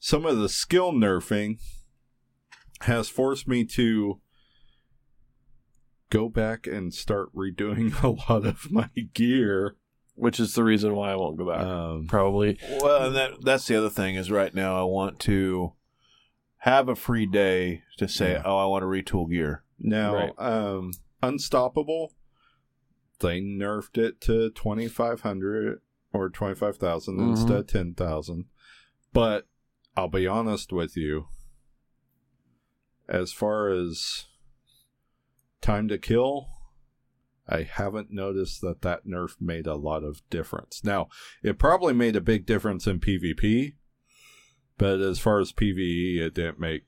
[0.01, 1.59] some of the skill nerfing
[2.83, 4.21] has forced me to
[6.13, 9.77] go back and start redoing a lot of my gear.
[10.15, 11.61] which is the reason why I won't go back.
[11.61, 12.59] Um, Probably.
[12.81, 15.73] Well, and that that's the other thing is right now I want to
[16.59, 18.43] have a free day to say, Yeah.
[18.45, 20.33] "Oh, I want to retool gear." now, Right.
[20.39, 22.13] um, unstoppable,
[23.21, 25.81] they nerfed it to twenty five hundred
[26.13, 27.31] or twenty five thousand Mhm.
[27.31, 28.45] instead of ten thousand.
[29.15, 29.49] But
[29.97, 31.29] I'll be honest with you.
[33.09, 34.27] As far as
[35.63, 36.49] time to kill,
[37.49, 40.83] I haven't noticed that that nerf made a lot of difference.
[40.85, 41.09] Now,
[41.43, 43.75] it probably made a big difference in PvP,
[44.79, 46.85] but as far as PvE, it didn't make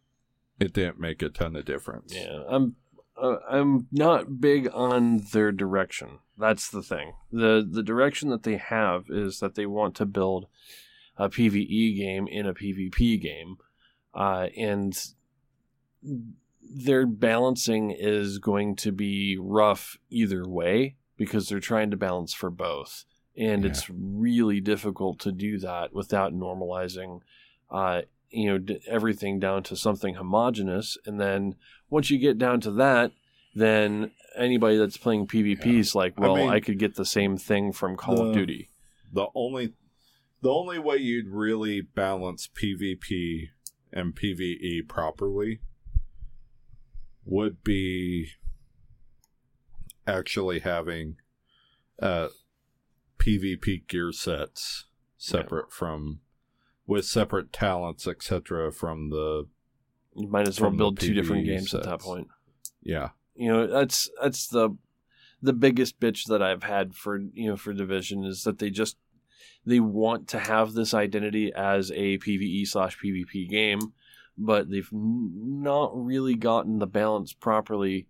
[0.60, 2.14] it didn't make a ton of difference.
[2.14, 2.76] Yeah, I'm
[3.20, 6.18] uh, I'm not big on their direction.
[6.38, 7.14] That's the thing.
[7.30, 10.46] the The direction that they have is that they want to build
[11.16, 13.56] a PVE game in a PvP game,
[14.14, 14.96] uh, and
[16.68, 22.50] their balancing is going to be rough either way because they're trying to balance for
[22.50, 23.04] both,
[23.36, 23.70] and Yeah.
[23.70, 27.20] it's really difficult to do that without normalizing.
[27.70, 31.54] Uh, you know d- everything down to something homogenous and then
[31.88, 33.12] once you get down to that
[33.54, 37.70] then anybody that's playing pvp is like well I, mean, could get the same thing
[37.70, 38.70] from call of duty
[39.12, 39.74] the only
[40.44, 43.48] the only way you'd really balance PvP
[43.90, 45.60] and PvE properly
[47.24, 48.28] would be
[50.06, 51.16] actually having
[52.00, 52.28] uh
[53.18, 54.84] PvP gear sets
[55.16, 56.20] separate from
[56.86, 59.46] with separate talents etc from the
[60.16, 62.28] you might as well build two different games at that point.
[62.82, 63.10] Yeah.
[63.34, 64.76] You know that's that's the
[65.42, 68.96] the biggest bitch that i've had for you know for division is that they just
[69.66, 73.92] they want to have this identity as a pve slash pvp game
[74.36, 78.06] but they've not really gotten the balance properly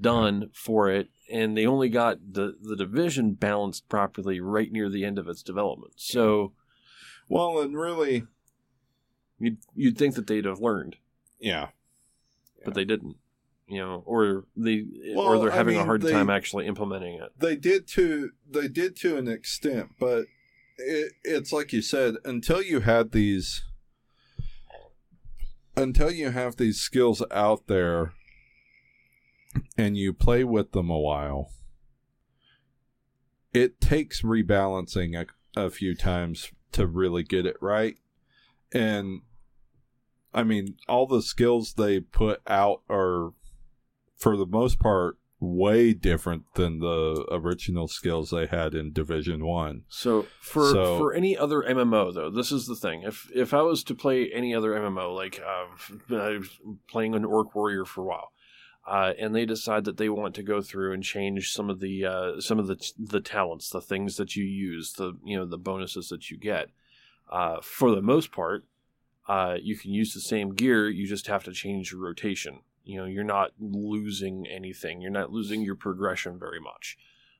[0.00, 5.04] done for it and they only got the the division balanced properly right near the
[5.04, 5.92] end of its development.
[5.96, 6.52] So
[7.28, 8.24] well and really
[9.38, 10.96] you'd, you'd think that they'd have learned.
[11.38, 11.68] Yeah.
[12.64, 13.16] But they didn't
[13.66, 14.84] you know, or they
[15.16, 17.32] or they're I having a hard they- time actually implementing it.
[17.38, 20.26] They did to they did to an extent, but
[20.76, 23.64] it, it's like you said, until you had these
[25.76, 28.12] until you have these skills out there
[29.76, 31.50] and you play with them a while,
[33.52, 37.96] it takes rebalancing a, a few times to really get it right.
[38.72, 39.22] And
[40.32, 43.32] I mean, all the skills they put out are,
[44.16, 49.84] for the most part, way different than the original skills they had in Division One.
[49.88, 53.02] So for So- for any other MMO though, this is the thing.
[53.02, 55.66] If if I was to play any other MMO, like uh,
[56.14, 56.50] I was
[56.88, 58.32] playing an Orc Warrior for a while,
[58.86, 62.04] uh, and they decide that they want to go through and change some of the
[62.04, 65.58] uh, some of the the talents, the things that you use, the you know the
[65.58, 66.70] bonuses that you get.
[67.30, 68.64] Uh, for the most part,
[69.28, 70.88] uh, you can use the same gear.
[70.90, 72.60] You just have to change your rotation.
[72.84, 75.00] You know, you're not losing anything.
[75.00, 76.96] You're not losing your progression very much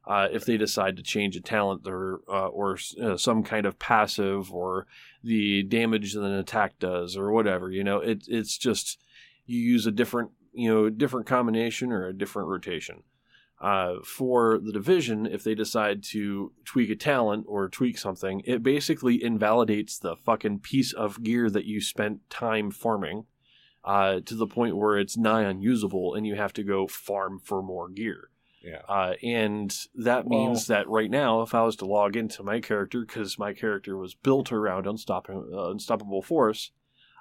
[0.06, 3.78] uh, if they decide to change a talent or uh, or uh, some kind of
[3.78, 4.86] passive or
[5.22, 7.70] the damage that an attack does or whatever.
[7.70, 9.02] You know, it it's just
[9.46, 13.02] you use a different you know different combination or a different rotation.
[13.60, 18.62] Uh, for the division, if they decide to tweak a talent or tweak something, it
[18.62, 23.24] basically invalidates the fucking piece of gear that you spent time farming
[23.84, 27.62] uh, to the point where it's nigh unusable and you have to go farm for
[27.62, 28.30] more gear.
[28.62, 28.80] Yeah.
[28.88, 32.60] Uh, and that Well- means that right now, if I was to log into my
[32.60, 36.70] character, because my character was built around unstoppable, uh, unstoppable force,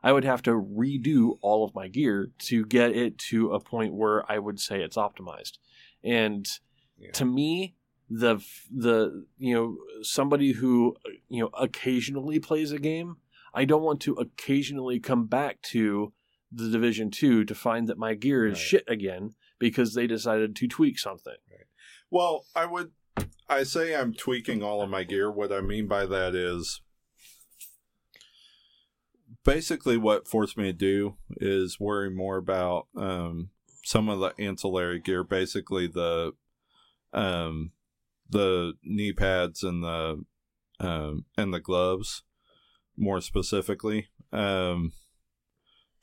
[0.02, 3.94] I would have to redo all of my gear to get it to a point
[3.94, 5.58] where I would say it's optimized.
[6.04, 6.48] And
[6.98, 7.12] Yeah.
[7.12, 7.76] to me,
[8.10, 8.38] the
[8.70, 10.96] the you know somebody who
[11.30, 13.18] you know occasionally plays a game,
[13.54, 16.14] I don't want to occasionally come back to
[16.54, 18.62] the Division Two to find that my gear is Right.
[18.62, 21.36] shit again because they decided to tweak something.
[22.12, 22.92] Well, I would
[23.50, 25.32] I say I'm tweaking all of my gear.
[25.32, 26.82] What I mean by that is
[29.44, 33.50] basically what forced me to do is worry more about um,
[33.84, 36.34] some of the ancillary gear, basically the
[37.14, 37.72] um,
[38.30, 40.24] the knee pads and the
[40.80, 42.24] um, and the gloves,
[42.98, 44.08] more specifically.
[44.32, 44.94] Um,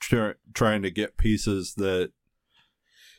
[0.01, 2.13] try, trying to get pieces that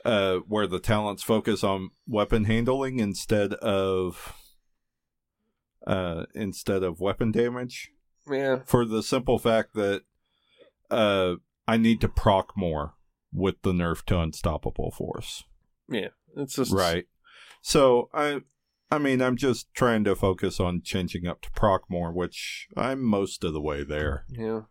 [0.03, 4.33] uh, where the talents focus on weapon handling instead of
[5.87, 7.91] uh, instead of weapon damage
[8.29, 10.03] Yeah, for the simple fact that
[10.89, 11.35] uh,
[11.67, 12.93] I need to proc more
[13.33, 15.43] with the nerf to unstoppable force.
[15.89, 16.09] yeah.
[16.35, 17.07] It's just Right.
[17.61, 18.41] So I
[18.89, 23.03] I mean I'm just trying to focus on changing up to proc more, which I'm
[23.03, 24.25] most of the way there.
[24.29, 24.61] Yeah,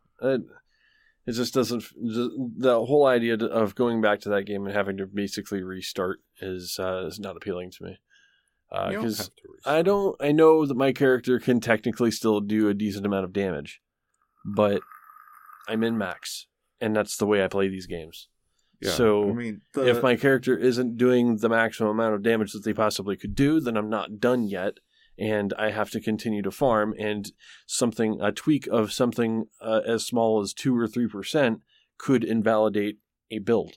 [1.30, 1.84] it just doesn't.
[1.94, 6.76] The whole idea of going back to that game and having to basically restart is
[6.80, 7.98] uh, is not appealing to me.
[8.88, 9.32] Because to
[9.64, 10.16] I don't.
[10.20, 13.80] I know that my character can technically still do a decent amount of damage,
[14.44, 14.82] but
[15.68, 16.48] I'm in max,
[16.80, 18.28] and that's the way I play these games.
[18.80, 22.52] Yeah, so I mean the, if my character isn't doing the maximum amount of damage
[22.52, 24.78] that they possibly could do, then I'm not done yet,
[25.20, 26.94] and I have to continue to farm.
[26.98, 27.30] And
[27.66, 31.60] something, a tweak of something uh, as small as two or three percent
[31.98, 32.98] could invalidate
[33.30, 33.76] a build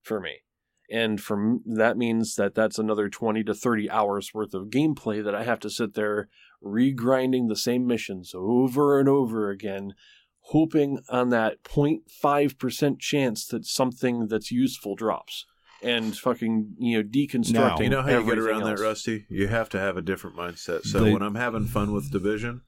[0.00, 0.42] for me.
[0.90, 5.34] And from that means that that's another 20 to 30 hours worth of gameplay that
[5.34, 6.28] I have to sit there
[6.62, 9.94] regrinding the same missions over and over again,
[10.50, 15.46] hoping on that 0.5% chance that something that's useful drops.
[15.84, 17.52] And fucking, you know, deconstructing.
[17.52, 18.80] Now- You know how you get around else.
[18.80, 19.26] that, Rusty?
[19.28, 20.82] You have to have a different mindset.
[20.84, 22.62] So They- when I'm having fun with Division,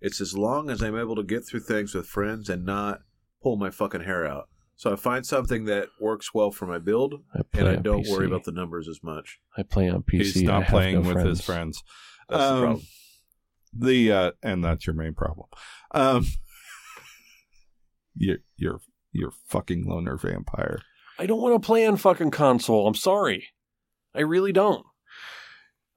[0.00, 3.00] it's as long as I'm able to get through things with friends and not
[3.42, 4.48] pull my fucking hair out.
[4.74, 8.10] So I find something that works well for my build, I and I don't PC.
[8.10, 9.38] worry about the numbers as much.
[9.56, 10.18] I play on PC.
[10.34, 11.80] he's not playing no with his friends.
[11.80, 11.82] friends.
[12.28, 12.82] That's the Um, problem.
[13.78, 15.48] The uh, and that's your main problem.
[15.92, 16.26] Um,
[18.16, 18.80] you're you're
[19.12, 20.80] you're fucking loner vampire.
[21.18, 22.86] I don't want to play on fucking console.
[22.86, 23.48] I'm sorry.
[24.14, 24.84] I really don't.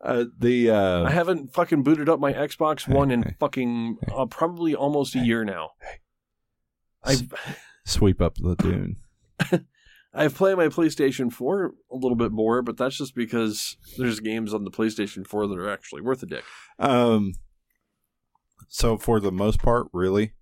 [0.01, 4.73] Uh, the uh, I haven't fucking booted up my Xbox One in fucking uh, probably
[4.73, 5.71] almost a year now.
[7.03, 7.33] I've
[7.85, 8.97] sweep up the dune.
[10.13, 14.53] I've played my PlayStation 4 a little bit more, but that's just because there's games
[14.53, 16.43] on the PlayStation 4 that are actually worth a dick.
[16.79, 17.33] Um,
[18.67, 20.33] so for the most part, really,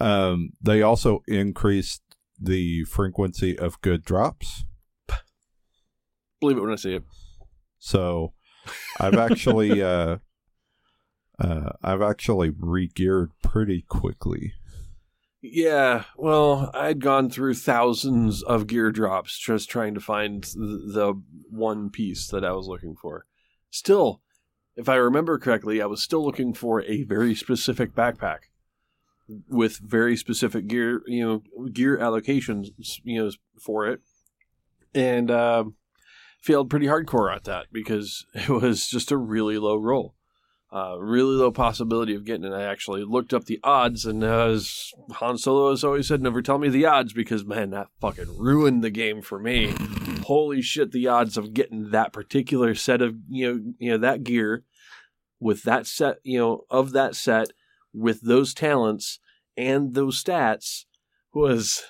[0.00, 2.02] um, they also increased
[2.42, 4.64] the frequency of good drops.
[6.40, 7.04] Believe it when I see it.
[7.78, 8.32] So
[8.98, 10.18] I've actually, uh,
[11.38, 14.54] uh, I've actually re-geared pretty quickly.
[15.44, 21.22] Yeah, well, I'd gone through thousands of gear drops just trying to find the, the
[21.50, 23.26] one piece that I was looking for.
[23.68, 24.20] Still,
[24.76, 28.38] if I remember correctly, I was still looking for a very specific backpack
[29.48, 32.68] with very specific gear, you know, gear allocations,
[33.04, 33.30] you know,
[33.60, 34.00] for it,
[34.94, 35.64] and uh,
[36.40, 40.14] failed pretty hardcore at that because it was just a really low roll
[40.72, 42.54] uh, really low possibility of getting it.
[42.54, 46.56] I actually looked up the odds, and as Han Solo has always said, never tell
[46.56, 49.74] me the odds because man, that fucking ruined the game for me.
[50.22, 54.24] Holy shit, the odds of getting that particular set of you know you know that
[54.24, 54.64] gear
[55.38, 57.48] with that set you know of that set
[57.92, 59.18] with those talents
[59.56, 60.84] and those stats
[61.32, 61.82] was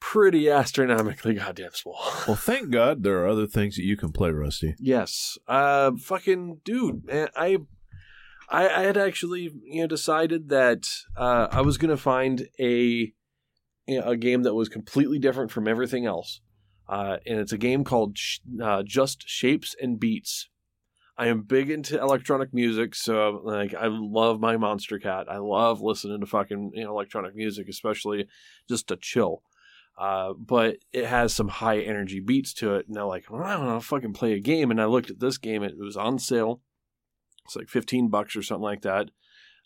[0.00, 1.98] pretty astronomically goddamn small.
[2.26, 4.74] Well, thank God there are other things that you can play, Rusty.
[4.78, 5.38] Yes.
[5.48, 7.58] Uh fucking dude, man, I
[8.48, 10.86] I, I had actually you know decided that
[11.16, 13.12] uh, I was going to find a
[13.88, 16.40] a game that was completely different from everything else,
[16.88, 18.16] uh, and it's a game called
[18.62, 20.48] uh, Just Shapes and Beats.
[21.16, 25.28] I am big into electronic music, so like I love my Monstercat.
[25.28, 28.26] I love listening to fucking you know, electronic music, especially
[28.68, 29.42] just to chill.
[29.96, 33.52] Uh, but it has some high energy beats to it, and I'm like, well, I
[33.52, 34.72] don't know, fucking play a game.
[34.72, 36.60] And I looked at this game; it was on sale
[37.44, 39.10] it's like 15 bucks or something like that.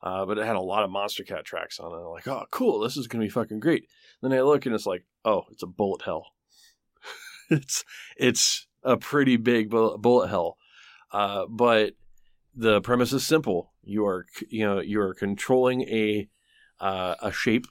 [0.03, 1.97] Uh, but it had a lot of Monstercat tracks on it.
[1.97, 2.81] I'm like, oh, cool.
[2.81, 3.87] This is to be fucking great.
[4.23, 6.27] Then I look and it's like, oh, it's a bullet hell.
[7.51, 7.85] it's,
[8.17, 10.57] it's a pretty big bullet hell.
[11.13, 11.95] Uh, but
[12.55, 13.73] the premise is simple.
[13.83, 16.29] You are, you know, you are controlling a,
[16.81, 17.67] uh, a shape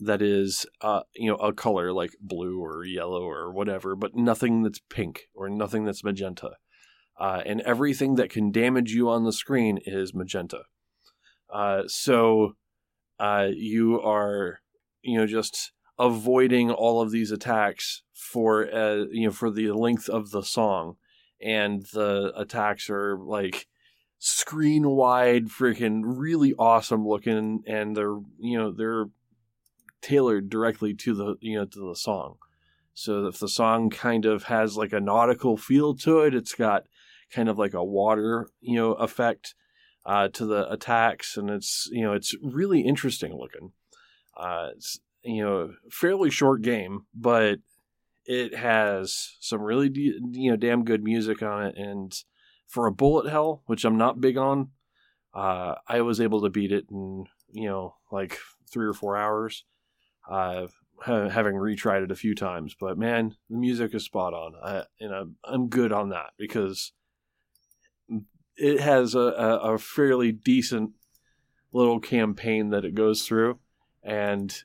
[0.00, 4.62] that is, uh, you know, a color like blue or yellow or whatever, but nothing
[4.62, 6.52] that's pink or nothing that's magenta
[7.18, 10.62] uh, and everything that can damage you on the screen is magenta.
[11.52, 12.56] Uh, so
[13.18, 14.60] uh, you are,
[15.02, 20.08] you know, just avoiding all of these attacks for, uh, you know, for the length
[20.08, 20.96] of the song,
[21.40, 23.66] and the attacks are like
[24.18, 29.06] screen wide, freaking really awesome looking, and they're, you know, they're
[30.00, 32.36] tailored directly to the, you know, to the song.
[32.94, 36.84] So if the song kind of has like a nautical feel to it, it's got
[37.30, 39.54] kind of like a water, you know, effect
[40.08, 43.72] uh, to the attacks, and it's you know it's really interesting looking.
[44.36, 47.58] Uh, it's you know fairly short game, but
[48.28, 52.14] it has some really you know damn good music on it, and
[52.68, 54.68] for a bullet hell, which I'm not big on,
[55.34, 58.38] uh, I was able to beat it in you know like
[58.70, 59.64] three or four hours.
[60.30, 60.66] Uh,
[61.00, 64.52] having retried it a few times, but man, the music is spot on.
[64.62, 66.92] I, and I'm, I'm good on that because
[68.56, 70.90] it has a, a, a fairly decent
[71.72, 73.58] little campaign that it goes through,
[74.02, 74.64] and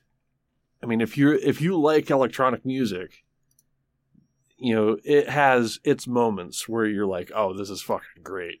[0.82, 3.23] I mean, if you if you like electronic music,
[4.56, 8.60] you know it has its moments where you're like, oh, this is fucking great.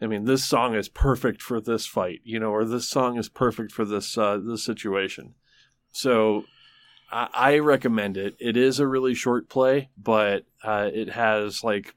[0.00, 3.28] I mean, this song is perfect for this fight, you know, or this song is
[3.28, 5.34] perfect for this uh, this situation.
[5.92, 6.44] So,
[7.10, 8.34] I, I recommend it.
[8.40, 11.94] It is a really short play, but uh, it has like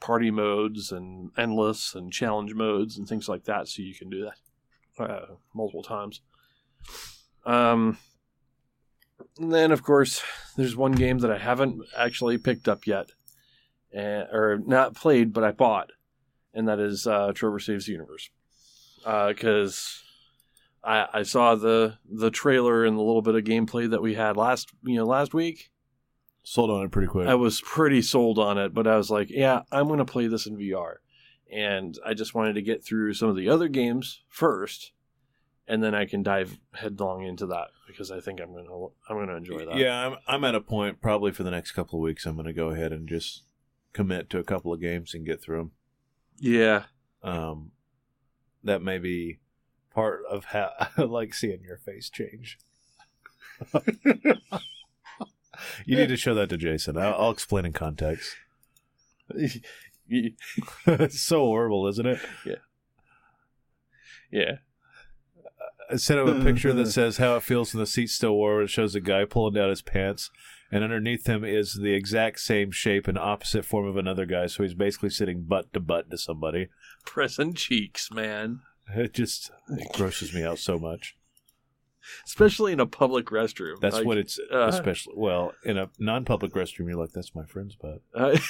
[0.00, 4.24] party modes and endless and challenge modes and things like that, so you can do
[4.24, 6.20] that uh, multiple times.
[7.44, 7.98] Um,
[9.38, 10.22] and then, of course,
[10.56, 13.10] there's one game that I haven't actually picked up yet,
[13.96, 15.90] uh, or not played, but I bought,
[16.54, 18.30] and that is uh, Trover Saves the Universe.
[19.04, 20.02] Because
[20.84, 24.14] uh, I, I saw the the trailer and the little bit of gameplay that we
[24.14, 25.70] had last you know last week,
[26.48, 27.28] Sold on it pretty quick.
[27.28, 30.28] I was pretty sold on it, but I was like, yeah, I'm going to play
[30.28, 30.94] this in VR.
[31.52, 34.92] And I just wanted to get through some of the other games first,
[35.68, 39.36] and then I can dive headlong into that because I think I'm to I'm to
[39.36, 39.76] enjoy that.
[39.76, 42.46] Yeah, I'm I'm at a point probably for the next couple of weeks I'm going
[42.46, 43.44] to go ahead and just
[43.92, 45.72] commit to a couple of games and get through them.
[46.38, 46.84] Yeah.
[47.22, 47.72] Um
[48.64, 49.38] that may be
[49.94, 52.58] part of how I like seeing your face change.
[55.84, 56.96] you need to show that to Jason.
[56.96, 58.36] I'll, I'll explain in context.
[60.10, 62.20] it's so horrible, isn't it?
[62.46, 62.54] Yeah.
[64.30, 64.52] Yeah.
[65.90, 68.64] I sent him a picture that says how it feels when the seat's still warm.
[68.64, 70.30] It shows a guy pulling down his pants,
[70.70, 74.46] and underneath him is the exact same shape and opposite form of another guy.
[74.46, 76.68] So he's basically sitting butt to butt to somebody.
[77.06, 78.60] Pressing cheeks, man.
[78.94, 81.16] It just it grosses me out so much
[82.26, 83.80] especially in a public restroom.
[83.80, 85.14] That's like, what it's uh, especially.
[85.16, 88.02] Well, in a non-public restroom, you're like, "That's my friend's butt."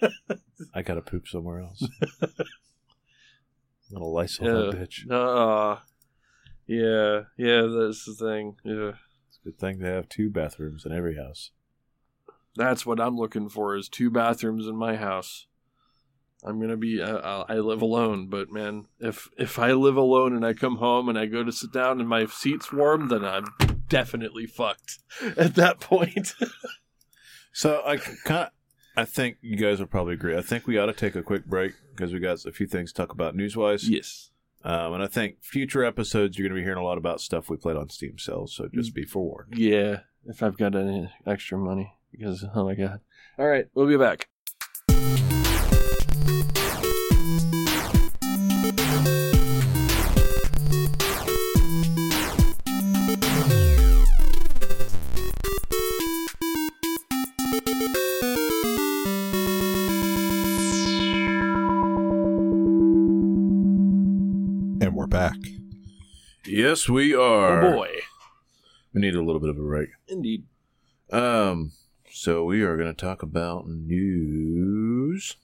[0.00, 0.06] Uh,
[0.72, 1.84] I gotta poop somewhere else.
[2.22, 2.30] I'm
[3.92, 5.10] gonna Lysol yeah, that bitch.
[5.10, 5.80] Uh,
[6.66, 8.56] yeah, yeah, that's the thing.
[8.64, 8.92] Yeah,
[9.28, 11.50] It's a Good thing they have two bathrooms in every house.
[12.54, 15.46] That's what I'm looking for is two bathrooms in my house.
[16.44, 17.00] I'm gonna be.
[17.00, 21.08] Uh, I live alone, but man, if if I live alone and I come home
[21.08, 23.44] and I go to sit down and my seat's warm, then I'm
[23.88, 24.98] definitely fucked
[25.36, 26.34] at that point.
[27.54, 28.50] So I kind of,
[28.96, 30.34] I think you guys will probably agree.
[30.34, 32.92] I think we ought to take a quick break because we got a few things
[32.92, 33.86] to talk about news wise.
[33.88, 34.30] yes.
[34.64, 37.50] Um, and I think future episodes you're going to be hearing a lot about stuff
[37.50, 38.54] we played on Steam sales.
[38.54, 39.56] So just be forewarned.
[39.56, 40.00] Yeah.
[40.26, 43.00] If I've got any extra money, because oh my god.
[43.38, 44.28] All right, we'll be back.
[66.52, 67.64] Yes, we are.
[67.64, 67.88] Oh boy.
[68.92, 69.88] We need a little bit of a break.
[70.06, 70.44] Indeed.
[71.10, 71.72] Um,
[72.10, 75.36] so we are going to talk about news.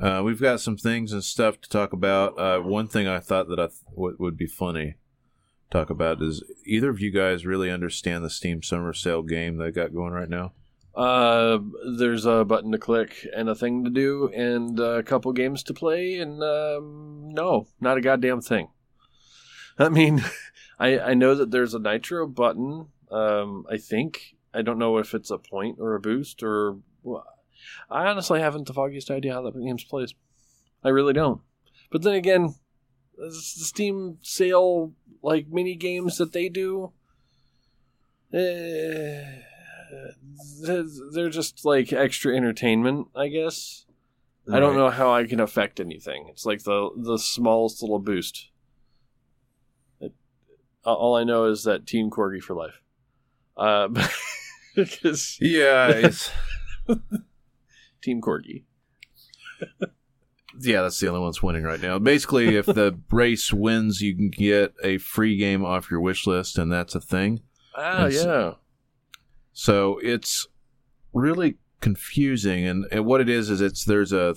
[0.00, 2.38] Uh, we've got some things and stuff to talk about.
[2.38, 4.94] Uh, one thing I thought that I th- w- would be funny
[5.70, 9.58] to talk about is either of you guys really understand the Steam Summer Sale game
[9.58, 10.52] they got going right now?
[10.94, 11.58] Uh,
[11.98, 15.74] there's a button to click and a thing to do and a couple games to
[15.74, 18.68] play, and um, no, not a goddamn thing.
[19.80, 20.24] I mean,
[20.78, 22.88] I I know that there's a nitro button.
[23.10, 26.78] Um, I think I don't know if it's a point or a boost or.
[27.02, 27.24] well,
[27.90, 30.14] I honestly haven't the foggiest idea how that game's plays.
[30.84, 31.40] I really don't.
[31.90, 32.54] But then again,
[33.16, 34.92] the Steam sale
[35.22, 36.92] like mini games that they do.
[38.32, 39.24] Eh,
[40.62, 43.86] they're they're just like extra entertainment, I guess.
[44.50, 46.28] I don't know how I can affect anything.
[46.30, 48.50] It's like the the smallest little boost.
[50.92, 52.80] It, all I know is that Team Corgi for life.
[53.56, 53.88] Uh,
[54.76, 56.10] because Yeah,
[58.02, 58.64] Team Corgi.
[60.60, 61.98] yeah, that's the only one that's winning right now.
[61.98, 66.58] Basically, if the race wins, you can get a free game off your wish list,
[66.58, 67.40] and that's a thing.
[67.76, 68.52] Ah, It's- yeah.
[69.52, 70.46] So it's
[71.12, 74.36] really confusing, and, and what it is is it's there's a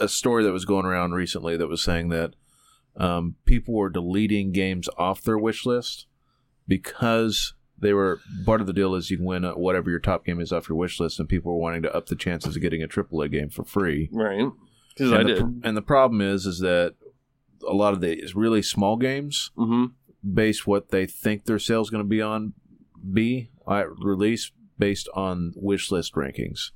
[0.00, 2.34] a story that was going around recently that was saying that
[2.96, 6.06] um, people were deleting games off their wish list
[6.66, 10.24] because they were part of the deal is you can win uh, whatever your top
[10.24, 12.62] game is off your wish list, and people were wanting to up the chances of
[12.62, 14.08] getting a AAA game for free.
[14.12, 14.48] Right.
[14.94, 15.38] Because and I the, did.
[15.40, 16.94] pr- and the problem is is that
[17.68, 19.86] a lot of the really small games hmm
[20.34, 22.52] base what they think their sales going to be on
[23.12, 26.70] be at release based on wish list rankings.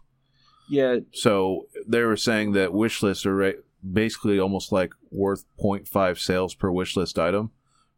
[0.68, 0.98] Yeah.
[1.12, 3.50] So they were saying that wish lists are ra-
[3.88, 7.50] basically almost like worth 0.5 sales per wish list item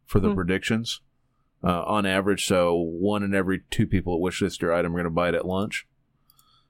[0.05, 0.35] for the Hmm.
[0.35, 1.01] predictions
[1.63, 2.45] uh, on average.
[2.45, 5.29] So one in every two people at wish list your item are going to buy
[5.29, 5.87] it at lunch.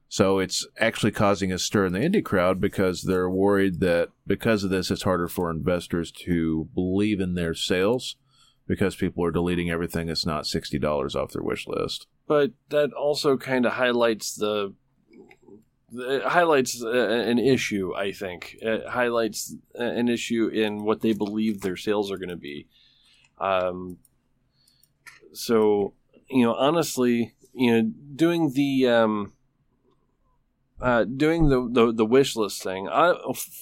[0.09, 4.63] So it's actually causing a stir in the indie crowd because they're worried that because
[4.63, 8.15] of this, it's harder for investors to believe in their sales
[8.67, 12.05] because people are deleting everything that's not sixty dollars off their wish list.
[12.27, 14.73] but that also kind of highlights the
[15.95, 18.57] it highlights uh, an issue i think.
[18.61, 22.67] It highlights an issue in what they believe their sales are going to be.
[23.39, 23.97] Um
[25.33, 25.93] so
[26.29, 29.33] you know honestly you know doing the um
[30.81, 33.13] uh doing the the, the wish list thing i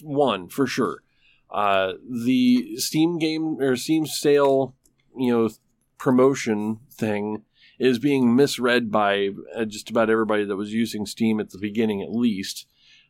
[0.01, 1.03] one for sure.
[1.49, 4.75] Uh the steam game or steam sale
[5.17, 5.49] you know
[5.97, 7.43] promotion thing
[7.81, 12.01] is being misread by uh, just about everybody that was using Steam at the beginning,
[12.01, 12.67] at least,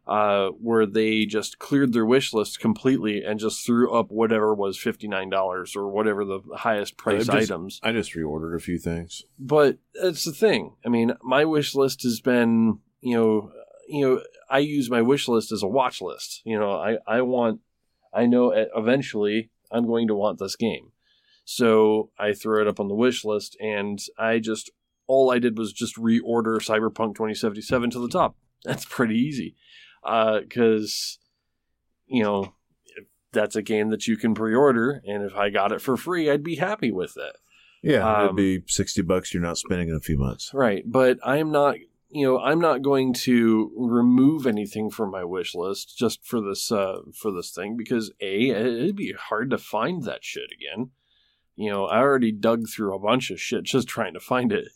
[0.07, 4.77] uh, where they just cleared their wish list completely and just threw up whatever was
[4.77, 7.79] fifty nine dollars or whatever the highest price just- items.
[7.83, 9.23] I just reordered a few things.
[9.37, 10.75] But that's the thing.
[10.85, 13.51] I mean, my wish list has been, you know,
[13.89, 16.41] you know, I use my wish list as a watch list.
[16.45, 17.59] You know, I I want,
[18.13, 20.91] I know eventually I'm going to want this game,
[21.55, 24.69] so I throw it up on the wish list, and I just
[25.07, 28.35] all I did was just reorder Cyberpunk 2077 to the top.
[28.63, 29.55] That's pretty easy,
[30.03, 31.19] because
[32.07, 32.53] you know.
[33.33, 36.43] That's a game that you can pre-order, and if I got it for free, I'd
[36.43, 37.37] be happy with it.
[37.81, 39.33] Yeah, Um, it'd be sixty bucks.
[39.33, 40.51] You're not spending in a few months.
[40.53, 41.77] Right, but I'm not,
[42.09, 46.73] you know, I'm not going to remove anything from my wish list just for this
[46.73, 50.89] uh for this thing because a it'd be hard to find that shit again.
[51.61, 54.69] You know, I already dug through a bunch of shit just trying to find it.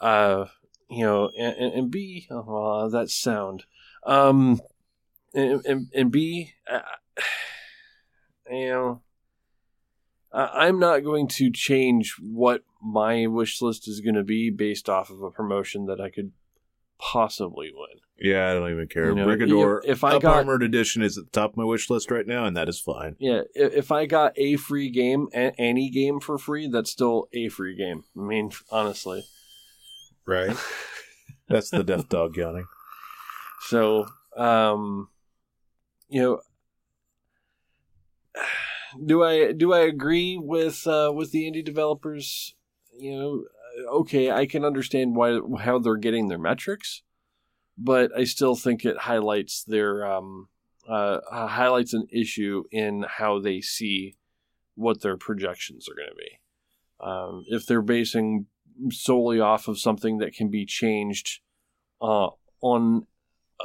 [0.00, 0.46] Uh,
[0.88, 3.64] you know, and, and, b oh, that sound.
[4.06, 4.62] Um,
[5.34, 6.80] and and, and b, uh,
[8.50, 9.02] you know.
[10.32, 15.10] I'm not going to change what my wish list is going to be based off
[15.10, 16.32] of a promotion that I could
[16.98, 18.00] possibly win.
[18.18, 19.08] Yeah, I don't even care.
[19.08, 21.90] You know, Brigador, if I got- Armored Edition is at the top of my wish
[21.90, 23.16] list right now, and that is fine.
[23.18, 27.76] Yeah, if I got a free game, any game for free, that's still a free
[27.76, 28.04] game.
[28.16, 29.24] I mean, honestly.
[30.24, 30.56] Right.
[31.48, 32.66] That's the death dog yawning.
[33.60, 34.06] So,
[34.36, 35.08] um,
[36.08, 36.40] you know,
[39.04, 42.54] do I do I agree with uh, with the indie developers?
[42.98, 43.44] You know,
[44.00, 47.02] okay, I can understand why how they're getting their metrics,
[47.78, 50.48] but I still think it highlights their um,
[50.88, 54.16] uh, uh, highlights an issue in how they see
[54.74, 56.40] what their projections are going to be.
[57.00, 58.46] Um, if they're basing
[58.90, 61.40] solely off of something that can be changed
[62.00, 62.28] uh,
[62.60, 63.06] on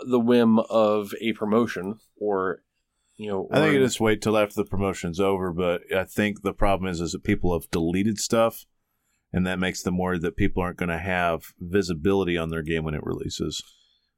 [0.06, 2.64] the whim of a promotion or
[3.18, 6.42] you know I think you just wait till after the promotion's over, but I think
[6.42, 8.66] the problem is is that people have deleted stuff,
[9.32, 12.84] and that makes them worried that people aren't going to have visibility on their game
[12.84, 13.62] when it releases.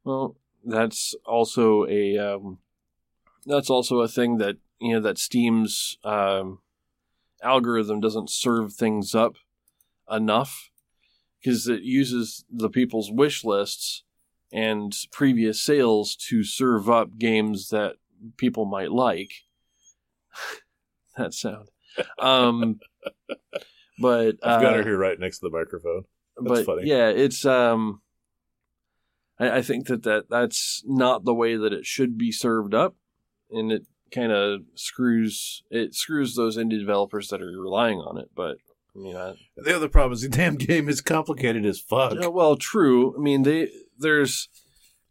[0.04, 0.36] Well
[0.66, 2.60] that's also a um,
[3.46, 6.60] that's also a thing that you know that steam's um,
[7.42, 9.36] algorithm doesn't serve things up
[10.10, 10.70] enough
[11.42, 14.04] because it uses the people's wish lists
[14.52, 17.96] and previous sales to serve up games that
[18.38, 19.32] people might like.
[21.18, 21.70] that sound.
[22.20, 22.80] Um,
[24.00, 26.04] but I've got uh, her here right next to the microphone.
[26.40, 26.84] but funny.
[26.86, 28.02] yeah, it's um,
[29.40, 32.96] I, I think that, that that's not the way that it should be served up,
[33.52, 38.30] and it kind of screws it screws those indie developers that are relying on it.
[38.36, 38.58] But
[38.96, 42.14] I mean, I, The other problem is the damn game is complicated as fuck.
[42.20, 43.16] yeah, well, true.
[43.18, 44.50] I mean, they there's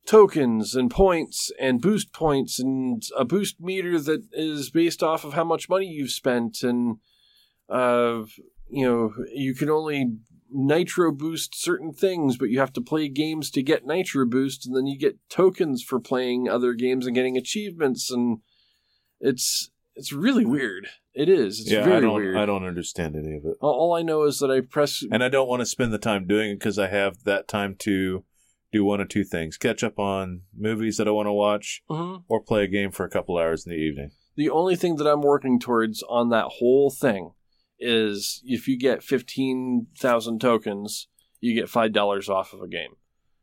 [0.07, 5.35] tokens and points and boost points and a boost meter that is based off of
[5.35, 6.97] how much money you've spent and
[7.69, 8.23] uh
[8.69, 10.17] you know you can only
[10.53, 14.77] nitro boost certain things but you have to play games to get nitro boost and
[14.77, 18.39] then you get tokens for playing other games and getting achievements and
[19.21, 22.15] it's it's really weird it is it's yeah, very I don't.
[22.15, 25.23] weird I don't understand any of it, all, i know is that i press and
[25.23, 28.25] I don't want to spend the time doing it because I have that time to
[28.73, 32.25] do one or two things: catch up on movies that I want to watch, Mhm.
[32.27, 34.13] or play a game for a couple hours in the evening.
[34.35, 37.33] the only thing that I'm working towards on that whole thing
[37.83, 41.09] is if you get 15,000 tokens,
[41.41, 42.97] you get $5 off of a game.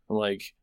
[0.09, 0.53] I'm like,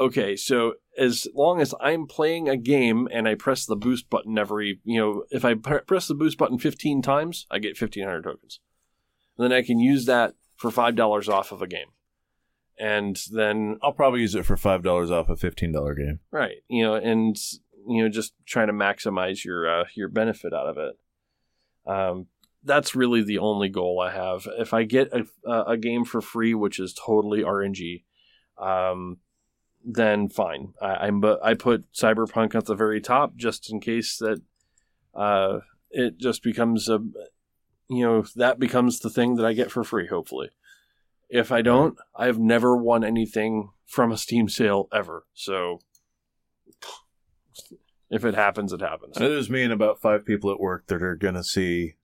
[0.00, 4.38] okay, so as long as I'm playing a game and I press the boost button
[4.38, 8.22] every, you know, if I pr- press the boost button 15 times, I get 1,500
[8.22, 8.60] tokens.
[9.36, 11.88] And then I can use that for $5 off of a game.
[12.78, 16.20] And then I'll probably use it for five dollars off a fifteen dollar game.
[16.30, 16.56] Right.
[16.68, 17.34] You know, and
[17.88, 20.94] you know, just trying to maximize your uh, your benefit out of it.
[21.90, 22.26] Um,
[22.66, 24.46] that's really the only goal I have.
[24.58, 28.02] If I get a, a game for free, which is totally RNG,
[28.58, 29.18] um,
[29.84, 30.74] then fine.
[30.82, 34.42] I, I'm I put Cyberpunk at the very top just in case that
[35.14, 35.60] uh,
[35.90, 36.98] it just becomes a
[37.88, 40.08] you know that becomes the thing that I get for free.
[40.08, 40.50] Hopefully,
[41.28, 45.24] if I don't, I've never won anything from a Steam sale ever.
[45.34, 45.78] So
[48.10, 49.20] if it happens, it happens.
[49.20, 51.94] Know there's me and about five people at work that are gonna see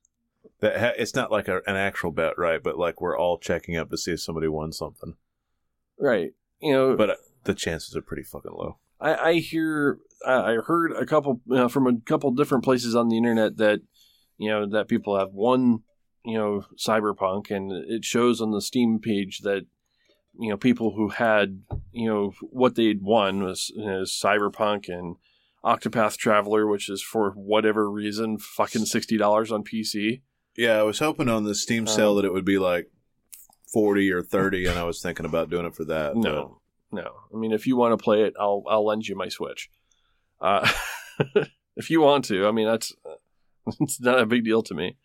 [0.63, 0.79] that.
[0.79, 2.61] Ha- it's not like a, an actual bet, right?
[2.61, 5.15] But like we're all checking up to see if somebody won something.
[5.99, 6.31] Right.
[6.59, 8.77] You know, But uh, the chances are pretty fucking low.
[8.99, 13.09] I, I hear, I I heard a couple uh, from a couple different places on
[13.09, 13.81] the internet that,
[14.37, 15.83] you know, that people have won,
[16.25, 19.65] you know, Cyberpunk, and it shows on the Steam page that,
[20.39, 21.61] you know, people who had,
[21.91, 25.17] you know, what they'd won was, was Cyberpunk and
[25.63, 30.21] Octopath Traveler, which is for whatever reason fucking sixty dollars on PC.
[30.55, 32.91] Yeah, I was hoping on the Steam sale Um, that it would be like
[33.71, 36.15] forty or thirty, and I was thinking about doing it for that.
[36.15, 36.61] No,
[36.91, 37.11] no.
[37.33, 39.69] I mean, if you want to play it, I'll I'll lend you my Switch.
[40.39, 40.69] Uh,
[41.75, 42.93] if you want to, I mean, that's
[43.79, 44.97] it's not a big deal to me.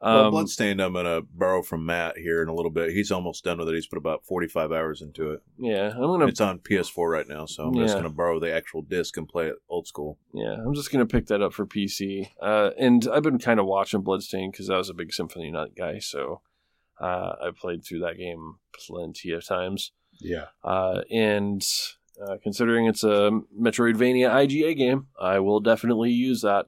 [0.00, 2.92] But, well, Um, Bloodstained, I'm gonna borrow from Matt here in a little bit.
[2.92, 3.74] He's almost done with it.
[3.74, 5.42] He's put about forty-five hours into it.
[5.58, 8.82] yeah, I'm gonna It's on PS4 right now, so I'm just gonna borrow the actual
[8.82, 10.18] disc and play it old school.
[10.32, 12.28] yeah, I'm just gonna pick that up for PC.
[12.40, 15.74] Uh, and I've been kind of watching Bloodstained because I was a big Symphony Nut
[15.76, 16.42] guy, so
[17.00, 19.90] uh, I played through that game plenty of times.
[20.20, 20.46] Yeah.
[20.64, 21.64] Uh, and
[22.24, 26.66] uh, considering it's a Metroidvania IGA game, I will definitely use that.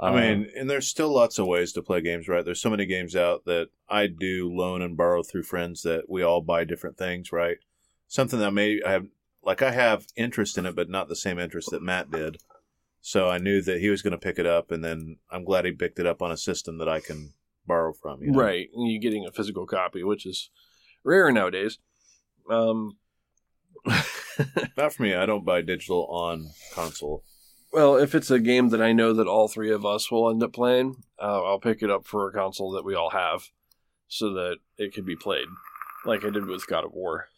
[0.00, 2.44] I mean, and there's still lots of ways to play games, right?
[2.44, 6.22] There's so many games out that I do loan and borrow through friends that we
[6.22, 7.56] all buy different things, right?
[8.06, 9.06] Something that may I have,
[9.42, 12.38] like I have interest in it, but not the same interest that Matt did.
[13.00, 15.64] So I knew that he was going to pick it up, and then I'm glad
[15.64, 17.32] he picked it up on a system that I can
[17.66, 18.22] borrow from.
[18.22, 18.38] You know?
[18.38, 18.68] right?
[18.72, 20.50] And you getting a physical copy, which is
[21.02, 21.78] rare nowadays.
[22.48, 22.98] Um,
[24.76, 25.14] Not for me.
[25.14, 27.24] I don't buy digital on console.
[27.72, 30.42] Well, if it's a game that I know that all three of us will end
[30.42, 33.50] up playing, uh, I'll pick it up for a console that we all have,
[34.08, 35.46] so that it can be played,
[36.04, 37.28] like I did with God of War.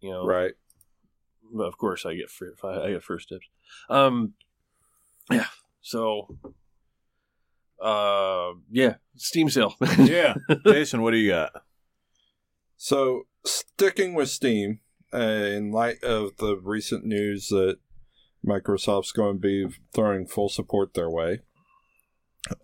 [0.00, 0.52] You know, Right.
[1.52, 3.46] but of course I get free, I get first dibs.
[3.88, 4.34] Um,
[5.30, 5.46] yeah.
[5.80, 6.36] So,
[7.82, 9.74] uh, yeah, Steam sale.
[9.98, 10.34] Yeah,
[10.66, 11.52] Jason, what do you got?
[12.76, 14.80] So, sticking with Steam,
[15.12, 17.78] uh, in light of the recent news that
[18.46, 21.40] Microsoft's going to be throwing full support their way,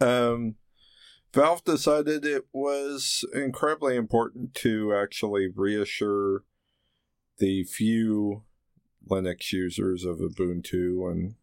[0.01, 0.57] um,
[1.33, 6.45] Valve decided it was incredibly important to actually reassure
[7.39, 8.45] the few
[9.11, 11.35] Linux users of Ubuntu and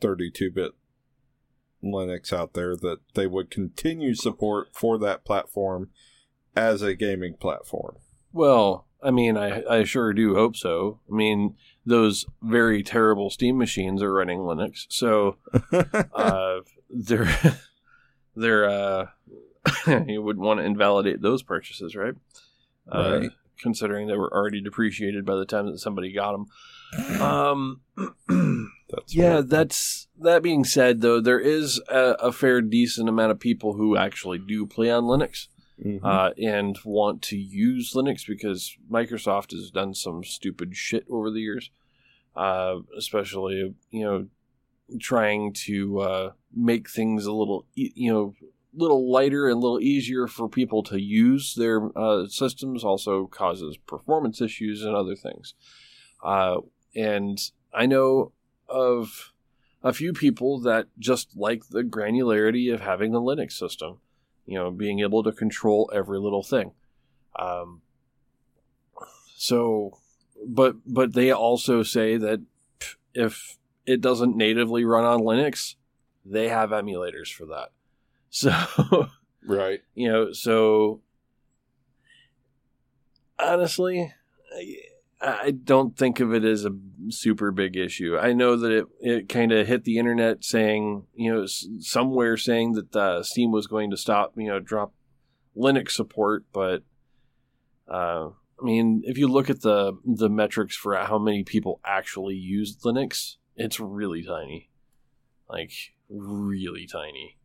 [0.00, 0.72] 32 bit
[1.82, 5.88] Linux out there that they would continue support for that platform
[6.54, 7.96] as a gaming platform.
[8.32, 11.00] well, I mean, I I sure do hope so.
[11.10, 15.36] I mean, those very terrible Steam machines are running Linux, so
[16.14, 17.30] uh, they're
[18.36, 19.06] they're uh,
[20.06, 22.14] you wouldn't want to invalidate those purchases, right?
[22.90, 23.24] Uh,
[23.60, 27.20] Considering they were already depreciated by the time that somebody got them.
[27.20, 27.80] Um,
[28.90, 33.38] That's yeah, that's that being said, though, there is a, a fair decent amount of
[33.38, 35.46] people who actually do play on Linux
[35.84, 36.00] Mhm.
[36.02, 41.40] uh, and want to use Linux because Microsoft has done some stupid shit over the
[41.40, 41.70] years,
[42.36, 44.26] uh, especially you know
[44.98, 48.34] trying to uh, make things a little you know
[48.72, 52.84] little lighter and a little easier for people to use their uh, systems.
[52.84, 55.54] Also causes performance issues and other things.
[56.22, 56.58] Uh,
[56.94, 57.38] and
[57.72, 58.32] I know
[58.68, 59.32] of
[59.82, 64.00] a few people that just like the granularity of having a Linux system
[64.50, 66.72] you know, being able to control every little thing.
[67.38, 67.82] Um,
[69.36, 69.96] so,
[70.44, 72.42] but but they also say that
[73.14, 75.76] if it doesn't natively run on Linux,
[76.24, 77.70] they have emulators for that.
[78.32, 79.08] So,
[79.44, 79.80] right.
[79.96, 81.00] you know, so
[83.40, 84.14] honestly,
[85.22, 86.70] I, don't think of it as a
[87.10, 88.16] super big issue.
[88.18, 92.72] I know that it, it kind of hit the internet saying, you know, somewhere saying
[92.72, 94.94] that uh, Steam was going to stop, you know, drop
[95.56, 96.82] Linux support, but
[97.88, 102.36] uh, I mean, if you look at the the metrics for how many people actually
[102.36, 104.70] use Linux, it's really tiny,
[105.48, 105.72] like
[106.08, 107.36] really tiny.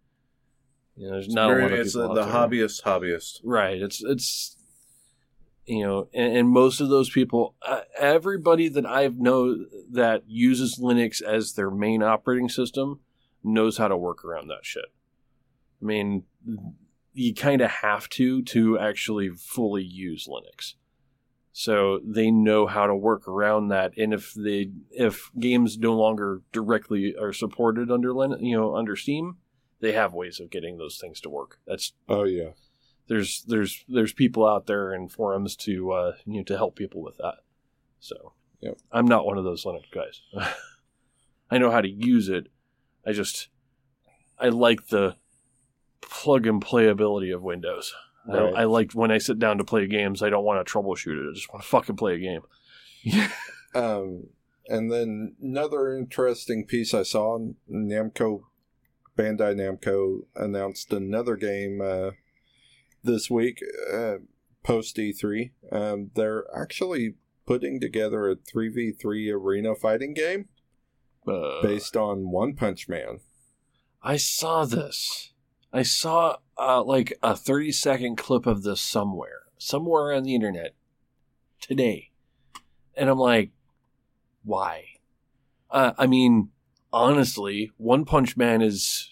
[0.96, 3.40] You know, there's not a lot of it's people the, the hobbyist hobbyist.
[3.44, 3.82] Right.
[3.82, 4.56] It's it's
[5.66, 10.80] you know, and, and most of those people, uh, everybody that I've know that uses
[10.80, 13.00] Linux as their main operating system
[13.44, 14.86] knows how to work around that shit.
[15.82, 16.24] I mean,
[17.14, 20.74] you kind of have to to actually fully use Linux.
[21.52, 26.42] So they know how to work around that, and if they if games no longer
[26.52, 29.38] directly are supported under Linux, you know, under Steam,
[29.80, 31.60] they have ways of getting those things to work.
[31.66, 32.50] That's Oh yeah.
[33.08, 37.02] There's there's there's people out there in forums to uh, you know to help people
[37.02, 37.36] with that.
[38.00, 38.34] So
[38.66, 38.78] Yep.
[38.92, 40.22] I'm not one of those Linux guys.
[41.52, 42.48] I know how to use it.
[43.06, 43.50] I just
[44.40, 45.16] I like the
[46.02, 47.94] plug and play ability of Windows.
[48.28, 48.54] Right.
[48.56, 50.24] I, I like when I sit down to play games.
[50.24, 51.30] I don't want to troubleshoot it.
[51.30, 52.42] I just want to fucking play a game.
[53.76, 54.28] Um,
[54.70, 57.38] and then another interesting piece I saw:
[57.70, 58.44] Namco,
[59.18, 62.12] Bandai Namco announced another game uh,
[63.06, 63.62] this week,
[63.94, 64.16] uh,
[64.64, 65.52] post E3.
[65.72, 67.16] Um, they're actually
[67.46, 70.50] putting together a three v three arena fighting game
[71.28, 73.20] Uh, based on One Punch Man.
[74.02, 75.32] I saw this.
[75.74, 80.74] I saw uh, like a 30 second clip of this somewhere, somewhere on the internet
[81.60, 82.12] today.
[82.96, 83.52] And I'm like,
[84.44, 84.86] why?
[85.70, 86.50] Uh, I mean,
[86.94, 89.10] honestly, One Punch Man is.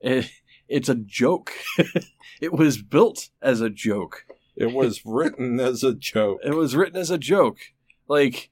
[0.00, 0.30] It,
[0.68, 1.52] it's a joke.
[2.40, 4.24] it was built as a joke.
[4.56, 7.58] It was written as a joke, It was written as a joke.
[8.08, 8.50] Like,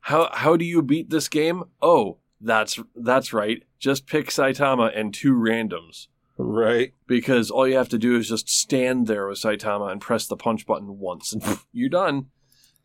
[0.00, 1.64] how how do you beat this game?
[1.82, 3.62] Oh, that's that's right.
[3.78, 6.08] Just pick Saitama and two randoms
[6.38, 6.92] right?
[7.06, 10.36] because all you have to do is just stand there with Saitama and press the
[10.36, 11.42] punch button once, and
[11.72, 12.26] you're done.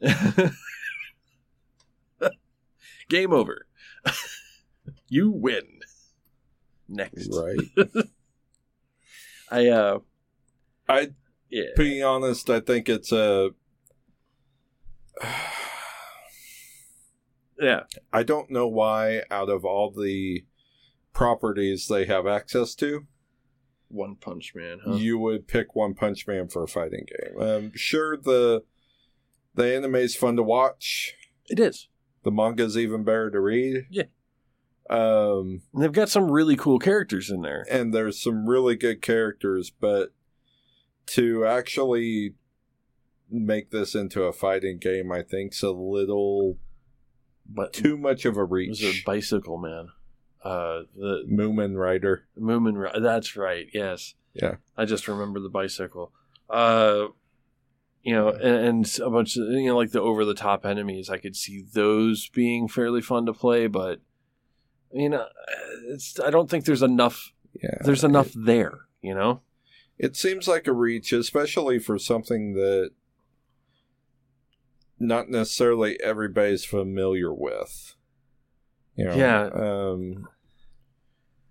[3.09, 3.67] Game over.
[5.09, 5.79] you win.
[6.87, 7.57] Next, Right.
[9.51, 9.99] I uh,
[10.87, 11.09] I
[11.49, 13.51] yeah, being honest, I think it's a.
[17.59, 17.81] yeah,
[18.11, 20.45] I don't know why, out of all the
[21.13, 23.05] properties they have access to,
[23.87, 24.79] One Punch Man.
[24.85, 24.95] Huh?
[24.95, 27.41] you would pick One Punch Man for a fighting game.
[27.41, 28.63] Um, sure, the
[29.53, 31.15] the anime is fun to watch.
[31.47, 31.87] It is.
[32.23, 33.85] The manga's even better to read.
[33.89, 34.03] Yeah.
[34.89, 37.65] Um, And they've got some really cool characters in there.
[37.71, 40.13] and there's some really good characters, but
[41.07, 42.35] to actually
[43.29, 46.57] make this into a fighting game, I think's a little
[47.47, 49.05] But too much of a was it reach.
[49.05, 49.89] Bicycle Man?
[50.43, 52.27] Uh, the Mumen Rider.
[52.39, 53.01] Mumen.
[53.01, 53.67] That's right.
[53.73, 54.13] Yes.
[54.33, 54.55] Yeah.
[54.77, 56.11] I just remember the bicycle.
[56.49, 57.07] Uh,
[58.03, 61.09] you know, and, and a bunch of you know, like the over the top enemies.
[61.09, 64.01] I could see those being fairly fun to play, but
[64.91, 65.25] you know,
[65.87, 66.19] it's.
[66.19, 67.31] I don't think there's enough.
[67.61, 67.77] Yeah.
[67.81, 68.81] There's enough there.
[69.01, 69.41] You know.
[69.97, 72.91] It seems like a reach, especially for something that
[74.99, 77.95] not necessarily everybody's familiar with.
[78.95, 79.49] You know, Yeah.
[79.53, 80.27] Um,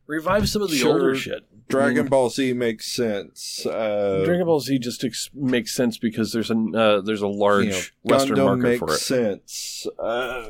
[0.07, 0.93] Revive some of the Sure.
[0.93, 1.45] older shit.
[1.67, 3.65] Dragon Ball Z makes sense.
[3.65, 7.65] Uh, Dragon Ball Z just ex- makes sense because there's a uh, there's a large
[7.65, 8.99] you know, Western Gundam market makes for it.
[8.99, 9.87] sense.
[9.99, 10.49] Uh,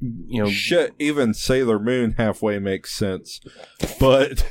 [0.00, 3.40] You know, shit, even Sailor Moon halfway makes sense,
[4.00, 4.44] but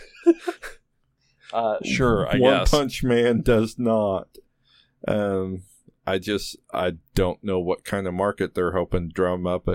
[1.53, 2.71] uh, sure, I One guess.
[2.71, 4.37] Punch Man does not.
[5.07, 5.63] Um,
[6.05, 9.67] I just I don't know what kind of market they're hoping to drum up,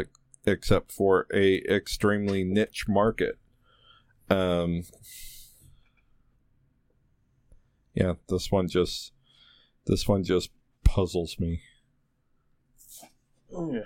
[0.47, 3.39] except for a extremely niche market.
[4.31, 4.85] Um,
[7.95, 9.13] yeah, this one just
[9.87, 10.51] this one just
[10.85, 11.61] puzzles me.
[13.51, 13.81] Yeah.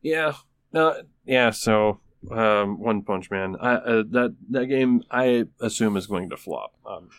[0.00, 0.32] Yeah.
[0.72, 1.02] No.
[1.24, 1.50] Yeah.
[1.50, 2.00] So,
[2.30, 3.56] um, One Punch Man.
[3.60, 6.74] I, uh, that that game, I assume, is going to flop.
[6.84, 7.10] Um,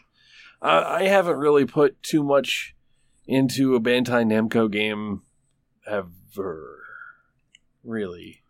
[0.62, 2.76] I, I haven't really put too much
[3.26, 5.22] into a Bandai Namco game
[5.86, 6.84] ever.
[7.84, 8.44] Really.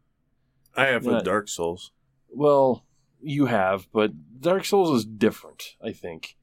[0.75, 1.91] I have with Dark Souls.
[2.29, 2.85] Well,
[3.19, 5.75] you have, but Dark Souls is different.
[5.83, 6.37] I think.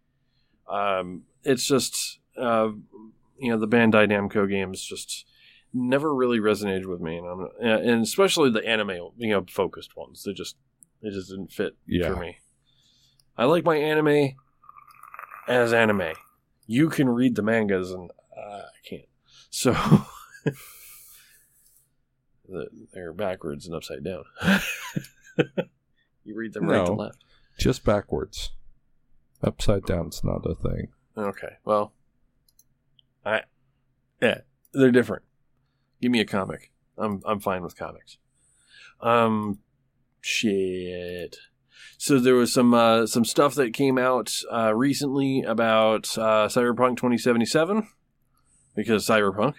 [0.69, 2.71] Um, it's just, uh,
[3.39, 5.27] you know, the Bandai Namco games just
[5.75, 10.23] never really resonated with me, and, I'm, and especially the anime, you know, focused ones.
[10.25, 10.57] They just,
[11.03, 12.15] it just didn't fit Yeah.
[12.15, 12.39] for me.
[13.37, 14.37] I like my anime
[15.49, 16.13] as anime.
[16.67, 19.09] You can read the mangas, and uh, I can't.
[19.51, 19.73] So.
[22.49, 24.25] the- They're backwards and upside down.
[26.25, 27.19] you read them right to left.
[27.59, 28.51] Just backwards,
[29.43, 30.89] upside down's not a thing.
[31.17, 31.55] Okay.
[31.65, 31.93] Well,
[33.25, 33.43] I
[34.21, 34.41] yeah,
[34.73, 35.23] they're different.
[36.01, 36.73] Give me a comic.
[36.97, 38.19] I'm I'm fine with comics.
[39.01, 39.59] Um,
[40.21, 41.37] shit.
[41.99, 46.97] So there was some uh, some stuff that came out uh, recently about uh, Cyberpunk
[46.97, 47.89] 2077
[48.75, 49.55] because Cyberpunk,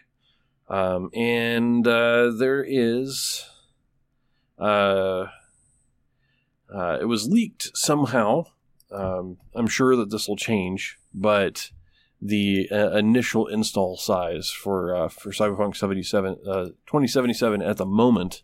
[0.68, 3.46] um, and uh, there is
[4.60, 5.26] uh,
[6.74, 8.46] uh, it was leaked somehow.
[8.92, 11.72] Um, I'm sure that this will change, but
[12.22, 18.44] the uh, initial install size for uh, for Cyberpunk 77 uh, 2077 at the moment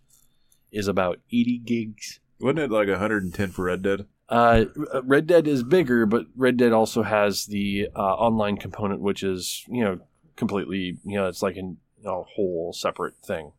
[0.72, 2.19] is about 80 gigs.
[2.39, 4.06] Wasn't it like 110 for Red Dead?
[4.30, 4.65] Uh,
[5.03, 9.65] Red Dead is bigger, but Red Dead also has the uh, online component, which is
[9.68, 9.99] you know
[10.35, 13.52] completely you know it's like an, a whole separate thing.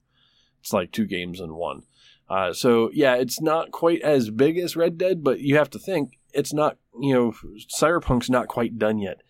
[0.61, 1.83] It's like two games in one.
[2.29, 5.79] Uh, so yeah, it's not quite as big as Red Dead, but you have to
[5.79, 7.35] think it's not you know
[7.79, 9.21] Cyberpunk's not quite done yet.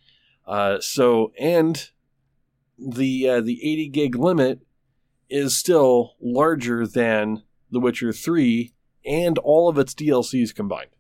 [0.47, 1.91] Uh, so and
[2.79, 4.61] the uh, the 80 gig limit
[5.31, 8.73] is still larger than The Witcher 3
[9.05, 10.91] and all of its DLCs combined.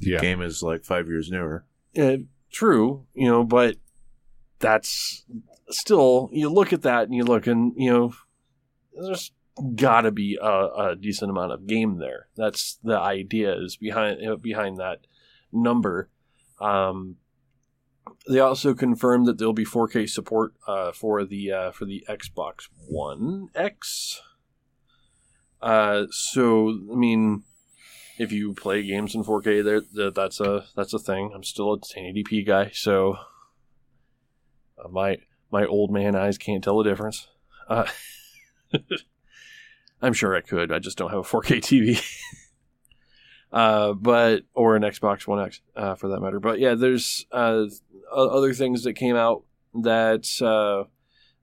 [0.00, 1.64] Yeah, Game is like five years newer.
[1.96, 2.18] Uh,
[2.50, 3.76] true, you know, but
[4.58, 5.24] that's
[5.70, 8.14] still you look at that and you look and you know
[8.94, 9.32] there's
[9.74, 12.28] got to be a, a decent amount of game there.
[12.36, 15.06] That's the idea is behind you know, behind that
[15.52, 16.10] number.
[16.60, 17.16] Um,
[18.28, 22.68] they also confirmed that there'll be 4K support uh, for the uh, for the Xbox
[22.88, 24.20] One X.
[25.62, 27.44] Uh, so I mean,
[28.18, 31.32] if you play games in 4K, there that, that's a that's a thing.
[31.34, 33.16] I'm still a 1080p guy, so
[34.82, 35.18] uh, my
[35.50, 37.28] my old man eyes can't tell the difference.
[37.68, 37.86] Uh,
[40.02, 40.72] I'm sure I could.
[40.72, 42.02] I just don't have a 4K TV.
[43.52, 46.40] uh, but or an Xbox One X uh, for that matter.
[46.40, 47.66] But yeah, there's uh,
[48.12, 49.44] other things that came out
[49.74, 50.84] that uh,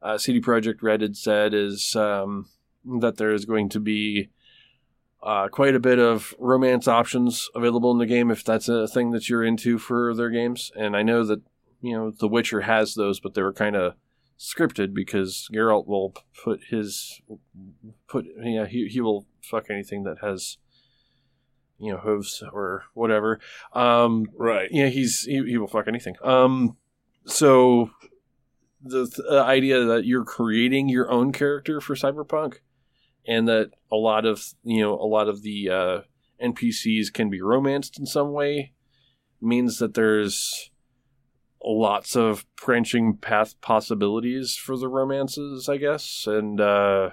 [0.06, 2.50] uh, CD Projekt Red had said is um,
[3.00, 4.30] that there is going to be
[5.22, 9.12] uh, quite a bit of romance options available in the game if that's a thing
[9.12, 10.72] that you're into for their games.
[10.76, 11.42] And I know that
[11.82, 13.96] you know The Witcher has those, but they were kind of
[14.38, 16.14] scripted because Geralt will
[16.44, 17.22] put his
[18.08, 20.58] put yeah he he will fuck anything that has
[21.80, 23.40] you know hooves or whatever.
[23.74, 24.70] Um, Right.
[24.72, 26.16] yeah, he's he, he will fuck anything.
[26.24, 26.78] Um,
[27.26, 27.92] so
[28.82, 32.56] the th- uh, idea that you're creating your own character for Cyberpunk,
[33.28, 36.00] and that a lot of you know a lot of the uh,
[36.44, 38.74] NPCs can be romanced in some way,
[39.42, 40.70] means that there's
[41.66, 47.12] lots of branching path possibilities for the romances, I guess, and uh,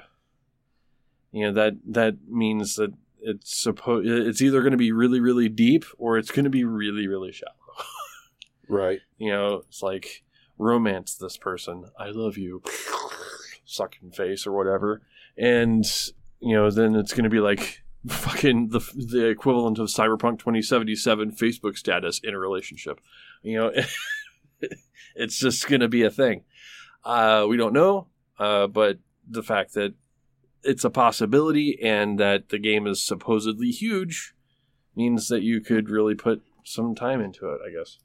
[1.31, 5.49] you know that that means that it's supposed it's either going to be really really
[5.49, 7.55] deep or it's going to be really really shallow.
[8.71, 9.01] Right.
[9.19, 10.23] You know, it's like
[10.57, 11.87] romance this person.
[11.99, 12.63] I love you.
[13.65, 15.03] Sucking face or whatever.
[15.37, 15.85] And,
[16.39, 21.33] you know, then it's going to be like fucking the the equivalent of Cyberpunk 2077
[21.33, 23.01] Facebook status in a relationship.
[23.43, 23.73] You know,
[25.17, 26.45] it's just going to be a thing.
[27.05, 28.07] Uh, we don't know,
[28.39, 28.99] uh, but
[29.29, 29.95] the fact that
[30.63, 34.35] it's a possibility and that the game is supposedly huge
[34.97, 37.99] means that you could really put some time into it, I guess.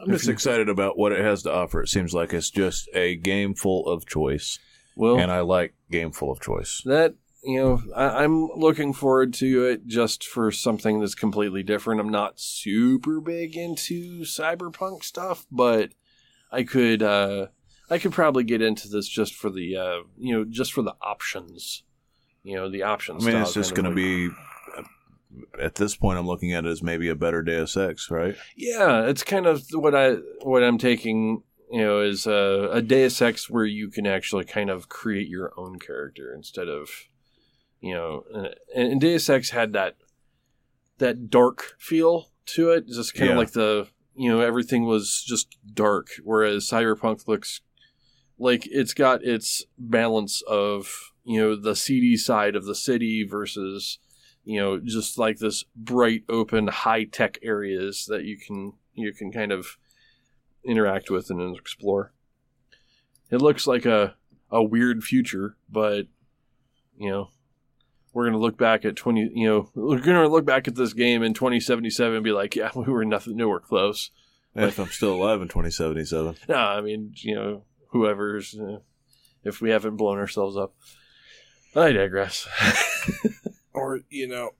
[0.00, 1.82] I'm just excited about what it has to offer.
[1.82, 4.58] It seems like it's just a game full of choice,
[4.96, 6.82] Well, and I like game full of choice.
[6.84, 7.14] that
[7.44, 12.00] you know, I, I'm looking forward to it just for something that's completely different.
[12.00, 15.92] I'm not super big into cyberpunk stuff, but
[16.50, 17.48] I could uh,
[17.90, 20.94] I could probably get into this just for the uh, you know just for the
[21.00, 21.82] options.
[22.42, 23.26] You know, the options.
[23.26, 24.28] I mean, it's just going to be.
[25.60, 28.36] At this point, I'm looking at it as maybe a better Deus Ex, right?
[28.56, 31.42] Yeah, it's kind of what I what I'm taking.
[31.70, 35.52] You know, is a, a Deus Ex where you can actually kind of create your
[35.56, 36.88] own character instead of,
[37.80, 38.54] you know, and,
[38.92, 39.96] and Deus Ex had that
[40.98, 43.32] that dark feel to it, just kind Yeah.
[43.32, 47.60] of like the you know everything was just dark, whereas Cyberpunk looks
[48.38, 53.98] like it's got its balance of you know the seedy side of the city versus
[54.44, 59.32] you know just like this bright open high tech areas that you can you can
[59.32, 59.78] kind of
[60.64, 62.12] interact with and explore
[63.30, 64.14] it looks like a
[64.50, 66.06] a weird future but
[66.96, 67.28] you know
[68.12, 71.22] we're gonna look back at 20 you know we're gonna look back at this game
[71.22, 74.10] in 2077 and be like yeah we were nothing nowhere close
[74.54, 76.36] If I'm still alive in 2077.
[76.48, 77.64] no i mean you know
[77.94, 78.78] whoever's uh,
[79.44, 80.74] if we haven't blown ourselves up
[81.74, 82.46] i digress
[83.76, 84.50] Or, you know,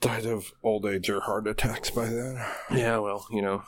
[0.00, 2.42] died of old age or heart attacks by then.
[2.70, 3.64] Yeah, well, you know,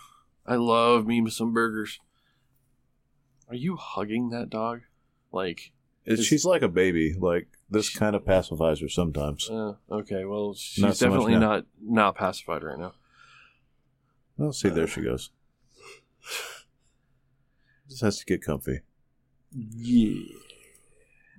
[0.46, 2.00] I love me some burgers.
[3.50, 4.80] Are you hugging that dog?
[5.30, 5.72] Like,
[6.06, 7.12] Is- she's like a baby.
[7.12, 9.50] Like this kind of pacifies her sometimes.
[9.50, 11.40] uh, okay, well, she's Not so definitely now.
[11.40, 12.94] not not pacified right now.
[14.38, 15.30] Oh, see, there she goes.
[17.90, 18.80] Just has to get comfy.
[19.52, 20.22] Yeah.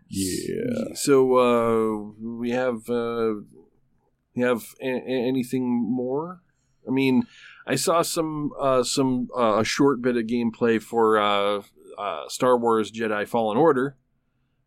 [0.09, 0.93] Yeah.
[0.95, 3.35] So uh, we have uh,
[4.35, 6.41] we have a- a- anything more?
[6.85, 7.23] I mean,
[7.65, 11.61] I saw some uh, some uh, a short bit of gameplay for uh,
[11.97, 13.95] uh, Star Wars Jedi Fallen Order,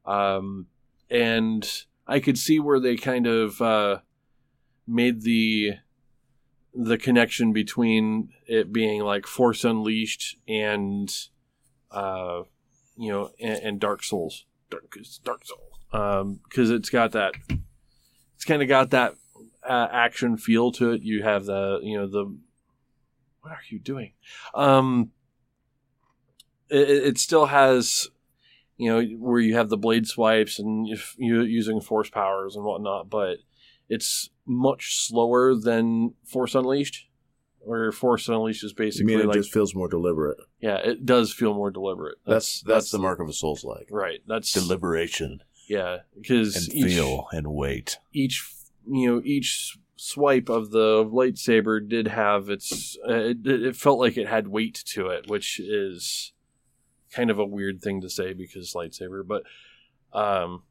[0.06, 0.68] um,
[1.10, 1.70] and
[2.06, 3.98] I could see where they kind of uh,
[4.86, 5.74] made the
[6.74, 11.14] the connection between it being like Force Unleashed and
[11.94, 12.42] uh,
[12.96, 14.44] you know and, and Dark Souls.
[14.70, 16.38] Dark, Dark Souls.
[16.44, 17.34] Because it's got that,
[18.34, 19.14] it's kind of got that
[19.62, 21.02] uh, action feel to it.
[21.02, 22.36] You have the, you know, the,
[23.40, 24.12] what are you doing?
[24.54, 25.12] Um,
[26.68, 28.08] it, it still has,
[28.76, 32.64] you know, where you have the blade swipes and if you using force powers and
[32.64, 33.38] whatnot, but
[33.88, 37.06] it's much slower than Force Unleashed.
[37.64, 40.38] Where Force Unleashed is You basically mean it like, just feels more deliberate?
[40.60, 42.18] yeah, it does feel more deliberate.
[42.26, 44.20] That's that's, the mark of a Souls like right.
[44.26, 47.98] That's deliberation yeah, because and each, feel and weight.
[48.12, 48.44] each
[48.90, 54.16] you know each swipe of the lightsaber did have its uh, it, it felt like
[54.16, 56.32] it had weight to it which is
[57.12, 59.44] kind of a weird thing to say because lightsaber but
[60.12, 60.64] um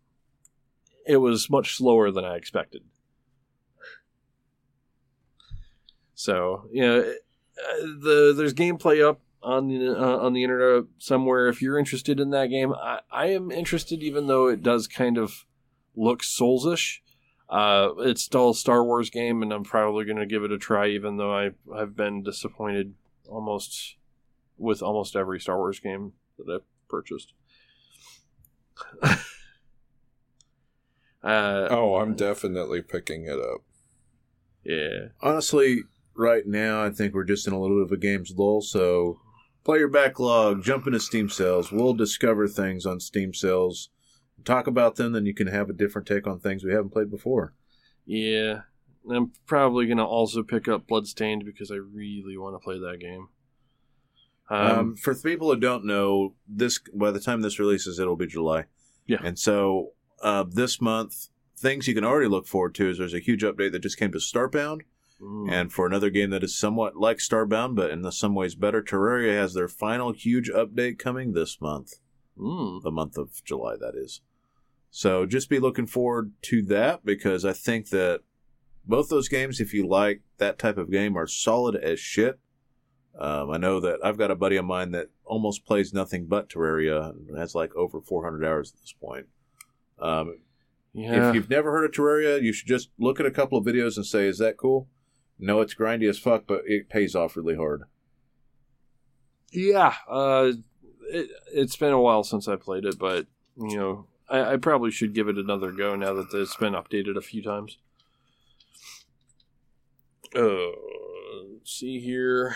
[1.08, 2.84] it was much slower than i expected
[6.16, 11.48] so you know uh, the there's gameplay up on the uh, on the internet somewhere
[11.48, 15.18] if you're interested in that game I, I am interested even though it does kind
[15.18, 15.46] of
[15.96, 17.00] look soulsish
[17.50, 20.58] uh, it's still a Star Wars game, and I'm probably going to give it a
[20.58, 22.96] try, even though I I've been disappointed
[23.28, 23.98] almost
[24.58, 27.34] with almost every Star Wars game that I've purchased.
[29.04, 29.18] uh,
[31.24, 33.62] Oh, I'm definitely picking it up.
[34.64, 35.84] yeah, Honestly,
[36.16, 38.62] right now I think we're just in a little bit of a games lull.
[38.62, 39.20] So
[39.64, 41.72] play your backlog, jump into Steam sales.
[41.72, 43.90] We'll discover things on Steam sales,
[44.46, 45.14] talk about them.
[45.14, 47.54] Then you can have a different take on things we haven't played before.
[48.06, 48.62] yeah,
[49.10, 53.28] I'm probably gonna also pick up Bloodstained because I really want to play that game.
[54.50, 58.28] Um, Um, for people who don't know, this by the time this releases, it'll be
[58.28, 58.66] July.
[59.08, 59.20] Yeah.
[59.24, 59.92] And so
[60.22, 61.28] uh, this month,
[61.58, 64.12] things you can already look forward to is there's a huge update that just came
[64.12, 64.82] to Starbound,
[65.22, 68.82] mm, and for another game that is somewhat like Starbound, but in some ways better,
[68.82, 71.96] Terraria has their final huge update coming this month,
[72.38, 74.22] mm, the month of July, that is.
[74.90, 78.22] So just be looking forward to that because I think that
[78.86, 82.40] both those games, if you like that type of game, are solid as shit.
[83.18, 86.50] Um, I know that I've got a buddy of mine that almost plays nothing but
[86.50, 89.28] Terraria and has like over 400 hours at this point.
[90.00, 90.40] Um,
[90.94, 91.30] yeah.
[91.30, 93.96] If you've never heard of Terraria, you should just look at a couple of videos
[93.96, 94.88] and say, "Is that cool?"
[95.44, 97.84] No, it's grindy as fuck, but it pays off really hard.
[99.52, 100.54] Yeah, uh,
[101.10, 104.90] it, it's been a while since I played it, but you know, I, I probably
[104.90, 107.78] should give it another go now that it's been updated a few times.
[110.34, 110.72] Uh,
[111.66, 112.56] see here.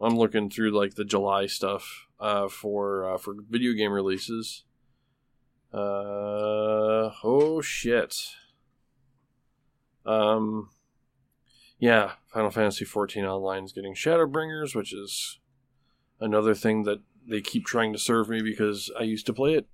[0.00, 4.62] I'm looking through like the July stuff uh, for uh, for video game releases.
[5.74, 8.14] Uh oh shit.
[10.06, 10.70] Um,
[11.78, 15.38] yeah, Final Fantasy XIV Online is getting Shadowbringers, which is
[16.20, 19.66] another thing that they keep trying to serve me because I used to play it.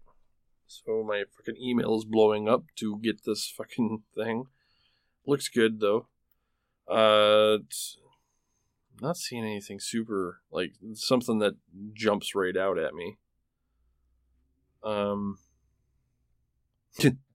[0.67, 4.47] So my fucking email is blowing up to get this fucking thing.
[5.27, 6.09] Looks good though.
[6.89, 7.59] Uh,
[9.01, 11.55] not seeing anything super like something that
[11.93, 13.19] jumps right out at me.
[14.83, 15.39] Um,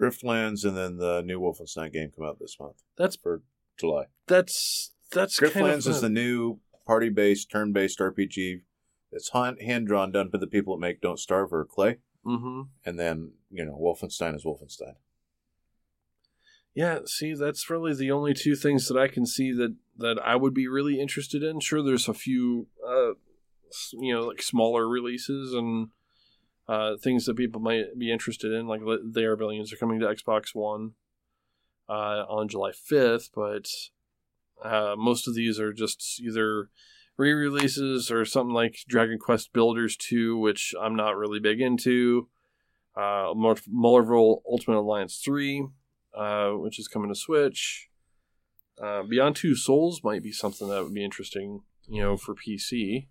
[0.00, 3.42] Griftlands and then the new Wolfenstein game come out this month that's for
[3.78, 4.06] July.
[4.26, 8.62] that's that's kind of is the new party-based, turn-based RPG.
[9.12, 12.62] It's hand drawn, done by the people that make Don't Starve or Klei, mm-hmm.
[12.84, 14.94] and then you know Wolfenstein is Wolfenstein.
[16.74, 20.34] Yeah, see, that's really the only two things that I can see that that I
[20.34, 21.60] would be really interested in.
[21.60, 23.12] Sure, there's a few, uh,
[23.92, 25.90] you know, like smaller releases and
[26.68, 28.66] uh, things that people might be interested in.
[28.66, 30.92] Like the They Are Billions are coming to Xbox One
[31.88, 33.68] uh, on July 5th, but
[34.64, 36.70] uh, most of these are just either
[37.16, 42.28] re-releases or something like Dragon Quest Builders 2, which I'm not really big into.
[42.96, 45.66] Uh, Marvel Ultimate Alliance 3
[46.14, 47.88] uh, which is coming to Switch.
[48.82, 53.08] Uh, Beyond Two Souls might be something that would be interesting, you know, for PC.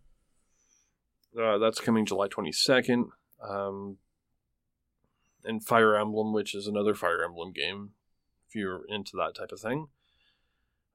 [1.40, 3.06] Uh, that's coming July 22nd.
[3.48, 3.98] Um,
[5.44, 7.92] and Fire Emblem, which is another Fire Emblem game,
[8.48, 9.88] if you're into that type of thing.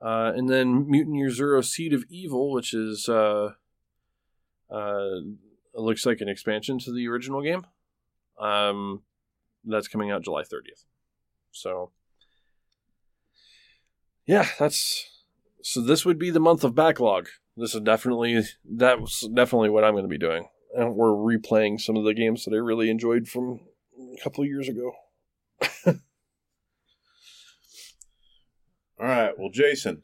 [0.01, 3.53] Uh, and then Mutant Year Zero Seed of Evil, which is, uh,
[4.71, 5.21] uh,
[5.75, 7.67] looks like an expansion to the original game.
[8.39, 9.03] Um,
[9.65, 10.85] that's coming out July 30th.
[11.51, 11.91] So,
[14.27, 15.25] yeah, that's
[15.63, 15.81] so.
[15.81, 17.29] This would be the month of backlog.
[17.57, 20.49] This is definitely that was definitely what I'm going to be doing.
[20.77, 23.61] And we're replaying some of the games that I really enjoyed from
[23.99, 24.93] a couple of years ago.
[29.01, 30.03] All right, well, Jason,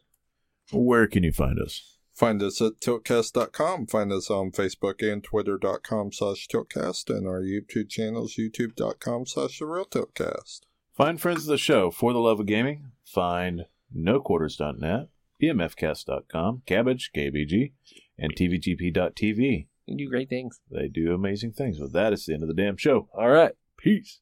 [0.73, 1.95] where can you find us?
[2.15, 3.89] Find us at tiltcast.com.
[3.89, 9.67] Find us on Facebook and Twitter.com slash tiltcast and our YouTube channels, youtube.com slash the
[9.67, 10.61] real tiltcast.
[10.97, 12.93] Find friends of the show for the love of gaming.
[13.05, 13.63] Find
[13.95, 15.09] noquarters.net,
[15.43, 17.73] pmfcast.com, Cabbage, KBG,
[18.17, 19.67] and tvgp.tv.
[19.87, 20.61] You do great things.
[20.71, 21.79] They do amazing things.
[21.79, 23.09] With that is the end of the damn show.
[23.17, 23.53] All right.
[23.77, 24.21] Peace.